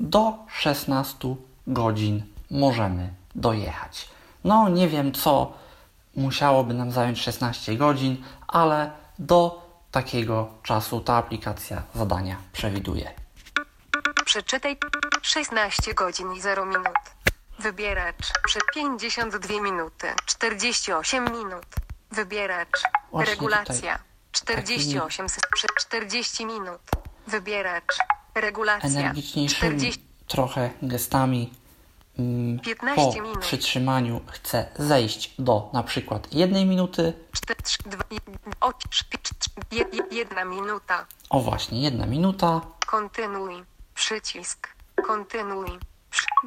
do 0.00 0.32
16 0.60 1.36
godzin 1.66 2.22
możemy 2.50 3.10
dojechać. 3.34 4.08
No, 4.44 4.68
nie 4.68 4.88
wiem, 4.88 5.12
co 5.12 5.52
musiałoby 6.16 6.74
nam 6.74 6.92
zająć 6.92 7.20
16 7.20 7.76
godzin, 7.76 8.22
ale 8.52 8.90
do 9.18 9.62
takiego 9.90 10.48
czasu 10.62 11.00
ta 11.00 11.14
aplikacja 11.16 11.82
zadania 11.94 12.36
przewiduje. 12.52 13.14
Przeczytaj 14.24 14.76
16 15.22 15.94
godzin 15.94 16.32
i 16.32 16.40
0 16.40 16.66
minut. 16.66 16.94
Wybieracz. 17.58 18.32
Przed 18.46 18.62
52 18.74 19.60
minuty. 19.60 20.06
48 20.26 21.24
minut. 21.32 21.66
Wybieracz. 22.10 22.82
Właśnie 23.10 23.34
Regulacja. 23.34 23.98
tutaj 24.32 24.56
48 24.56 25.26
s- 25.26 25.38
przed 25.54 25.70
40 25.78 26.46
minut. 26.46 26.80
Wybieracz. 27.26 27.96
Regulacja. 28.34 29.00
Energiczniejszymi 29.00 29.70
40 29.76 30.04
trochę 30.28 30.70
gestami 30.82 31.46
15 31.46 31.59
po 32.96 33.12
przytrzymaniu 33.40 34.20
chcę 34.26 34.66
zejść 34.78 35.34
do 35.38 35.70
na 35.72 35.82
przykład 35.82 36.34
jednej 36.34 36.66
minuty. 36.66 37.12
4, 37.32 37.62
3, 37.62 37.78
2, 37.86 38.04
1 40.10 40.48
minuta. 40.50 41.06
O 41.30 41.40
właśnie, 41.40 41.82
jedna 41.82 42.06
minuta. 42.06 42.60
Kontynuuj. 42.86 43.62
Przycisk. 43.94 44.68
Kontynuuj. 45.06 45.78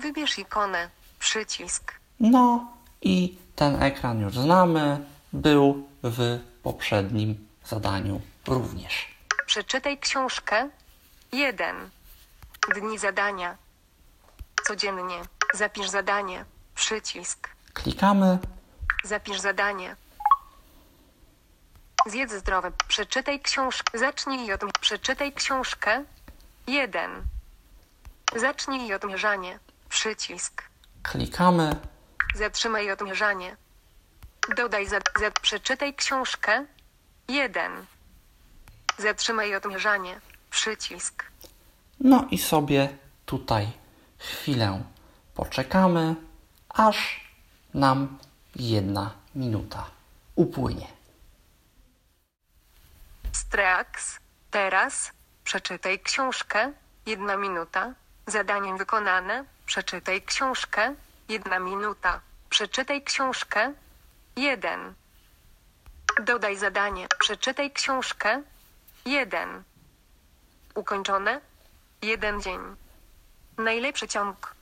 Wybierz 0.01 0.39
ikonę. 0.39 0.89
Przycisk. 1.19 1.93
No 2.19 2.67
i 3.01 3.37
ten 3.55 3.83
ekran 3.83 4.21
już 4.21 4.33
znamy. 4.33 5.05
Był 5.33 5.87
w 6.03 6.39
poprzednim 6.63 7.47
zadaniu 7.65 8.21
również. 8.47 9.07
Przeczytaj 9.45 9.97
książkę. 9.97 10.69
1. 11.31 11.75
Dni 12.75 12.99
zadania. 12.99 13.57
Codziennie. 14.67 15.21
Zapisz 15.53 15.89
zadanie. 15.89 16.45
Przycisk. 16.75 17.49
Klikamy. 17.73 18.37
Zapisz 19.03 19.39
zadanie. 19.39 19.95
Zjedz 22.05 22.33
zdrowe. 22.33 22.71
Przeczytaj 22.87 23.39
książkę. 23.41 23.99
Zacznij 23.99 24.53
od... 24.53 24.61
Przeczytaj 24.81 25.33
książkę. 25.33 26.03
1. 26.67 27.11
Zacznij 28.35 28.93
odmierzanie. 28.93 29.59
Przycisk. 29.89 30.63
Klikamy. 31.03 31.75
Zatrzymaj 32.35 32.91
odmierzanie. 32.91 33.57
Dodaj 34.57 34.87
za, 34.87 34.99
za 35.19 35.31
przeczytaj 35.41 35.93
książkę. 35.93 36.65
1. 37.27 37.71
Zatrzymaj 38.97 39.55
odmierzanie. 39.55 40.21
Przycisk. 40.49 41.23
No 41.99 42.27
i 42.31 42.37
sobie 42.37 42.97
tutaj 43.25 43.71
chwilę 44.19 44.83
poczekamy, 45.35 46.15
aż 46.69 47.29
nam 47.73 48.17
jedna 48.55 49.11
minuta 49.35 49.85
upłynie. 50.35 50.87
Strax. 53.31 54.19
Teraz. 54.51 55.11
Przeczytaj 55.43 55.99
książkę. 55.99 56.71
Jedna 57.05 57.37
minuta. 57.37 57.93
Zadanie 58.27 58.73
wykonane. 58.73 59.45
Przeczytaj 59.65 60.21
książkę. 60.21 60.95
Jedna 61.29 61.59
minuta. 61.59 62.21
Przeczytaj 62.49 63.03
książkę. 63.03 63.73
1. 64.35 64.93
Dodaj 66.23 66.57
zadanie. 66.57 67.07
Przeczytaj 67.19 67.71
książkę. 67.71 68.41
1. 69.05 69.63
Ukończone. 70.75 71.41
Jeden 72.01 72.41
dzień. 72.41 72.61
Najlepszy 73.57 74.07
ciąg. 74.07 74.55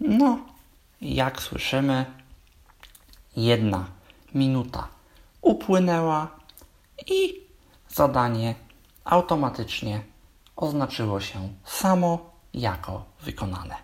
No, 0.00 0.38
jak 1.00 1.42
słyszymy, 1.42 2.06
jedna 3.36 3.86
minuta 4.34 4.88
upłynęła 5.42 6.28
i 7.06 7.40
zadanie 7.88 8.54
automatycznie 9.04 10.00
oznaczyło 10.56 11.20
się 11.20 11.48
samo 11.64 12.30
jako 12.54 13.04
wykonane. 13.22 13.76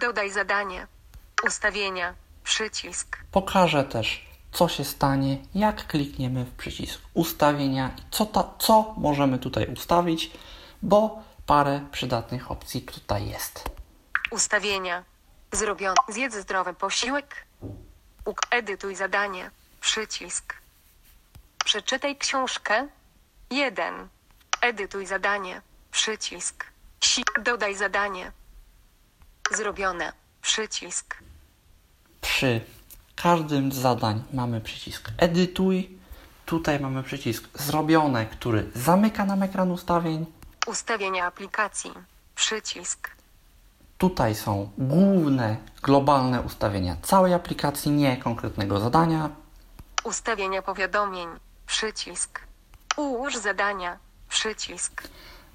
Dodaj 0.00 0.30
zadanie. 0.30 0.86
Ustawienia. 1.46 2.14
Przycisk. 2.44 3.18
Pokażę 3.32 3.84
też, 3.84 4.26
co 4.52 4.68
się 4.68 4.84
stanie, 4.84 5.38
jak 5.54 5.86
klikniemy 5.86 6.44
w 6.44 6.50
przycisk 6.50 7.00
ustawienia 7.14 7.90
i 7.98 8.02
co, 8.10 8.26
ta, 8.26 8.44
co 8.58 8.94
możemy 8.96 9.38
tutaj 9.38 9.66
ustawić, 9.66 10.30
bo 10.82 11.22
parę 11.46 11.86
przydatnych 11.92 12.50
opcji 12.50 12.82
tutaj 12.82 13.28
jest. 13.28 13.81
Ustawienia. 14.32 15.04
Zrobione. 15.52 15.96
Zjedz 16.08 16.34
zdrowy 16.34 16.74
posiłek. 16.74 17.46
Edytuj 18.50 18.96
zadanie. 18.96 19.50
Przycisk. 19.80 20.54
Przeczytaj 21.64 22.16
książkę. 22.16 22.88
1. 23.50 24.08
Edytuj 24.60 25.06
zadanie. 25.06 25.62
Przycisk. 25.90 26.66
Si. 27.04 27.22
Dodaj 27.44 27.74
zadanie. 27.74 28.32
Zrobione. 29.50 30.12
Przycisk. 30.42 31.16
Przy 32.20 32.60
każdym 33.16 33.72
z 33.72 33.76
zadań 33.76 34.24
mamy 34.32 34.60
przycisk 34.60 35.10
edytuj. 35.18 35.98
Tutaj 36.46 36.80
mamy 36.80 37.02
przycisk 37.02 37.48
zrobione, 37.54 38.26
który 38.26 38.70
zamyka 38.74 39.24
nam 39.24 39.42
ekran 39.42 39.70
ustawień. 39.70 40.26
Ustawienia 40.66 41.26
aplikacji. 41.26 41.92
Przycisk. 42.34 43.21
Tutaj 44.02 44.34
są 44.34 44.68
główne, 44.78 45.56
globalne 45.82 46.40
ustawienia 46.40 46.96
całej 47.02 47.34
aplikacji, 47.34 47.90
nie 47.90 48.16
konkretnego 48.16 48.80
zadania. 48.80 49.30
Ustawienia 50.04 50.62
powiadomień. 50.62 51.28
Przycisk. 51.66 52.40
Ułóż 52.96 53.36
zadania. 53.36 53.98
Przycisk. 54.28 55.02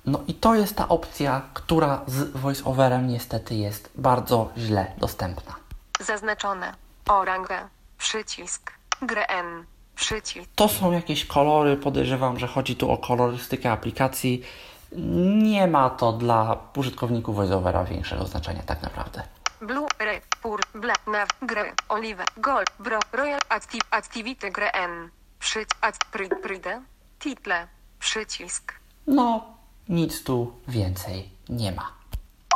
No 0.05 0.19
i 0.27 0.33
to 0.33 0.55
jest 0.55 0.75
ta 0.75 0.87
opcja, 0.87 1.41
która 1.53 2.01
z 2.07 2.31
voiceoverem 2.31 3.07
niestety 3.07 3.55
jest 3.55 3.89
bardzo 3.95 4.49
źle 4.57 4.91
dostępna. 4.97 5.55
Zaznaczone. 5.99 6.73
Oranga. 7.09 7.69
Przycisk. 7.97 8.71
Grę 9.01 9.25
N. 9.27 9.65
Przycisk. 9.95 10.49
To 10.55 10.67
są 10.67 10.91
jakieś 10.91 11.25
kolory, 11.25 11.77
podejrzewam, 11.77 12.39
że 12.39 12.47
chodzi 12.47 12.75
tu 12.75 12.91
o 12.91 12.97
kolorystykę 12.97 13.71
aplikacji. 13.71 14.43
Nie 14.91 15.67
ma 15.67 15.89
to 15.89 16.11
dla 16.11 16.57
użytkowników 16.75 17.35
VoiceOvera 17.35 17.83
większego 17.83 18.25
znaczenia 18.25 18.63
tak 18.63 18.81
naprawdę. 18.81 19.23
Blue, 19.61 19.87
red, 19.99 20.23
pur, 20.41 20.61
black, 20.75 21.07
nav, 21.07 21.29
grey, 21.41 21.73
olive, 21.89 22.23
gold, 22.37 22.71
bro, 22.79 22.99
royal, 23.11 23.39
active, 23.49 23.83
activity, 23.91 24.51
grey, 24.51 24.69
n. 24.73 25.09
Przyć, 25.39 25.69
pry, 26.11 26.29
title, 27.19 27.67
przycisk. 27.99 28.73
No, 29.07 29.57
nic 29.89 30.23
tu 30.23 30.53
więcej 30.67 31.29
nie 31.49 31.71
ma. 31.71 31.91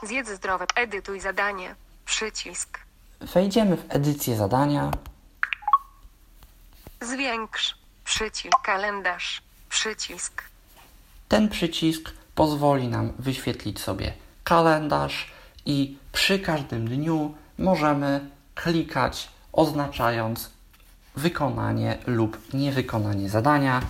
Zjedz 0.03 0.29
zdrowe, 0.29 0.65
edytuj 0.75 1.19
zadanie, 1.19 1.75
przycisk. 2.05 2.79
Wejdziemy 3.21 3.77
w 3.77 3.85
edycję 3.89 4.37
zadania. 4.37 4.91
Zwiększ, 7.01 7.77
przycisk, 8.03 8.61
kalendarz, 8.63 9.41
przycisk. 9.69 10.43
Ten 11.27 11.49
przycisk 11.49 12.11
pozwoli 12.35 12.87
nam 12.87 13.13
wyświetlić 13.19 13.79
sobie 13.79 14.13
kalendarz 14.43 15.31
i 15.65 15.97
przy 16.11 16.39
każdym 16.39 16.87
dniu 16.87 17.33
możemy 17.57 18.29
klikać 18.55 19.29
oznaczając 19.53 20.49
wykonanie 21.15 21.97
lub 22.07 22.53
niewykonanie 22.53 23.29
zadania. 23.29 23.81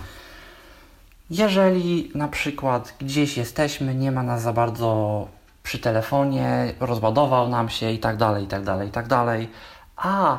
Jeżeli 1.30 2.10
na 2.14 2.28
przykład 2.28 2.94
gdzieś 3.00 3.36
jesteśmy, 3.36 3.94
nie 3.94 4.12
ma 4.12 4.22
nas 4.22 4.42
za 4.42 4.52
bardzo 4.52 5.28
przy 5.62 5.78
telefonie, 5.78 6.74
rozładował 6.80 7.48
nam 7.48 7.68
się 7.68 7.90
i 7.90 7.98
tak 7.98 8.16
dalej, 8.16 8.44
i 8.44 8.46
tak 8.46 8.64
dalej, 8.64 8.88
i 8.88 8.90
tak 8.90 9.06
dalej, 9.06 9.48
a 9.96 10.38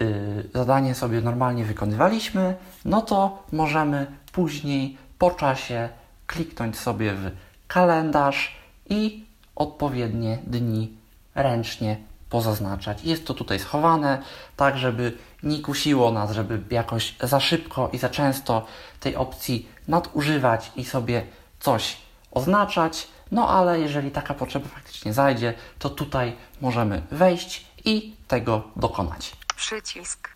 y, 0.00 0.50
zadanie 0.54 0.94
sobie 0.94 1.20
normalnie 1.20 1.64
wykonywaliśmy, 1.64 2.56
no 2.84 3.02
to 3.02 3.42
możemy 3.52 4.06
później 4.32 4.98
po 5.18 5.30
czasie 5.30 5.88
kliknąć 6.28 6.78
sobie 6.78 7.14
w 7.14 7.30
kalendarz 7.68 8.56
i 8.88 9.24
odpowiednie 9.56 10.38
dni 10.46 10.92
ręcznie 11.34 11.96
pozaznaczać. 12.30 13.04
Jest 13.04 13.26
to 13.26 13.34
tutaj 13.34 13.58
schowane, 13.58 14.22
tak 14.56 14.78
żeby 14.78 15.18
nie 15.42 15.62
kusiło 15.62 16.12
nas, 16.12 16.30
żeby 16.30 16.62
jakoś 16.70 17.14
za 17.20 17.40
szybko 17.40 17.90
i 17.92 17.98
za 17.98 18.08
często 18.08 18.66
tej 19.00 19.16
opcji 19.16 19.68
nadużywać 19.88 20.72
i 20.76 20.84
sobie 20.84 21.26
coś 21.60 21.96
oznaczać. 22.30 23.08
No 23.30 23.48
ale 23.48 23.80
jeżeli 23.80 24.10
taka 24.10 24.34
potrzeba 24.34 24.68
faktycznie 24.68 25.12
zajdzie, 25.12 25.54
to 25.78 25.90
tutaj 25.90 26.36
możemy 26.60 27.02
wejść 27.10 27.66
i 27.84 28.16
tego 28.28 28.62
dokonać. 28.76 29.36
Przycisk. 29.56 30.28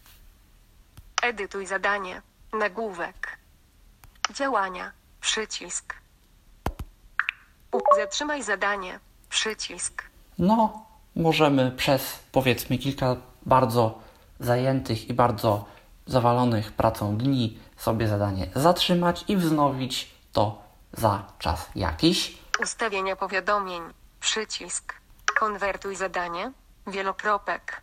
Edytuj 1.23 1.67
zadanie. 1.67 2.23
Nagłówek. 2.53 3.39
Działania. 4.35 5.02
Przycisk. 5.23 5.95
U. 7.73 7.81
Zatrzymaj 7.97 8.43
zadanie. 8.43 9.01
Przycisk. 9.29 10.03
No, 10.39 10.87
możemy 11.17 11.71
przez 11.71 12.19
powiedzmy 12.33 12.79
kilka 12.79 13.17
bardzo 13.43 13.99
zajętych 14.41 15.09
i 15.09 15.15
bardzo 15.15 15.65
zawalonych 16.07 16.73
pracą 16.73 17.17
dni 17.17 17.59
sobie 17.77 18.09
zadanie 18.09 18.51
zatrzymać 18.55 19.25
i 19.29 19.37
wznowić 19.37 20.15
to 20.33 20.63
za 20.93 21.25
czas 21.39 21.69
jakiś. 21.75 22.39
Ustawienia 22.63 23.17
powiadomień. 23.17 23.83
Przycisk. 24.21 24.95
Konwertuj 25.39 25.97
zadanie. 25.97 26.53
Wielokropek. 26.87 27.83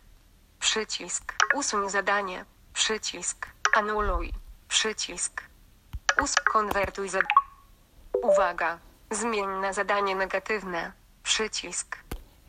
Przycisk. 0.60 1.34
Usuń 1.56 1.90
zadanie. 1.90 2.46
Przycisk. 2.74 3.48
Anuluj. 3.76 4.34
Przycisk. 4.68 5.49
Us 6.22 6.36
konwertuj 6.36 7.10
zadanie. 7.10 7.28
Uwaga. 8.24 8.78
Zmień 9.12 9.48
na 9.62 9.74
zadanie 9.74 10.16
negatywne. 10.16 10.92
Przycisk. 11.24 11.98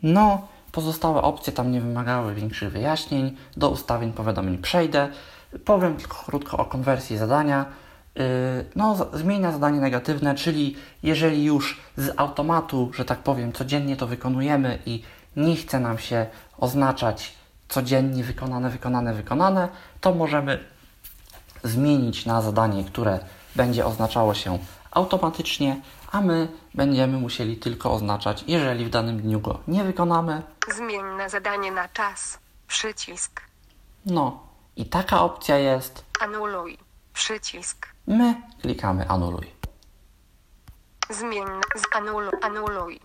No, 0.03 0.47
pozostałe 0.71 1.21
opcje 1.21 1.53
tam 1.53 1.71
nie 1.71 1.81
wymagały 1.81 2.33
większych 2.35 2.71
wyjaśnień. 2.71 3.37
Do 3.57 3.69
ustawień 3.69 4.13
powiadomień 4.13 4.57
przejdę. 4.57 5.09
Powiem 5.65 5.97
tylko 5.97 6.17
krótko 6.25 6.57
o 6.57 6.65
konwersji 6.65 7.17
zadania. 7.17 7.65
Yy, 8.15 8.23
No, 8.75 8.95
zmień 9.13 9.41
na 9.41 9.51
zadanie 9.51 9.79
negatywne, 9.79 10.35
czyli 10.35 10.75
jeżeli 11.03 11.43
już 11.43 11.81
z 11.97 12.13
automatu, 12.17 12.91
że 12.93 13.05
tak 13.05 13.19
powiem, 13.19 13.53
codziennie 13.53 13.97
to 13.97 14.07
wykonujemy 14.07 14.79
i 14.85 15.03
nie 15.35 15.55
chce 15.55 15.79
nam 15.79 15.97
się 15.97 16.25
oznaczać 16.57 17.33
codziennie 17.69 18.23
wykonane, 18.23 18.69
wykonane, 18.69 19.13
wykonane, 19.13 19.69
to 20.01 20.13
możemy 20.13 20.59
zmienić 21.63 22.25
na 22.25 22.41
zadanie, 22.41 22.83
które 22.83 23.19
będzie 23.55 23.85
oznaczało 23.85 24.33
się 24.33 24.59
automatycznie, 24.91 25.81
a 26.11 26.21
my 26.21 26.47
będziemy 26.73 27.17
musieli 27.17 27.57
tylko 27.57 27.91
oznaczać, 27.91 28.43
jeżeli 28.47 28.85
w 28.85 28.89
danym 28.89 29.21
dniu 29.21 29.39
go 29.39 29.59
nie 29.67 29.83
wykonamy. 29.83 30.41
Zmień 30.75 31.05
na 31.17 31.29
zadanie 31.29 31.71
na 31.71 31.89
czas. 31.89 32.39
Przycisk. 32.67 33.41
No 34.05 34.39
i 34.75 34.85
taka 34.85 35.21
opcja 35.21 35.57
jest. 35.57 36.05
Anuluj. 36.21 36.77
Przycisk. 37.13 37.87
My 38.07 38.41
klikamy 38.61 39.07
anuluj. 39.09 39.51
Zmień 41.09 41.43
na 41.43 41.79
z 41.81 41.95
anuluj. 41.95 42.31
Anuluj. 42.41 42.99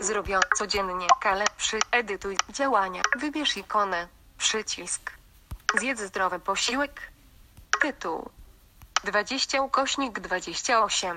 Zrobione 0.00 0.46
codziennie. 0.56 1.06
Kale. 1.20 1.44
Przy. 1.56 1.78
Edytuj. 1.90 2.36
Działania. 2.50 3.02
Wybierz 3.18 3.56
ikonę. 3.56 4.08
Przycisk. 4.38 5.12
Zjedz 5.78 6.00
zdrowy 6.00 6.38
posiłek. 6.38 7.00
Tytuł. 7.82 8.30
20 9.04 9.62
ukośnik 9.62 10.20
28. 10.20 11.16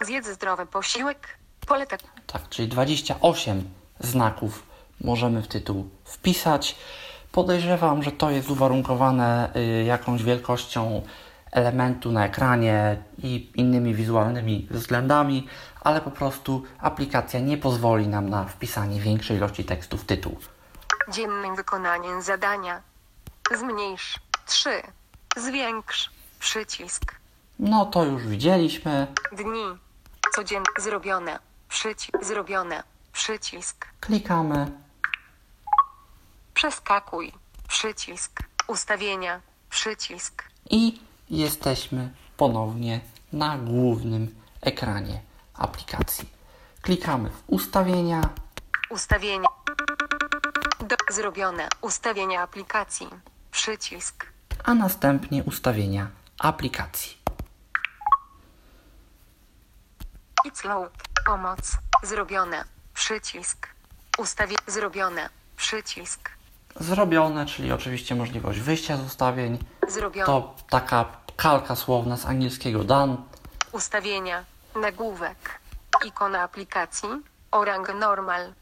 Zjedz 0.00 0.26
zdrowy 0.26 0.66
posiłek. 0.66 1.38
Pole 1.66 1.86
tak. 1.86 2.00
Tak, 2.26 2.48
czyli 2.48 2.68
28 2.68 3.70
znaków 4.00 4.62
możemy 5.00 5.42
w 5.42 5.48
tytuł 5.48 5.90
wpisać. 6.04 6.76
Podejrzewam, 7.32 8.02
że 8.02 8.12
to 8.12 8.30
jest 8.30 8.50
uwarunkowane 8.50 9.56
y, 9.56 9.84
jakąś 9.84 10.22
wielkością 10.22 11.02
elementu 11.52 12.12
na 12.12 12.24
ekranie 12.26 13.02
i 13.18 13.50
innymi 13.54 13.94
wizualnymi 13.94 14.68
względami, 14.70 15.48
ale 15.80 16.00
po 16.00 16.10
prostu 16.10 16.64
aplikacja 16.78 17.40
nie 17.40 17.56
pozwoli 17.56 18.08
nam 18.08 18.28
na 18.28 18.44
wpisanie 18.44 19.00
większej 19.00 19.36
ilości 19.36 19.64
tekstu 19.64 19.98
w 19.98 20.04
tytuł. 20.04 20.38
Dziennym 21.08 21.56
wykonaniem 21.56 22.22
zadania. 22.22 22.82
Zmniejsz. 23.58 24.20
3. 24.46 24.82
Zwiększ. 25.36 26.10
Przycisk. 26.38 27.14
No 27.58 27.86
to 27.86 28.04
już 28.04 28.26
widzieliśmy. 28.26 29.06
Dni. 29.32 29.64
Codziennie. 30.34 30.66
Zrobione. 30.78 31.38
Przycisk. 31.68 32.12
Zrobione. 32.22 32.82
Przycisk. 33.12 33.86
Klikamy. 34.00 34.70
Przeskakuj. 36.54 37.32
Przycisk. 37.68 38.40
Ustawienia. 38.66 39.40
Przycisk. 39.70 40.44
i 40.70 41.00
jesteśmy 41.30 42.10
ponownie 42.36 43.00
na 43.32 43.58
głównym 43.58 44.34
ekranie 44.60 45.20
aplikacji. 45.54 46.28
Klikamy 46.82 47.30
w 47.30 47.42
ustawienia, 47.46 48.20
Ustawienia. 48.90 49.48
Do, 50.80 50.96
zrobione. 51.10 51.68
Ustawienia 51.80 52.42
aplikacji. 52.42 53.08
Przycisk. 53.50 54.26
A 54.64 54.74
następnie 54.74 55.44
ustawienia 55.44 56.06
aplikacji. 56.38 57.16
It's 60.46 60.64
load. 60.64 60.92
Pomoc. 61.26 61.76
Zrobione. 62.02 62.64
Przycisk. 62.94 63.68
Ustawie. 64.18 64.56
Zrobione. 64.66 65.28
Przycisk. 65.56 66.30
Zrobione, 66.80 67.46
czyli 67.46 67.72
oczywiście 67.72 68.14
możliwość 68.14 68.60
wyjścia 68.60 68.96
z 68.96 69.00
ustawień. 69.06 69.58
Zrobione. 69.88 70.26
To 70.26 70.54
taka 70.70 71.04
kalka 71.36 71.76
słowna 71.76 72.16
z 72.16 72.26
angielskiego 72.26 72.84
done. 72.84 73.16
Ustawienia. 73.72 74.44
Nagłówek. 74.82 75.60
Ikona 76.06 76.42
aplikacji. 76.42 77.08
Orang 77.50 77.94
normal. 77.94 78.52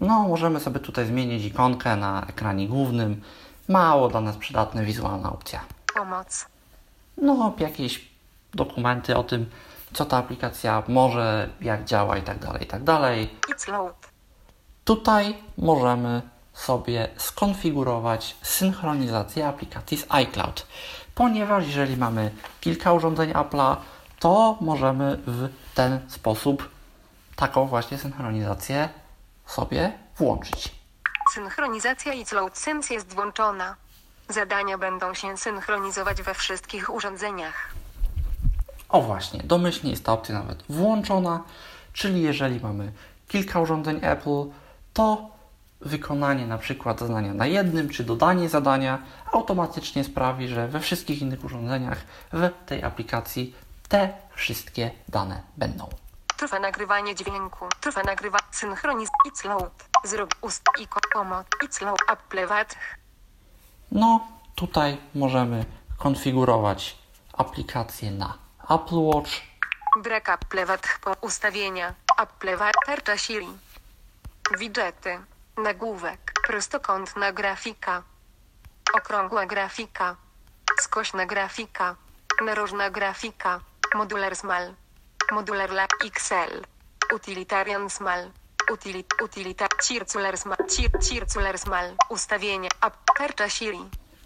No, 0.00 0.28
możemy 0.28 0.60
sobie 0.60 0.80
tutaj 0.80 1.06
zmienić 1.06 1.44
ikonkę 1.44 1.96
na 1.96 2.26
ekranie 2.26 2.68
głównym. 2.68 3.22
Mało 3.68 4.08
dla 4.08 4.20
nas 4.20 4.36
przydatna 4.36 4.82
wizualna 4.82 5.32
opcja. 5.32 5.60
Pomoc. 5.94 6.46
No, 7.16 7.54
jakieś 7.58 8.08
dokumenty 8.54 9.16
o 9.16 9.24
tym, 9.24 9.50
co 9.92 10.04
ta 10.04 10.16
aplikacja 10.16 10.82
może, 10.88 11.48
jak 11.60 11.84
działa 11.84 12.16
i 12.16 12.22
tak 12.22 12.38
dalej, 12.38 12.62
i 12.62 12.66
tak 12.66 12.84
dalej. 12.84 13.30
It's 13.48 13.72
load. 13.72 14.08
Tutaj 14.84 15.34
możemy 15.58 16.22
sobie 16.52 17.08
skonfigurować 17.16 18.36
synchronizację 18.42 19.48
aplikacji 19.48 19.96
z 19.98 20.06
iCloud, 20.08 20.66
ponieważ 21.14 21.66
jeżeli 21.66 21.96
mamy 21.96 22.30
kilka 22.60 22.92
urządzeń 22.92 23.32
Apple'a, 23.32 23.76
to 24.18 24.58
możemy 24.60 25.18
w 25.26 25.48
ten 25.74 26.00
sposób 26.08 26.68
taką 27.36 27.66
właśnie 27.66 27.98
synchronizację 27.98 28.88
sobie 29.46 29.92
włączyć. 30.16 30.77
Synchronizacja 31.34 32.12
load 32.32 32.58
Sync 32.58 32.90
jest 32.90 33.14
włączona. 33.14 33.76
Zadania 34.28 34.78
będą 34.78 35.14
się 35.14 35.36
synchronizować 35.36 36.22
we 36.22 36.34
wszystkich 36.34 36.94
urządzeniach. 36.94 37.68
O 38.88 39.00
właśnie, 39.00 39.40
domyślnie 39.44 39.90
jest 39.90 40.04
ta 40.04 40.12
opcja 40.12 40.34
nawet 40.34 40.62
włączona, 40.68 41.42
czyli 41.92 42.22
jeżeli 42.22 42.60
mamy 42.60 42.92
kilka 43.28 43.60
urządzeń 43.60 44.00
Apple, 44.02 44.44
to 44.92 45.30
wykonanie 45.80 46.46
na 46.46 46.58
przykład 46.58 47.00
zadania 47.00 47.34
na 47.34 47.46
jednym, 47.46 47.88
czy 47.88 48.04
dodanie 48.04 48.48
zadania 48.48 48.98
automatycznie 49.32 50.04
sprawi, 50.04 50.48
że 50.48 50.68
we 50.68 50.80
wszystkich 50.80 51.22
innych 51.22 51.44
urządzeniach 51.44 51.98
w 52.32 52.50
tej 52.66 52.84
aplikacji 52.84 53.54
te 53.88 54.12
wszystkie 54.34 54.90
dane 55.08 55.42
będą. 55.56 55.88
Trwa 56.36 56.58
nagrywanie 56.58 57.14
dźwięku. 57.14 57.66
Trwa 57.80 58.02
nagrywa 58.02 58.38
synchroniz. 58.50 59.08
It's 59.28 59.48
load. 59.48 59.87
Zrób 60.04 60.34
ust 60.40 60.62
i 60.80 60.88
pomoc. 61.12 61.46
Apple 62.08 62.46
Watch. 62.48 62.76
No, 63.92 64.28
tutaj 64.54 64.98
możemy 65.14 65.64
konfigurować 65.98 66.96
aplikację 67.32 68.10
na 68.10 68.38
Apple 68.70 68.98
Watch. 68.98 69.30
Brak 70.02 70.28
Apple 70.28 70.66
Watch 70.68 70.98
po 70.98 71.12
ustawienia. 71.20 71.94
Apple 72.18 72.56
Watch. 72.58 72.86
Tarcza 72.86 73.18
Siri. 73.18 73.48
Widgety. 74.58 75.18
Nagłówek. 75.56 76.32
Prostokątna 76.46 77.32
grafika. 77.32 78.02
Okrągła 78.94 79.46
grafika. 79.46 80.16
Skośna 80.80 81.26
grafika. 81.26 81.94
Narożna 82.44 82.90
grafika. 82.90 83.60
Modular 83.94 84.36
Small. 84.36 84.74
Modular 85.32 85.70
Lab 85.70 85.90
XL. 86.04 86.64
Utilitarian 87.14 87.90
Small. 87.90 88.30
Utilit, 88.72 89.14
utilita, 89.24 89.66
circular 89.82 90.38
small, 90.38 90.56
cir, 91.00 91.26
ustawienie, 92.08 92.68
tarcza 93.18 93.48
Siri. 93.48 93.78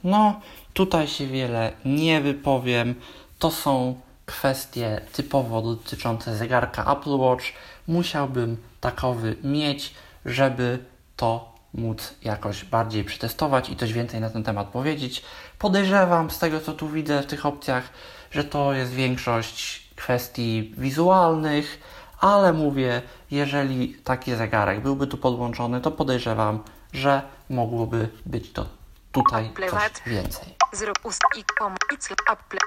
No, 0.04 0.40
tutaj 0.72 1.08
się 1.08 1.26
wiele 1.26 1.72
nie 1.84 2.20
wypowiem. 2.20 2.94
To 3.38 3.50
są 3.50 4.00
kwestie 4.26 5.00
typowo 5.12 5.62
dotyczące 5.62 6.36
zegarka 6.36 6.92
Apple 6.92 7.16
Watch. 7.16 7.44
Musiałbym 7.88 8.56
takowy 8.80 9.36
mieć, 9.44 9.94
żeby 10.24 10.78
to 11.16 11.52
móc 11.74 12.14
jakoś 12.22 12.64
bardziej 12.64 13.04
przetestować 13.04 13.70
i 13.70 13.76
coś 13.76 13.92
więcej 13.92 14.20
na 14.20 14.30
ten 14.30 14.42
temat 14.42 14.68
powiedzieć. 14.68 15.22
Podejrzewam 15.58 16.30
z 16.30 16.38
tego, 16.38 16.60
co 16.60 16.72
tu 16.72 16.88
widzę 16.88 17.22
w 17.22 17.26
tych 17.26 17.46
opcjach, 17.46 17.84
że 18.30 18.44
to 18.44 18.72
jest 18.72 18.92
większość 18.92 19.82
kwestii 19.96 20.74
wizualnych, 20.78 21.80
ale 22.22 22.52
mówię, 22.52 23.02
jeżeli 23.30 23.94
taki 23.94 24.34
zegarek 24.34 24.80
byłby 24.80 25.06
tu 25.06 25.16
podłączony, 25.18 25.80
to 25.80 25.90
podejrzewam, 25.90 26.62
że 26.92 27.22
mogłoby 27.50 28.08
być 28.26 28.52
to 28.52 28.66
tutaj 29.12 29.50
coś 29.70 30.02
więcej. 30.06 30.54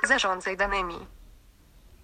Zarządzaj 0.08 0.58
danymi. 0.58 0.95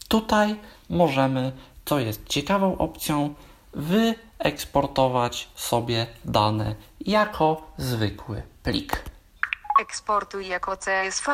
Tutaj 0.07 0.59
możemy, 0.89 1.51
co 1.85 1.99
jest 1.99 2.25
ciekawą 2.25 2.77
opcją, 2.77 3.33
wyeksportować 3.73 5.49
sobie 5.55 6.07
dane 6.25 6.75
jako 7.01 7.61
zwykły 7.77 8.43
plik. 8.63 9.03
Eksportuj 9.81 10.47
jako 10.47 10.77
CSV. 10.77 11.31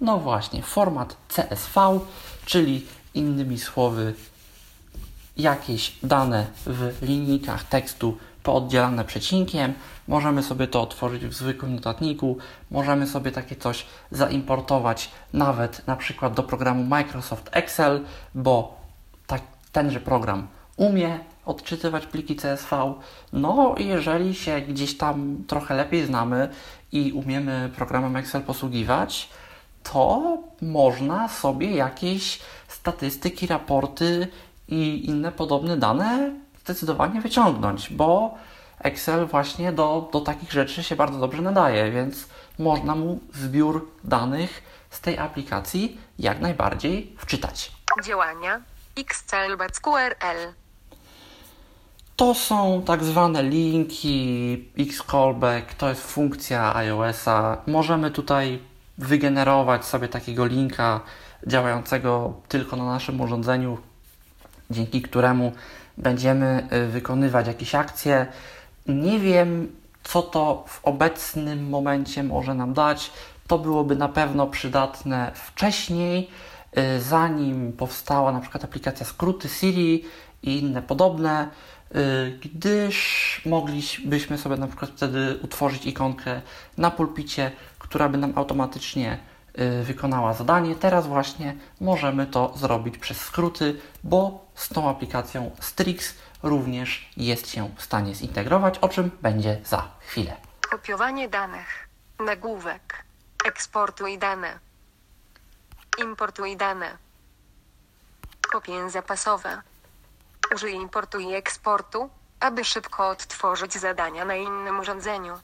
No 0.00 0.18
właśnie, 0.18 0.62
format 0.62 1.16
CSV, 1.28 2.00
czyli 2.44 2.86
innymi 3.14 3.58
słowy 3.58 4.14
jakieś 5.36 5.96
dane 6.02 6.46
w 6.66 7.02
linijkach 7.02 7.64
tekstu 7.64 8.16
pooddzielane 8.42 9.04
przecinkiem. 9.04 9.74
Możemy 10.08 10.42
sobie 10.42 10.66
to 10.66 10.82
otworzyć 10.82 11.26
w 11.26 11.34
zwykłym 11.34 11.74
notatniku. 11.74 12.38
Możemy 12.70 13.06
sobie 13.06 13.32
takie 13.32 13.56
coś 13.56 13.86
zaimportować 14.10 15.10
nawet 15.32 15.86
na 15.86 15.96
przykład 15.96 16.34
do 16.34 16.42
programu 16.42 16.84
Microsoft 16.84 17.48
Excel, 17.52 18.00
bo 18.34 18.80
tak, 19.26 19.42
tenże 19.72 20.00
program 20.00 20.48
umie 20.76 21.18
odczytywać 21.44 22.06
pliki 22.06 22.36
CSV. 22.36 22.94
No, 23.32 23.74
jeżeli 23.78 24.34
się 24.34 24.60
gdzieś 24.60 24.96
tam 24.96 25.44
trochę 25.46 25.74
lepiej 25.74 26.06
znamy 26.06 26.48
i 26.92 27.12
umiemy 27.12 27.70
programem 27.76 28.16
Excel 28.16 28.42
posługiwać, 28.42 29.28
to 29.82 30.38
można 30.62 31.28
sobie 31.28 31.70
jakieś 31.70 32.40
statystyki, 32.68 33.46
raporty 33.46 34.28
i 34.72 35.06
inne 35.06 35.32
podobne 35.32 35.76
dane 35.76 36.30
zdecydowanie 36.60 37.20
wyciągnąć, 37.20 37.90
bo 37.90 38.34
Excel 38.78 39.26
właśnie 39.26 39.72
do, 39.72 40.08
do 40.12 40.20
takich 40.20 40.52
rzeczy 40.52 40.82
się 40.82 40.96
bardzo 40.96 41.18
dobrze 41.18 41.42
nadaje, 41.42 41.90
więc 41.90 42.28
można 42.58 42.94
mu 42.94 43.20
zbiór 43.34 43.90
danych 44.04 44.62
z 44.90 45.00
tej 45.00 45.18
aplikacji 45.18 45.98
jak 46.18 46.40
najbardziej 46.40 47.16
wczytać. 47.18 47.72
Działania 48.04 48.60
XCL 48.98 49.56
QRL. 49.82 50.52
To 52.16 52.34
są 52.34 52.82
tak 52.86 53.04
zwane 53.04 53.42
linki, 53.42 54.68
Xcallback, 54.78 55.74
to 55.74 55.88
jest 55.88 56.12
funkcja 56.12 56.76
iOS-a. 56.76 57.56
Możemy 57.66 58.10
tutaj 58.10 58.58
wygenerować 58.98 59.84
sobie 59.84 60.08
takiego 60.08 60.46
linka 60.46 61.00
działającego 61.46 62.34
tylko 62.48 62.76
na 62.76 62.84
naszym 62.84 63.20
urządzeniu, 63.20 63.78
dzięki 64.72 65.02
któremu 65.02 65.52
będziemy 65.98 66.68
y, 66.72 66.86
wykonywać 66.86 67.46
jakieś 67.46 67.74
akcje. 67.74 68.26
Nie 68.86 69.18
wiem, 69.18 69.68
co 70.02 70.22
to 70.22 70.64
w 70.66 70.84
obecnym 70.84 71.68
momencie 71.68 72.22
może 72.22 72.54
nam 72.54 72.74
dać. 72.74 73.10
To 73.46 73.58
byłoby 73.58 73.96
na 73.96 74.08
pewno 74.08 74.46
przydatne 74.46 75.32
wcześniej, 75.34 76.30
y, 76.78 77.00
zanim 77.00 77.72
powstała 77.72 78.32
na 78.32 78.40
przykład 78.40 78.64
aplikacja 78.64 79.06
skróty 79.06 79.48
Siri 79.48 80.04
i 80.42 80.58
inne 80.58 80.82
podobne, 80.82 81.48
y, 81.96 82.38
gdyż 82.42 83.42
moglibyśmy 83.46 84.38
sobie 84.38 84.56
na 84.56 84.66
przykład 84.66 84.90
wtedy 84.90 85.38
utworzyć 85.42 85.86
ikonkę 85.86 86.42
na 86.78 86.90
pulpicie, 86.90 87.52
która 87.78 88.08
by 88.08 88.18
nam 88.18 88.32
automatycznie 88.36 89.18
wykonała 89.82 90.34
zadanie. 90.34 90.74
Teraz 90.74 91.06
właśnie 91.06 91.56
możemy 91.80 92.26
to 92.26 92.52
zrobić 92.56 92.98
przez 92.98 93.20
skróty, 93.20 93.80
bo 94.04 94.46
z 94.54 94.68
tą 94.68 94.90
aplikacją 94.90 95.50
Strix 95.60 96.14
również 96.42 97.10
jest 97.16 97.48
się 97.50 97.70
w 97.76 97.82
stanie 97.82 98.14
zintegrować, 98.14 98.78
o 98.78 98.88
czym 98.88 99.10
będzie 99.22 99.60
za 99.64 99.88
chwilę. 100.00 100.36
Kopiowanie 100.70 101.28
danych. 101.28 101.88
Nagłówek. 102.20 103.04
Eksportuj 103.46 104.18
dane. 104.18 104.58
Importuj 106.02 106.56
dane. 106.56 106.96
Kopie 108.52 108.90
zapasowe. 108.90 109.62
Użyj 110.54 110.74
importu 110.74 111.20
i 111.20 111.34
eksportu, 111.34 112.10
aby 112.40 112.64
szybko 112.64 113.08
odtworzyć 113.08 113.72
zadania 113.74 114.24
na 114.24 114.34
innym 114.34 114.80
urządzeniu. 114.80 115.34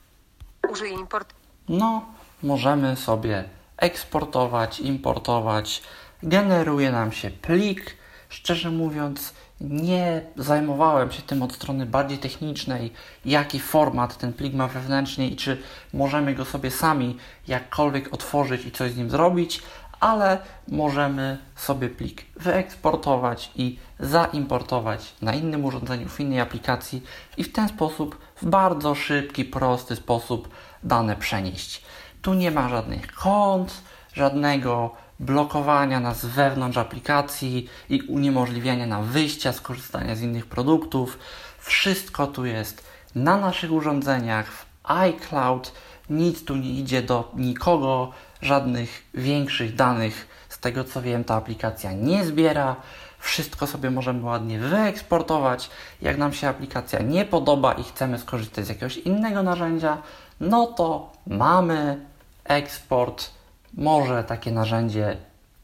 Użyj 0.68 0.92
import. 0.92 1.34
No, 1.68 2.04
możemy 2.42 2.96
sobie 2.96 3.44
eksportować, 3.78 4.80
importować. 4.80 5.82
Generuje 6.22 6.92
nam 6.92 7.12
się 7.12 7.30
plik. 7.30 7.96
Szczerze 8.28 8.70
mówiąc, 8.70 9.34
nie 9.60 10.22
zajmowałem 10.36 11.10
się 11.12 11.22
tym 11.22 11.42
od 11.42 11.52
strony 11.52 11.86
bardziej 11.86 12.18
technicznej, 12.18 12.92
jaki 13.24 13.60
format 13.60 14.18
ten 14.18 14.32
plik 14.32 14.54
ma 14.54 14.68
wewnętrznie 14.68 15.28
i 15.28 15.36
czy 15.36 15.62
możemy 15.94 16.34
go 16.34 16.44
sobie 16.44 16.70
sami 16.70 17.16
jakkolwiek 17.48 18.14
otworzyć 18.14 18.66
i 18.66 18.72
coś 18.72 18.92
z 18.92 18.96
nim 18.96 19.10
zrobić, 19.10 19.62
ale 20.00 20.38
możemy 20.68 21.38
sobie 21.56 21.88
plik 21.88 22.24
wyeksportować 22.36 23.50
i 23.56 23.78
zaimportować 24.00 25.12
na 25.22 25.34
innym 25.34 25.64
urządzeniu, 25.64 26.08
w 26.08 26.20
innej 26.20 26.40
aplikacji 26.40 27.02
i 27.36 27.44
w 27.44 27.52
ten 27.52 27.68
sposób, 27.68 28.18
w 28.42 28.46
bardzo 28.46 28.94
szybki, 28.94 29.44
prosty 29.44 29.96
sposób 29.96 30.48
dane 30.82 31.16
przenieść. 31.16 31.82
Tu 32.28 32.34
nie 32.34 32.50
ma 32.50 32.68
żadnych 32.68 33.12
kont, 33.14 33.82
żadnego 34.14 34.94
blokowania 35.20 36.00
nas 36.00 36.26
wewnątrz 36.26 36.78
aplikacji 36.78 37.68
i 37.88 38.02
uniemożliwiania 38.02 38.86
nam 38.86 39.04
wyjścia, 39.04 39.52
skorzystania 39.52 40.16
z 40.16 40.22
innych 40.22 40.46
produktów. 40.46 41.18
Wszystko 41.58 42.26
tu 42.26 42.46
jest 42.46 42.84
na 43.14 43.36
naszych 43.36 43.72
urządzeniach, 43.72 44.52
w 44.52 44.66
iCloud. 44.84 45.72
Nic 46.10 46.44
tu 46.44 46.56
nie 46.56 46.70
idzie 46.70 47.02
do 47.02 47.32
nikogo, 47.36 48.12
żadnych 48.42 49.04
większych 49.14 49.74
danych. 49.74 50.28
Z 50.48 50.58
tego 50.58 50.84
co 50.84 51.02
wiem, 51.02 51.24
ta 51.24 51.34
aplikacja 51.34 51.92
nie 51.92 52.24
zbiera. 52.24 52.76
Wszystko 53.18 53.66
sobie 53.66 53.90
możemy 53.90 54.24
ładnie 54.24 54.58
wyeksportować. 54.58 55.70
Jak 56.02 56.18
nam 56.18 56.32
się 56.32 56.48
aplikacja 56.48 56.98
nie 56.98 57.24
podoba 57.24 57.72
i 57.72 57.82
chcemy 57.82 58.18
skorzystać 58.18 58.66
z 58.66 58.68
jakiegoś 58.68 58.96
innego 58.96 59.42
narzędzia, 59.42 60.02
no 60.40 60.66
to 60.66 61.12
mamy 61.26 62.00
eksport. 62.48 63.30
Może 63.74 64.24
takie 64.24 64.52
narzędzie 64.52 65.16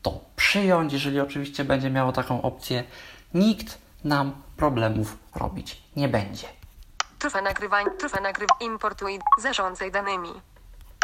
to 0.03 0.20
przyjąć, 0.37 0.93
jeżeli 0.93 1.20
oczywiście 1.20 1.64
będzie 1.64 1.91
miało 1.91 2.12
taką 2.12 2.43
opcję. 2.43 2.85
Nikt 3.35 3.78
nam 4.05 4.32
problemów 4.57 5.18
robić 5.35 5.82
nie 5.97 6.09
będzie. 6.09 6.47
Trwa 7.18 7.43
nagrywanie, 7.43 7.91
trwa 7.91 8.20
nagrywanie, 8.20 8.66
importuj, 8.66 9.18
zarządzaj 9.43 9.93
danymi. 9.93 10.28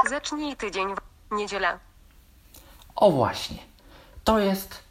Zacznij 0.08 0.56
tydzień 0.56 0.94
w 1.30 1.34
niedzielę. 1.34 1.78
O 2.96 3.10
właśnie, 3.10 3.58
to 4.24 4.38
jest 4.38 4.84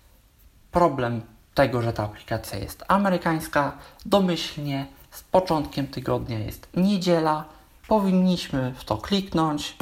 problem 0.71 1.21
tego, 1.53 1.81
że 1.81 1.93
ta 1.93 2.03
aplikacja 2.03 2.59
jest 2.59 2.83
amerykańska, 2.87 3.71
domyślnie 4.05 4.87
z 5.11 5.23
początkiem 5.23 5.87
tygodnia 5.87 6.39
jest 6.39 6.67
niedziela, 6.73 7.45
powinniśmy 7.87 8.73
w 8.77 8.83
to 8.83 8.97
kliknąć. 8.97 9.77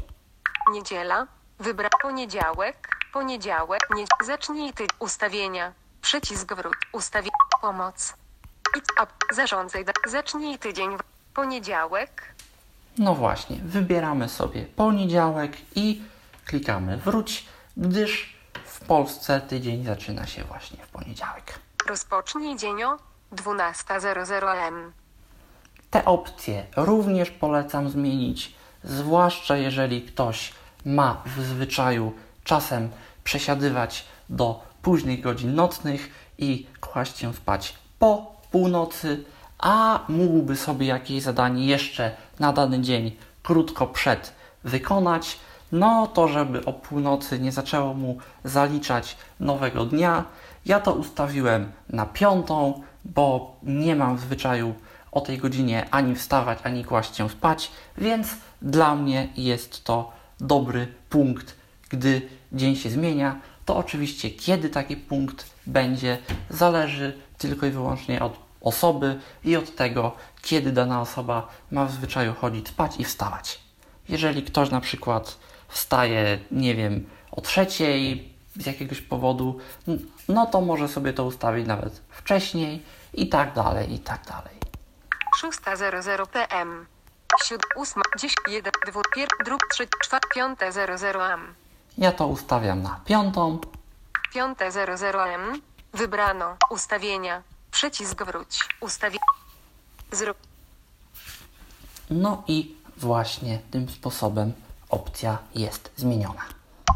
Niedziela. 0.72 1.28
Wybra 1.60 1.90
poniedziałek. 2.02 2.88
Poniedziałek. 3.14 3.82
Nie 3.96 4.06
zacznij 4.26 4.74
ty 4.74 4.88
ustawienia. 5.00 5.74
Przycisk 6.02 6.54
wróć. 6.54 6.74
Ustawienia. 6.92 7.32
Pomoc. 7.62 8.14
Zarządzaj. 9.32 9.86
Zacznij 10.08 10.60
tydzień. 10.60 10.98
Poniedziałek. 11.34 12.34
No 12.98 13.16
właśnie, 13.16 13.58
wybieramy 13.64 14.30
sobie 14.30 14.66
poniedziałek 14.66 15.52
i 15.76 16.02
klikamy 16.46 16.98
wróć, 16.98 17.46
gdyż 17.78 18.38
w 18.66 18.80
Polsce 18.86 19.42
tydzień 19.42 19.86
zaczyna 19.86 20.28
się 20.28 20.44
właśnie 20.44 20.78
w 20.86 20.88
poniedziałek. 20.88 21.60
Rozpocznij 21.88 22.58
dzień 22.58 22.84
o 22.84 22.98
12.00 23.36 24.68
am. 24.68 24.92
Te 25.90 26.06
opcje 26.06 26.66
również 26.78 27.32
polecam 27.32 27.90
zmienić, 27.90 28.56
zwłaszcza 28.88 29.58
jeżeli 29.58 30.02
ktoś 30.02 30.54
ma 30.86 31.22
w 31.26 31.42
zwyczaju 31.42 32.14
czasem 32.44 32.90
przesiadywać 33.24 34.06
do 34.30 34.64
późnych 34.82 35.22
godzin 35.22 35.56
nocnych 35.56 36.10
i 36.38 36.68
kłaść 36.82 37.18
się 37.18 37.34
spać 37.34 37.74
po 38.00 38.36
północy, 38.52 39.24
a 39.58 40.00
mógłby 40.10 40.56
sobie 40.56 40.88
jakieś 40.88 41.24
zadanie 41.24 41.66
jeszcze 41.66 42.12
na 42.40 42.54
dany 42.54 42.82
dzień 42.82 43.12
krótko 43.44 43.88
przed 43.88 44.34
wykonać, 44.64 45.40
no 45.72 46.08
to 46.08 46.28
żeby 46.28 46.66
o 46.66 46.74
północy 46.74 47.40
nie 47.40 47.52
zaczęło 47.52 47.94
mu 47.94 48.18
zaliczać 48.44 49.18
nowego 49.40 49.86
dnia, 49.86 50.24
ja 50.66 50.80
to 50.80 50.94
ustawiłem 50.94 51.72
na 51.90 52.06
piątą, 52.06 52.82
bo 53.06 53.56
nie 53.64 53.96
mam 53.96 54.18
w 54.18 54.22
zwyczaju 54.22 54.74
o 55.12 55.22
tej 55.22 55.38
godzinie 55.38 55.88
ani 55.92 56.16
wstawać, 56.16 56.60
ani 56.64 56.86
kłaść 56.86 57.16
się 57.16 57.30
spać, 57.30 57.72
więc 57.98 58.28
dla 58.62 58.96
mnie 58.96 59.28
jest 59.38 59.84
to 59.84 60.12
dobry 60.40 60.88
punkt, 61.10 61.56
gdy 61.90 62.22
dzień 62.52 62.76
się 62.76 62.90
zmienia. 62.90 63.42
To 63.66 63.78
oczywiście 63.78 64.30
kiedy 64.30 64.70
taki 64.70 64.98
punkt 64.98 65.46
będzie, 65.66 66.18
zależy 66.50 67.18
tylko 67.38 67.66
i 67.66 67.70
wyłącznie 67.72 68.22
od 68.22 68.40
osoby 68.62 69.20
i 69.44 69.56
od 69.56 69.76
tego, 69.76 70.12
kiedy 70.42 70.72
dana 70.72 71.02
osoba 71.02 71.48
ma 71.72 71.86
w 71.86 71.92
zwyczaju 71.92 72.34
chodzić 72.34 72.68
spać 72.68 73.00
i 73.00 73.04
wstawać. 73.04 73.60
Jeżeli 74.10 74.44
ktoś 74.44 74.70
na 74.70 74.82
przykład 74.82 75.38
wstaje, 75.68 76.40
nie 76.52 76.76
wiem, 76.76 77.10
o 77.32 77.42
trzeciej 77.42 78.34
z 78.56 78.66
jakiegoś 78.66 79.02
powodu, 79.02 79.60
no 80.28 80.46
to 80.46 80.62
może 80.62 80.88
sobie 80.88 81.14
to 81.14 81.26
ustawić 81.26 81.68
nawet 81.68 82.02
wcześniej 82.10 82.84
i 83.14 83.30
tak 83.30 83.54
dalej, 83.54 83.94
i 83.94 84.00
tak 84.00 84.26
dalej. 84.26 84.58
6.00 85.44 86.28
pm. 86.28 86.97
7, 87.44 87.60
8, 87.76 88.02
10, 88.18 88.36
1, 88.48 88.72
2, 88.88 89.02
1, 89.16 89.28
2, 89.46 89.58
3, 89.72 89.88
4, 90.04 90.22
5.00 90.36 91.22
am. 91.34 91.54
Ja 91.98 92.12
to 92.12 92.28
ustawiam 92.28 92.82
na 92.82 93.00
piątą. 93.06 93.60
5.00 94.36 95.34
am. 95.36 95.62
Wybrano. 95.94 96.58
Ustawienia. 96.70 97.42
Przycisk 97.72 98.24
wróć. 98.24 98.60
Ustawienia. 98.80 99.26
Zrób. 100.12 100.38
No 102.10 102.44
i 102.48 102.76
właśnie 102.98 103.60
tym 103.72 103.90
sposobem 103.90 104.54
opcja 104.90 105.38
jest 105.56 105.92
zmieniona. 105.96 106.42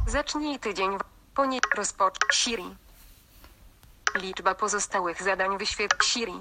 Zacznij 0.08 0.60
tydzień. 0.60 0.98
w- 0.98 1.02
Ponie... 1.36 1.60
Rozpocz. 1.76 2.16
Siri. 2.34 2.76
Liczba 4.16 4.56
pozostałych 4.56 5.24
zadań 5.24 5.58
wyświetl 5.58 5.96
Siri. 6.04 6.34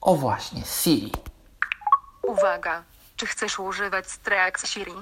O 0.00 0.14
właśnie, 0.16 0.62
Siri. 0.64 1.12
Uwaga. 2.22 2.82
Czy 3.18 3.26
chcesz 3.26 3.58
używać 3.58 4.10
Streax 4.10 4.66
Siri? 4.66 4.92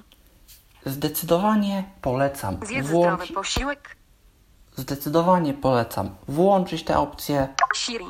Zdecydowanie 0.87 1.85
polecam 2.03 2.59
Zjedz 2.62 2.87
zdrowy 2.87 3.27
posiłek. 3.27 3.97
Zdecydowanie 4.77 5.55
polecam 5.55 6.17
włączyć 6.29 6.85
tę 6.85 6.99
opcję. 6.99 7.49
Siri. 7.75 8.07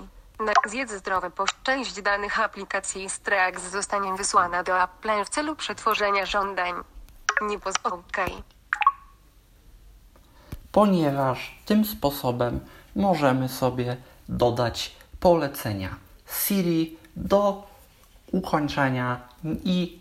Zjedz 0.67 0.93
zdrowy 0.93 1.31
posiłek. 1.31 1.63
Część 1.63 2.03
danych 2.03 2.41
aplikacji 2.41 3.11
Streax 3.11 3.71
zostanie 3.71 4.15
wysłana 4.15 4.63
do 4.63 4.83
Apple 4.83 5.25
w 5.25 5.29
celu 5.29 5.57
przetworzenia 5.57 6.27
żądań. 6.27 6.75
Nie 7.43 7.59
poz... 7.59 7.75
OK. 7.83 8.17
ponieważ 10.73 11.59
tym 11.65 11.85
sposobem 11.85 12.61
możemy 12.97 13.49
sobie 13.49 13.97
dodać 14.29 14.97
polecenia 15.21 15.97
Siri 16.27 16.97
do 17.17 17.67
ukończenia 18.33 19.21
i 19.45 19.99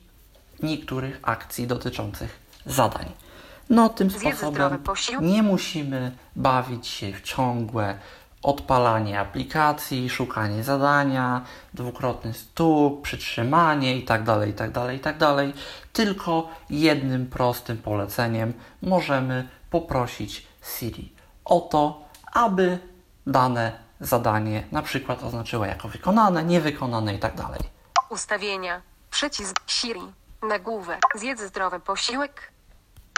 niektórych 0.63 1.19
akcji 1.23 1.67
dotyczących 1.67 2.39
zadań. 2.65 3.11
No, 3.69 3.89
tym 3.89 4.11
sposobem 4.11 4.83
nie 5.21 5.43
musimy 5.43 6.11
bawić 6.35 6.87
się 6.87 7.13
w 7.13 7.21
ciągłe 7.21 7.97
odpalanie 8.43 9.19
aplikacji, 9.19 10.09
szukanie 10.09 10.63
zadania, 10.63 11.41
dwukrotny 11.73 12.33
stóp, 12.33 13.01
przytrzymanie 13.01 13.95
itd., 13.95 14.47
itd., 14.47 14.93
itd. 14.93 15.51
Tylko 15.93 16.49
jednym 16.69 17.27
prostym 17.27 17.77
poleceniem 17.77 18.53
możemy 18.81 19.47
poprosić 19.69 20.47
Siri 20.77 21.13
o 21.45 21.59
to, 21.59 22.05
aby 22.33 22.79
dane 23.27 23.71
zadanie 23.99 24.63
na 24.71 24.81
przykład 24.81 25.23
oznaczyła 25.23 25.67
jako 25.67 25.87
wykonane, 25.87 26.43
niewykonane 26.43 27.13
itd. 27.13 27.43
Ustawienia. 28.09 28.81
Przycisk 29.19 29.55
Siri. 29.67 30.13
Nagłówek. 30.43 31.01
Zjedz 31.15 31.41
zdrowy 31.41 31.79
posiłek. 31.79 32.51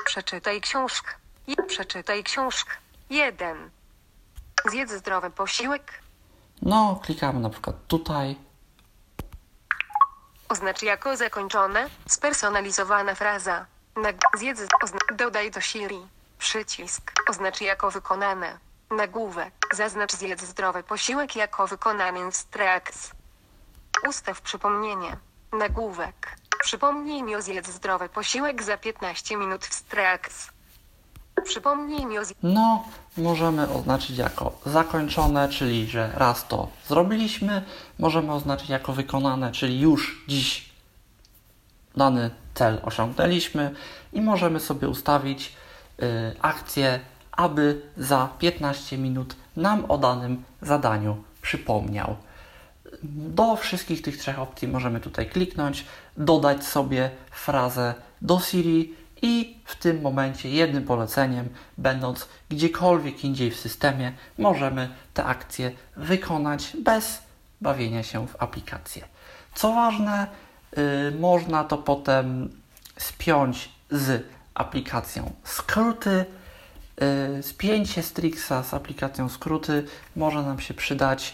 Przeczytaj 0.06 0.62
książkę. 0.62 1.12
Przeczytaj 1.68 2.24
książkę. 2.24 2.72
1. 3.10 3.70
Zjedz 4.70 4.92
zdrowy 4.92 5.30
posiłek. 5.30 5.94
No, 6.62 7.00
klikamy 7.04 7.40
na 7.40 7.50
przykład 7.50 7.76
tutaj. 7.88 8.36
Oznacz 10.50 10.82
jako 10.84 11.18
zakończone. 11.18 11.90
Spersonalizowana 12.08 13.16
fraza. 13.16 13.66
Nag- 13.96 14.38
zjedz. 14.38 14.62
Ozna- 14.84 15.16
dodaj 15.16 15.52
do 15.52 15.62
Siri. 15.62 16.08
Przycisk. 16.38 17.12
Oznacz 17.30 17.62
jako 17.62 17.92
wykonane. 17.92 18.58
Nagłówek. 18.92 19.54
Zaznacz 19.74 20.14
zjedz 20.14 20.42
zdrowy 20.44 20.84
posiłek 20.84 21.36
jako 21.36 21.68
wykonany 21.68 22.32
Strax. 22.32 23.12
Ustaw 24.08 24.42
przypomnienie. 24.42 25.18
Nagłówek. 25.54 26.38
Przypomnij 26.64 27.24
mi 27.24 27.36
o 27.36 27.42
zjedz 27.42 27.70
zdrowy 27.70 28.10
posiłek 28.10 28.64
za 28.64 28.78
15 28.78 29.38
minut 29.38 29.66
w 29.66 29.74
Strax. 29.74 30.52
Przypomnij 31.44 32.06
mi 32.06 32.20
o 32.20 32.26
zjedz... 32.26 32.40
No, 32.44 32.84
możemy 33.18 33.70
oznaczyć 33.70 34.18
jako 34.18 34.52
zakończone, 34.66 35.50
czyli 35.50 35.88
że 35.88 36.12
raz 36.16 36.48
to 36.48 36.68
zrobiliśmy. 36.88 37.66
Możemy 38.00 38.34
oznaczyć 38.34 38.70
jako 38.70 38.94
wykonane, 38.94 39.52
czyli 39.52 39.80
już 39.80 40.24
dziś 40.28 40.70
dany 41.96 42.30
cel 42.54 42.82
osiągnęliśmy 42.84 43.76
i 44.14 44.22
możemy 44.22 44.60
sobie 44.60 44.90
ustawić 44.90 45.56
y, 46.02 46.36
akcję, 46.42 47.00
aby 47.32 47.82
za 47.98 48.30
15 48.40 48.98
minut 48.98 49.36
nam 49.56 49.86
o 49.92 49.98
danym 49.98 50.44
zadaniu 50.62 51.24
przypomniał. 51.42 52.16
Do 53.04 53.56
wszystkich 53.56 54.02
tych 54.02 54.18
trzech 54.18 54.40
opcji 54.40 54.68
możemy 54.68 55.00
tutaj 55.00 55.30
kliknąć, 55.30 55.86
dodać 56.18 56.66
sobie 56.66 57.10
frazę 57.32 57.94
do 58.22 58.40
Siri 58.40 58.94
i 59.22 59.58
w 59.66 59.76
tym 59.76 60.02
momencie 60.02 60.50
jednym 60.50 60.84
poleceniem, 60.84 61.50
będąc 61.78 62.28
gdziekolwiek 62.50 63.24
indziej 63.24 63.52
w 63.52 63.60
systemie, 63.60 64.14
możemy 64.38 64.90
te 65.14 65.26
akcje 65.26 65.72
wykonać 65.98 66.78
bez 66.84 67.22
bawienia 67.62 68.04
się 68.04 68.28
w 68.28 68.36
aplikację. 68.44 69.08
Co 69.56 69.74
ważne, 69.74 70.28
y, 70.78 71.12
można 71.20 71.64
to 71.64 71.78
potem 71.78 72.50
spiąć 72.98 73.70
z 73.92 74.26
aplikacją 74.54 75.32
skróty. 75.44 76.26
Y, 77.40 77.44
Spięcie 77.44 78.04
Strixa 78.04 78.64
z 78.64 78.74
aplikacją 78.74 79.30
skróty 79.30 79.86
może 80.16 80.44
nam 80.44 80.60
się 80.60 80.74
przydać 80.74 81.34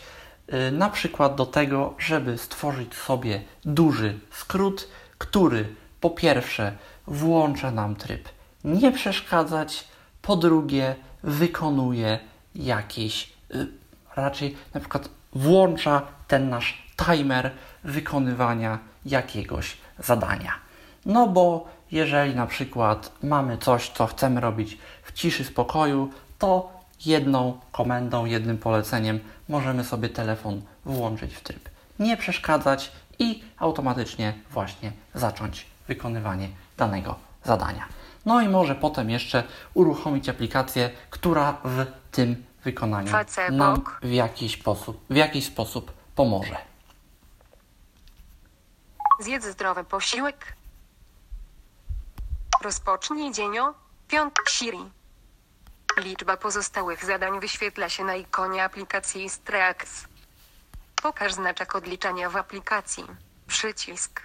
na 0.71 0.89
przykład 0.89 1.35
do 1.35 1.45
tego, 1.45 1.93
żeby 1.97 2.37
stworzyć 2.37 2.95
sobie 2.95 3.41
duży 3.65 4.19
skrót, 4.31 4.87
który 5.17 5.75
po 5.99 6.09
pierwsze 6.09 6.77
włącza 7.07 7.71
nam 7.71 7.95
tryb 7.95 8.29
nie 8.63 8.91
przeszkadzać, 8.91 9.87
po 10.21 10.35
drugie 10.35 10.95
wykonuje 11.23 12.19
jakieś, 12.55 13.33
y, 13.55 13.67
raczej 14.15 14.57
na 14.73 14.79
przykład 14.79 15.09
włącza 15.33 16.01
ten 16.27 16.49
nasz 16.49 16.83
timer 17.05 17.51
wykonywania 17.83 18.79
jakiegoś 19.05 19.77
zadania. 19.99 20.53
No 21.05 21.27
bo 21.27 21.67
jeżeli 21.91 22.35
na 22.35 22.47
przykład 22.47 23.11
mamy 23.23 23.57
coś, 23.57 23.89
co 23.89 24.07
chcemy 24.07 24.41
robić 24.41 24.77
w 25.03 25.11
ciszy, 25.11 25.43
spokoju, 25.43 26.09
to 26.39 26.82
jedną 27.05 27.59
komendą, 27.71 28.25
jednym 28.25 28.57
poleceniem 28.57 29.19
możemy 29.49 29.83
sobie 29.83 30.09
telefon 30.09 30.61
włączyć 30.85 31.33
w 31.35 31.41
tryb 31.41 31.73
nie 31.99 32.17
przeszkadzać 32.17 32.91
i 33.19 33.43
automatycznie 33.57 34.33
właśnie 34.51 34.91
zacząć 35.13 35.65
wykonywanie 35.87 36.49
danego 36.77 37.15
zadania. 37.43 37.85
No 38.25 38.41
i 38.41 38.49
może 38.49 38.75
potem 38.75 39.09
jeszcze 39.09 39.43
uruchomić 39.73 40.29
aplikację, 40.29 40.89
która 41.09 41.57
w 41.63 41.85
tym 42.11 42.45
wykonaniu 42.63 43.07
Facebook. 43.07 43.51
nam 43.51 43.83
w 44.01 44.11
jakiś 44.11 44.59
sposób, 44.59 45.05
w 45.09 45.15
jakiś 45.15 45.45
sposób 45.45 45.91
pomoże. 46.15 46.57
Zjedz 49.19 49.45
zdrowy 49.45 49.83
posiłek. 49.83 50.55
Rozpocznij 52.63 53.31
dzień 53.31 53.59
o 53.59 53.73
5 54.07 54.33
Siri. 54.49 54.79
Liczba 55.97 56.37
pozostałych 56.37 57.05
zadań 57.05 57.39
wyświetla 57.39 57.89
się 57.89 58.03
na 58.03 58.15
ikonie 58.15 58.63
aplikacji 58.63 59.29
Strax. 59.29 60.05
Pokaż 61.01 61.33
znaczek 61.33 61.75
odliczania 61.75 62.29
w 62.29 62.37
aplikacji. 62.37 63.03
Przycisk. 63.47 64.21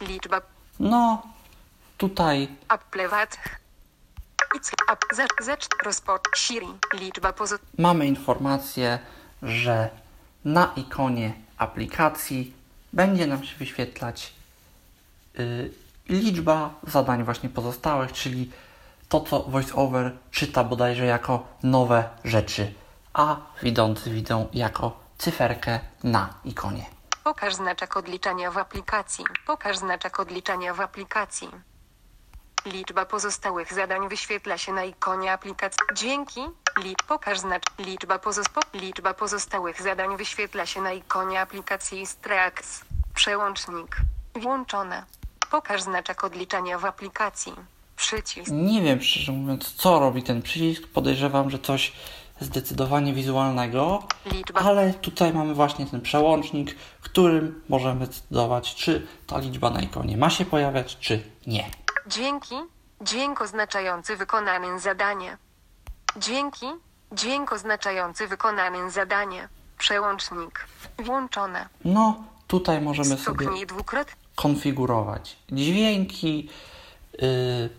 Liczba 0.00 0.40
No, 0.80 1.22
tutaj 1.98 2.48
Applewat. 2.68 3.38
Ic 4.56 4.70
app 4.92 5.04
zacz 5.12 5.30
zacz 5.40 5.66
rozpocz 5.84 6.22
Siri. 6.36 6.66
Liczba 6.94 7.32
pozo 7.32 7.56
mamy 7.78 8.06
informację, 8.06 8.98
że 9.42 9.90
na 10.44 10.72
ikonie 10.76 11.32
aplikacji 11.58 12.54
będzie 12.92 13.26
nam 13.26 13.44
się 13.44 13.56
wyświetlać 13.56 14.32
y, 15.38 15.70
liczba 16.08 16.74
zadań 16.86 17.24
właśnie 17.24 17.48
pozostałych, 17.48 18.12
czyli 18.12 18.50
to, 19.10 19.20
co 19.20 19.42
VoiceOver 19.42 20.12
czyta 20.30 20.64
bodajże 20.64 21.04
jako 21.06 21.46
nowe 21.62 22.08
rzeczy, 22.24 22.74
a 23.12 23.36
widzący 23.62 24.10
widzą 24.10 24.48
jako 24.52 25.00
cyferkę 25.18 25.80
na 26.04 26.34
ikonie. 26.44 26.86
Pokaż 27.24 27.54
znaczek 27.54 27.96
odliczania 27.96 28.50
w 28.50 28.58
aplikacji. 28.58 29.24
Pokaż 29.46 29.78
znaczek 29.78 30.20
odliczania 30.20 30.74
w 30.74 30.80
aplikacji. 30.80 31.48
Liczba 32.66 33.04
pozostałych 33.04 33.72
zadań 33.72 34.08
wyświetla 34.08 34.58
się 34.58 34.72
na 34.72 34.84
ikonie 34.84 35.32
aplikacji. 35.32 35.86
Dzięki. 35.94 36.40
Pokaż 37.08 37.38
znacz. 37.38 37.64
Liczba, 37.78 38.20
liczba 38.74 39.14
pozostałych 39.14 39.82
zadań 39.82 40.16
wyświetla 40.16 40.66
się 40.66 40.80
na 40.82 40.92
ikonie 40.92 41.40
aplikacji 41.40 42.06
Strax. 42.06 42.84
Przełącznik. 43.14 43.96
Włączone. 44.34 45.04
Pokaż 45.50 45.82
znaczek 45.82 46.24
odliczania 46.24 46.78
w 46.78 46.84
aplikacji. 46.84 47.52
Przycisk. 48.04 48.50
Nie 48.52 48.82
wiem, 48.82 49.02
szczerze 49.02 49.32
mówiąc, 49.32 49.72
co 49.74 49.98
robi 50.00 50.22
ten 50.22 50.42
przycisk. 50.42 50.86
Podejrzewam, 50.88 51.50
że 51.50 51.58
coś 51.58 51.92
zdecydowanie 52.40 53.12
wizualnego, 53.12 54.02
Liczba. 54.32 54.60
ale 54.60 54.94
tutaj 54.94 55.32
mamy 55.32 55.54
właśnie 55.54 55.86
ten 55.86 56.00
przełącznik, 56.00 56.76
którym 57.00 57.62
możemy 57.68 58.06
zdecydować, 58.06 58.74
czy 58.74 59.06
ta 59.26 59.38
liczba 59.38 59.70
na 59.70 59.80
ikonie 59.80 60.16
ma 60.16 60.30
się 60.30 60.44
pojawiać, 60.44 60.96
czy 61.00 61.22
nie. 61.46 61.70
Dzięki. 62.06 62.54
Dźwięk 63.00 63.42
oznaczający 63.42 64.16
wykonane 64.16 64.80
zadanie. 64.80 65.36
Dzięki. 66.16 66.66
Dźwięk 67.12 67.52
oznaczający 67.52 68.28
wykonane 68.28 68.90
zadanie. 68.90 69.48
Przełącznik. 69.78 70.66
Włączone. 70.98 71.68
No, 71.84 72.24
tutaj 72.46 72.80
możemy 72.80 73.08
sobie 73.08 73.22
Stuknij 73.22 73.66
dwukrotnie. 73.66 74.14
konfigurować 74.36 75.36
dźwięki 75.52 76.48
yy, 77.12 77.70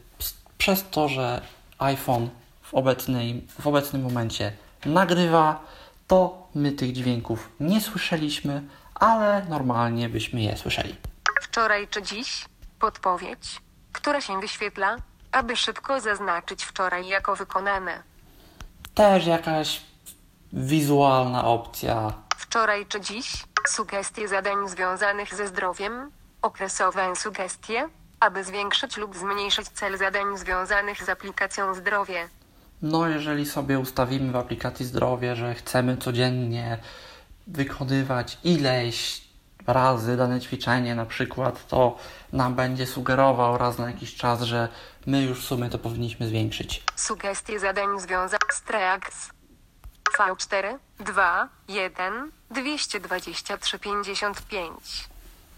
przez 0.61 0.89
to, 0.89 1.07
że 1.07 1.41
iPhone 1.79 2.29
w, 2.61 2.73
obecnej, 2.73 3.47
w 3.59 3.67
obecnym 3.67 4.01
momencie 4.01 4.53
nagrywa, 4.85 5.65
to 6.07 6.47
my 6.55 6.71
tych 6.71 6.91
dźwięków 6.93 7.49
nie 7.59 7.81
słyszeliśmy, 7.81 8.61
ale 8.95 9.45
normalnie 9.49 10.09
byśmy 10.09 10.41
je 10.41 10.57
słyszeli. 10.57 10.95
Wczoraj 11.41 11.87
czy 11.87 12.01
dziś? 12.01 12.45
Podpowiedź, 12.79 13.61
która 13.91 14.21
się 14.21 14.39
wyświetla, 14.41 14.97
aby 15.31 15.55
szybko 15.55 15.99
zaznaczyć 15.99 16.63
wczoraj 16.63 17.07
jako 17.07 17.35
wykonane. 17.35 18.03
Też 18.93 19.25
jakaś 19.25 19.81
wizualna 20.53 21.43
opcja. 21.45 22.13
Wczoraj 22.37 22.85
czy 22.85 23.01
dziś? 23.01 23.43
Sugestie 23.67 24.27
zadań 24.27 24.69
związanych 24.69 25.35
ze 25.35 25.47
zdrowiem. 25.47 26.11
Okresowe 26.41 27.15
sugestie, 27.15 27.89
aby 28.21 28.43
zwiększyć 28.43 28.97
lub 28.97 29.17
zmniejszyć 29.17 29.69
cel 29.69 29.97
zadań 29.97 30.37
związanych 30.37 31.03
z 31.03 31.09
aplikacją 31.09 31.73
zdrowie. 31.73 32.29
No, 32.81 33.07
jeżeli 33.07 33.45
sobie 33.45 33.79
ustawimy 33.79 34.31
w 34.31 34.35
aplikacji 34.35 34.85
zdrowie, 34.85 35.35
że 35.35 35.55
chcemy 35.55 35.97
codziennie 35.97 36.77
wykonywać 37.47 38.37
ileś 38.43 39.21
razy 39.67 40.17
dane 40.17 40.41
ćwiczenie, 40.41 40.95
na 40.95 41.05
przykład, 41.05 41.67
to 41.67 41.97
nam 42.33 42.55
będzie 42.55 42.85
sugerował 42.85 43.57
raz 43.57 43.77
na 43.77 43.87
jakiś 43.87 44.15
czas, 44.15 44.41
że 44.41 44.67
my 45.05 45.23
już 45.23 45.41
w 45.41 45.47
sumie 45.47 45.69
to 45.69 45.77
powinniśmy 45.77 46.27
zwiększyć. 46.27 46.83
Sugestie 46.95 47.59
zadań 47.59 47.99
związanych 47.99 48.53
z 48.53 48.61
TREAX. 48.61 49.29
V4, 50.19 50.77
2, 50.99 51.49
1, 51.67 52.31
223, 52.51 53.79
55. 53.79 55.09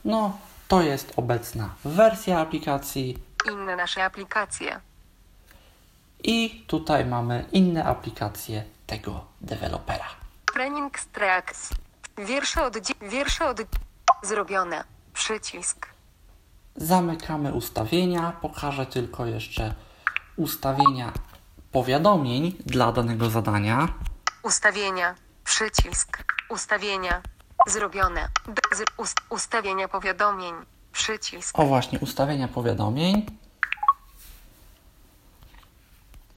No, 0.06 0.38
to 0.74 0.82
jest 0.82 1.14
obecna 1.16 1.70
wersja 1.86 2.40
aplikacji 2.40 3.18
Inne 3.52 3.76
nasze 3.76 4.04
aplikacje. 4.04 4.80
i 6.24 6.64
tutaj 6.68 7.06
mamy 7.06 7.46
inne 7.52 7.84
aplikacje 7.86 8.64
tego 8.88 9.26
dewelopera. 9.42 10.06
Training 10.54 11.00
Strax. 11.00 11.70
Wiersze 12.18 12.64
od 12.64 12.78
wiersze 13.02 13.46
od 13.46 13.58
zrobione. 14.24 14.84
Przycisk. 15.14 15.88
Zamykamy 16.76 17.54
ustawienia. 17.54 18.32
Pokażę 18.42 18.86
tylko 18.86 19.26
jeszcze 19.26 19.74
ustawienia 20.36 21.12
powiadomień 21.72 22.56
dla 22.66 22.92
danego 22.92 23.30
zadania. 23.30 23.88
Ustawienia. 24.44 25.16
Przycisk. 25.44 26.24
Ustawienia. 26.50 27.22
Zrobione. 27.68 28.30
Z- 28.72 28.84
ust- 28.98 29.22
ustawienia 29.30 29.88
powiadomień. 29.88 30.54
Przycisk. 30.92 31.60
O 31.60 31.66
właśnie, 31.66 32.00
ustawienia 32.00 32.48
powiadomień. 32.48 33.26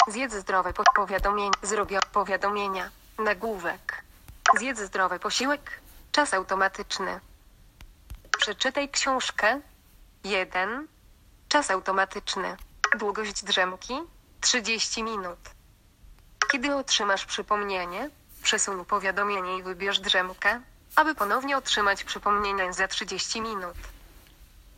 Zjedz 0.09 0.35
zdrowe 0.35 0.73
po- 0.73 0.85
powiadomień. 0.97 1.51
Zrobio 1.63 2.01
powiadomienia. 2.13 2.91
Nagłówek. 3.19 4.05
Zjedz 4.59 4.81
zdrowy 4.81 5.19
posiłek. 5.19 5.81
Czas 6.13 6.35
automatyczny. 6.35 7.21
Przeczytaj 8.39 8.89
książkę. 8.89 9.61
1. 10.25 10.87
Czas 11.49 11.71
automatyczny. 11.71 12.57
Długość 12.99 13.45
drzemki 13.45 13.95
30 14.41 15.03
minut. 15.03 15.39
Kiedy 16.53 16.75
otrzymasz 16.75 17.25
przypomnienie, 17.27 18.11
przesuń 18.43 18.85
powiadomienie 18.85 19.59
i 19.59 19.63
wybierz 19.63 20.01
drzemkę, 20.01 20.61
aby 20.97 21.15
ponownie 21.15 21.57
otrzymać 21.57 22.05
przypomnienie 22.05 22.73
za 22.73 22.89
30 22.89 23.41
minut. 23.41 23.75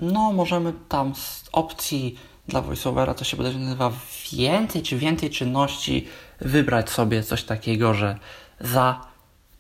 No, 0.01 0.33
możemy 0.33 0.73
tam 0.89 1.15
z 1.15 1.49
opcji 1.53 2.19
dla 2.49 2.61
voiceovera, 2.63 3.15
to 3.15 3.25
się 3.25 3.37
bodajże 3.37 3.59
nazywa 3.59 3.93
więcej 4.33 4.83
czy 4.83 4.97
więcej 4.97 5.31
czynności, 5.31 6.09
wybrać 6.41 6.91
sobie 6.91 7.23
coś 7.23 7.45
takiego, 7.45 7.95
że 7.95 8.19
za 8.61 9.07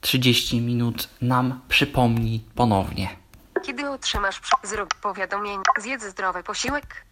30 0.01 0.61
minut 0.61 1.09
nam 1.21 1.61
przypomni 1.69 2.45
ponownie. 2.55 3.09
Kiedy 3.67 3.91
otrzymasz 3.91 4.41
zrób 4.63 4.95
powiadomienie, 4.95 5.63
zjedz 5.79 6.05
zdrowy 6.05 6.43
posiłek, 6.43 7.05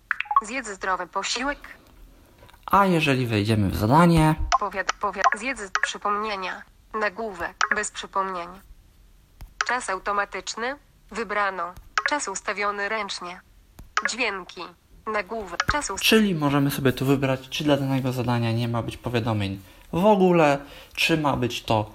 zjedz 0.43 0.69
zdrowy 0.69 1.07
posiłek, 1.07 1.59
A 2.67 2.87
jeżeli 2.87 3.27
wejdziemy 3.27 3.71
w 3.71 3.77
zadanie, 3.77 4.35
powiad, 4.61 4.93
powiad, 4.93 5.25
zjedz 5.35 5.61
przypomnienia, 5.83 6.63
nagłówek, 6.95 7.57
bez 7.75 7.91
przypomnień. 7.91 8.49
Czas 9.67 9.91
automatyczny, 9.91 10.77
wybrano, 11.11 11.73
czas 12.09 12.29
ustawiony 12.29 12.89
ręcznie. 12.89 13.41
Dźwięki, 14.11 14.61
nagłówek, 15.07 15.67
czas 15.73 15.91
ust... 15.91 16.05
czyli 16.05 16.35
możemy 16.35 16.71
sobie 16.71 16.93
tu 16.93 17.07
wybrać, 17.07 17.49
czy 17.49 17.65
dla 17.65 17.77
danego 17.77 18.13
zadania 18.13 18.53
nie 18.53 18.69
ma 18.69 18.83
być 18.83 18.97
powiadomień 18.97 19.61
w 19.93 20.05
ogóle, 20.05 20.59
czy 20.95 21.17
ma 21.17 21.37
być 21.37 21.63
to 21.63 21.91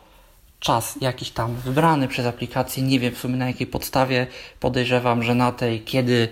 czas 0.59 0.97
jakiś 1.01 1.31
tam 1.31 1.55
wybrany 1.55 2.07
przez 2.07 2.25
aplikację. 2.25 2.83
Nie 2.83 2.99
wiem 2.99 3.15
w 3.15 3.17
sumie 3.17 3.35
na 3.35 3.47
jakiej 3.47 3.67
podstawie. 3.67 4.27
Podejrzewam, 4.59 5.23
że 5.23 5.35
na 5.35 5.51
tej, 5.51 5.81
kiedy 5.81 6.29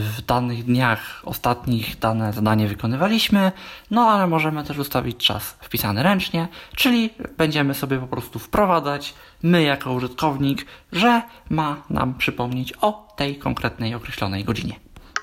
w 0.00 0.22
danych 0.26 0.64
dniach 0.64 1.22
ostatnich 1.24 1.98
dane 1.98 2.32
zadanie 2.32 2.68
wykonywaliśmy, 2.68 3.52
no 3.90 4.10
ale 4.10 4.26
możemy 4.26 4.64
też 4.64 4.78
ustawić 4.78 5.26
czas 5.26 5.56
wpisany 5.60 6.02
ręcznie, 6.02 6.48
czyli 6.76 7.10
będziemy 7.36 7.74
sobie 7.74 7.98
po 7.98 8.06
prostu 8.06 8.38
wprowadzać, 8.38 9.14
my 9.42 9.62
jako 9.62 9.92
użytkownik, 9.92 10.66
że 10.92 11.22
ma 11.50 11.76
nam 11.90 12.14
przypomnieć 12.14 12.72
o 12.80 13.14
tej 13.16 13.38
konkretnej 13.38 13.94
określonej 13.94 14.44
godzinie. 14.44 14.80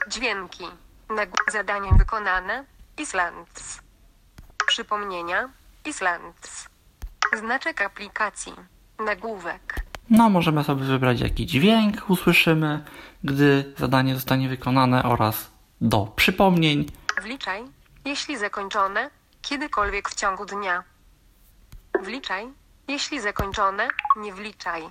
Dźwięki, 0.09 0.63
zadanie 1.51 1.89
wykonane, 1.97 2.65
Islands. 2.97 3.79
Przypomnienia. 4.67 5.49
Islands. 5.85 6.69
Znaczek 7.37 7.81
aplikacji. 7.81 8.53
Nagłówek. 8.99 9.86
No, 10.09 10.29
możemy 10.29 10.63
sobie 10.63 10.83
wybrać 10.85 11.19
jaki 11.19 11.45
dźwięk 11.45 12.09
usłyszymy, 12.09 12.83
gdy 13.23 13.73
zadanie 13.77 14.15
zostanie 14.15 14.49
wykonane 14.49 15.03
oraz 15.03 15.51
do 15.81 16.07
przypomnień. 16.15 16.85
Wliczaj, 17.21 17.63
jeśli 18.05 18.37
zakończone, 18.37 19.09
kiedykolwiek 19.41 20.09
w 20.09 20.15
ciągu 20.15 20.45
dnia. 20.45 20.83
Wliczaj, 22.03 22.47
jeśli 22.87 23.19
zakończone, 23.21 23.87
nie 24.17 24.33
wliczaj. 24.33 24.83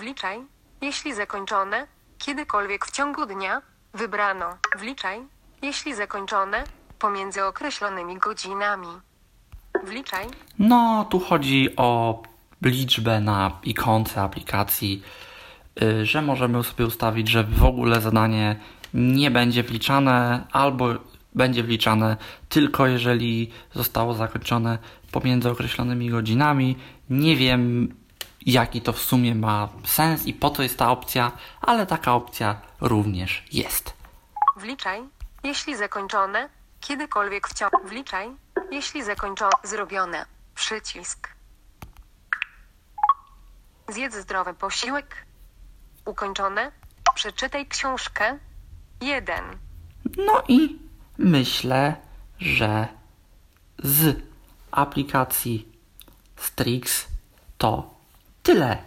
Wliczaj, 0.00 0.40
jeśli 0.80 1.14
zakończone, 1.14 1.86
kiedykolwiek 2.18 2.86
w 2.86 2.90
ciągu 2.90 3.26
dnia, 3.26 3.62
wybrano. 3.94 4.56
Wliczaj, 4.78 5.20
jeśli 5.62 5.94
zakończone, 5.94 6.64
pomiędzy 6.98 7.44
określonymi 7.44 8.16
godzinami. 8.18 8.88
Wliczaj, 9.84 10.26
No, 10.58 11.06
tu 11.10 11.20
chodzi 11.20 11.76
o 11.76 12.22
liczbę 12.62 13.20
na 13.20 13.58
ikonce 13.62 14.22
aplikacji, 14.22 15.02
y, 15.82 16.06
że 16.06 16.22
możemy 16.22 16.64
sobie 16.64 16.86
ustawić, 16.86 17.28
że 17.28 17.44
w 17.44 17.64
ogóle 17.64 18.00
zadanie 18.00 18.56
nie 18.94 19.30
będzie 19.30 19.62
wliczane 19.62 20.46
albo 20.52 20.88
będzie 21.34 21.62
wliczane 21.62 22.16
tylko 22.48 22.86
jeżeli 22.86 23.50
zostało 23.74 24.14
zakończone 24.14 24.78
pomiędzy 25.12 25.50
określonymi 25.50 26.10
godzinami. 26.10 26.76
Nie 27.10 27.36
wiem, 27.36 27.94
jaki 28.46 28.80
to 28.80 28.92
w 28.92 28.98
sumie 28.98 29.34
ma 29.34 29.68
sens 29.84 30.26
i 30.26 30.34
po 30.34 30.50
co 30.50 30.62
jest 30.62 30.78
ta 30.78 30.90
opcja, 30.90 31.32
ale 31.60 31.86
taka 31.86 32.14
opcja 32.14 32.60
również 32.80 33.44
jest. 33.52 33.92
wliczaj, 34.56 35.00
jeśli 35.44 35.76
zakończone, 35.76 36.48
kiedykolwiek 36.80 37.48
w 37.48 37.54
ciągu. 37.54 37.76
Wliczaj, 37.84 38.28
jeśli 38.70 39.02
zakończone, 39.02 39.52
zrobione. 39.64 40.24
Przycisk. 40.54 41.28
Zjedz 43.88 44.14
zdrowy 44.14 44.54
posiłek. 44.54 45.26
Ukończone. 46.04 46.72
Przeczytaj 47.14 47.66
książkę. 47.66 48.38
1. 49.00 49.44
No 50.16 50.42
i 50.48 50.78
myślę, 51.18 51.96
że 52.38 52.88
z 53.78 54.16
aplikacji 54.70 55.68
Strix 56.36 57.06
to 57.58 57.94
tyle. 58.42 58.78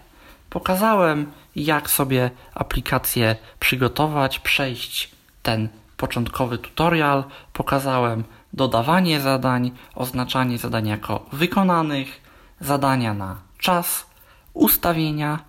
Pokazałem, 0.50 1.32
jak 1.56 1.90
sobie 1.90 2.32
aplikację 2.54 3.36
przygotować, 3.60 4.40
przejść 4.40 5.12
ten 5.44 5.70
początkowy 5.98 6.58
tutorial. 6.58 7.24
Pokazałem 7.54 8.24
dodawanie 8.54 9.22
zadań, 9.22 9.72
oznaczanie 9.96 10.58
zadań 10.58 10.88
jako 10.88 11.26
wykonanych, 11.32 12.22
zadania 12.60 13.14
na 13.14 13.36
czas, 13.58 14.06
ustawienia 14.56 15.40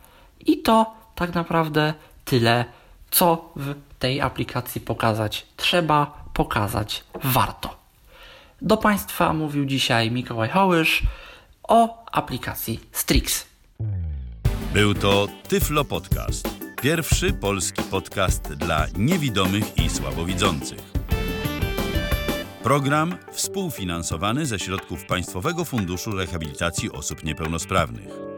i 0.40 0.58
to 0.58 0.94
tak 1.14 1.34
naprawdę 1.34 1.94
tyle, 2.24 2.64
co 3.10 3.52
w 3.56 3.74
tej 3.98 4.20
aplikacji 4.20 4.80
pokazać 4.80 5.46
trzeba, 5.56 6.24
pokazać 6.34 7.04
warto. 7.24 7.76
Do 8.62 8.76
Państwa 8.76 9.32
mówił 9.32 9.64
dzisiaj 9.64 10.10
Mikołaj 10.10 10.48
Hołysz 10.48 11.02
o 11.62 12.04
aplikacji 12.12 12.80
Strix. 12.92 13.46
Był 14.72 14.94
to 14.94 15.26
Tyflo 15.48 15.84
Podcast. 15.84 16.48
Pierwszy 16.82 17.32
polski 17.32 17.82
podcast 17.82 18.54
dla 18.54 18.86
niewidomych 18.96 19.78
i 19.78 19.90
słabowidzących. 19.90 20.78
Program 22.62 23.14
współfinansowany 23.32 24.46
ze 24.46 24.58
środków 24.58 25.04
Państwowego 25.04 25.64
Funduszu 25.64 26.12
Rehabilitacji 26.12 26.92
Osób 26.92 27.24
Niepełnosprawnych. 27.24 28.35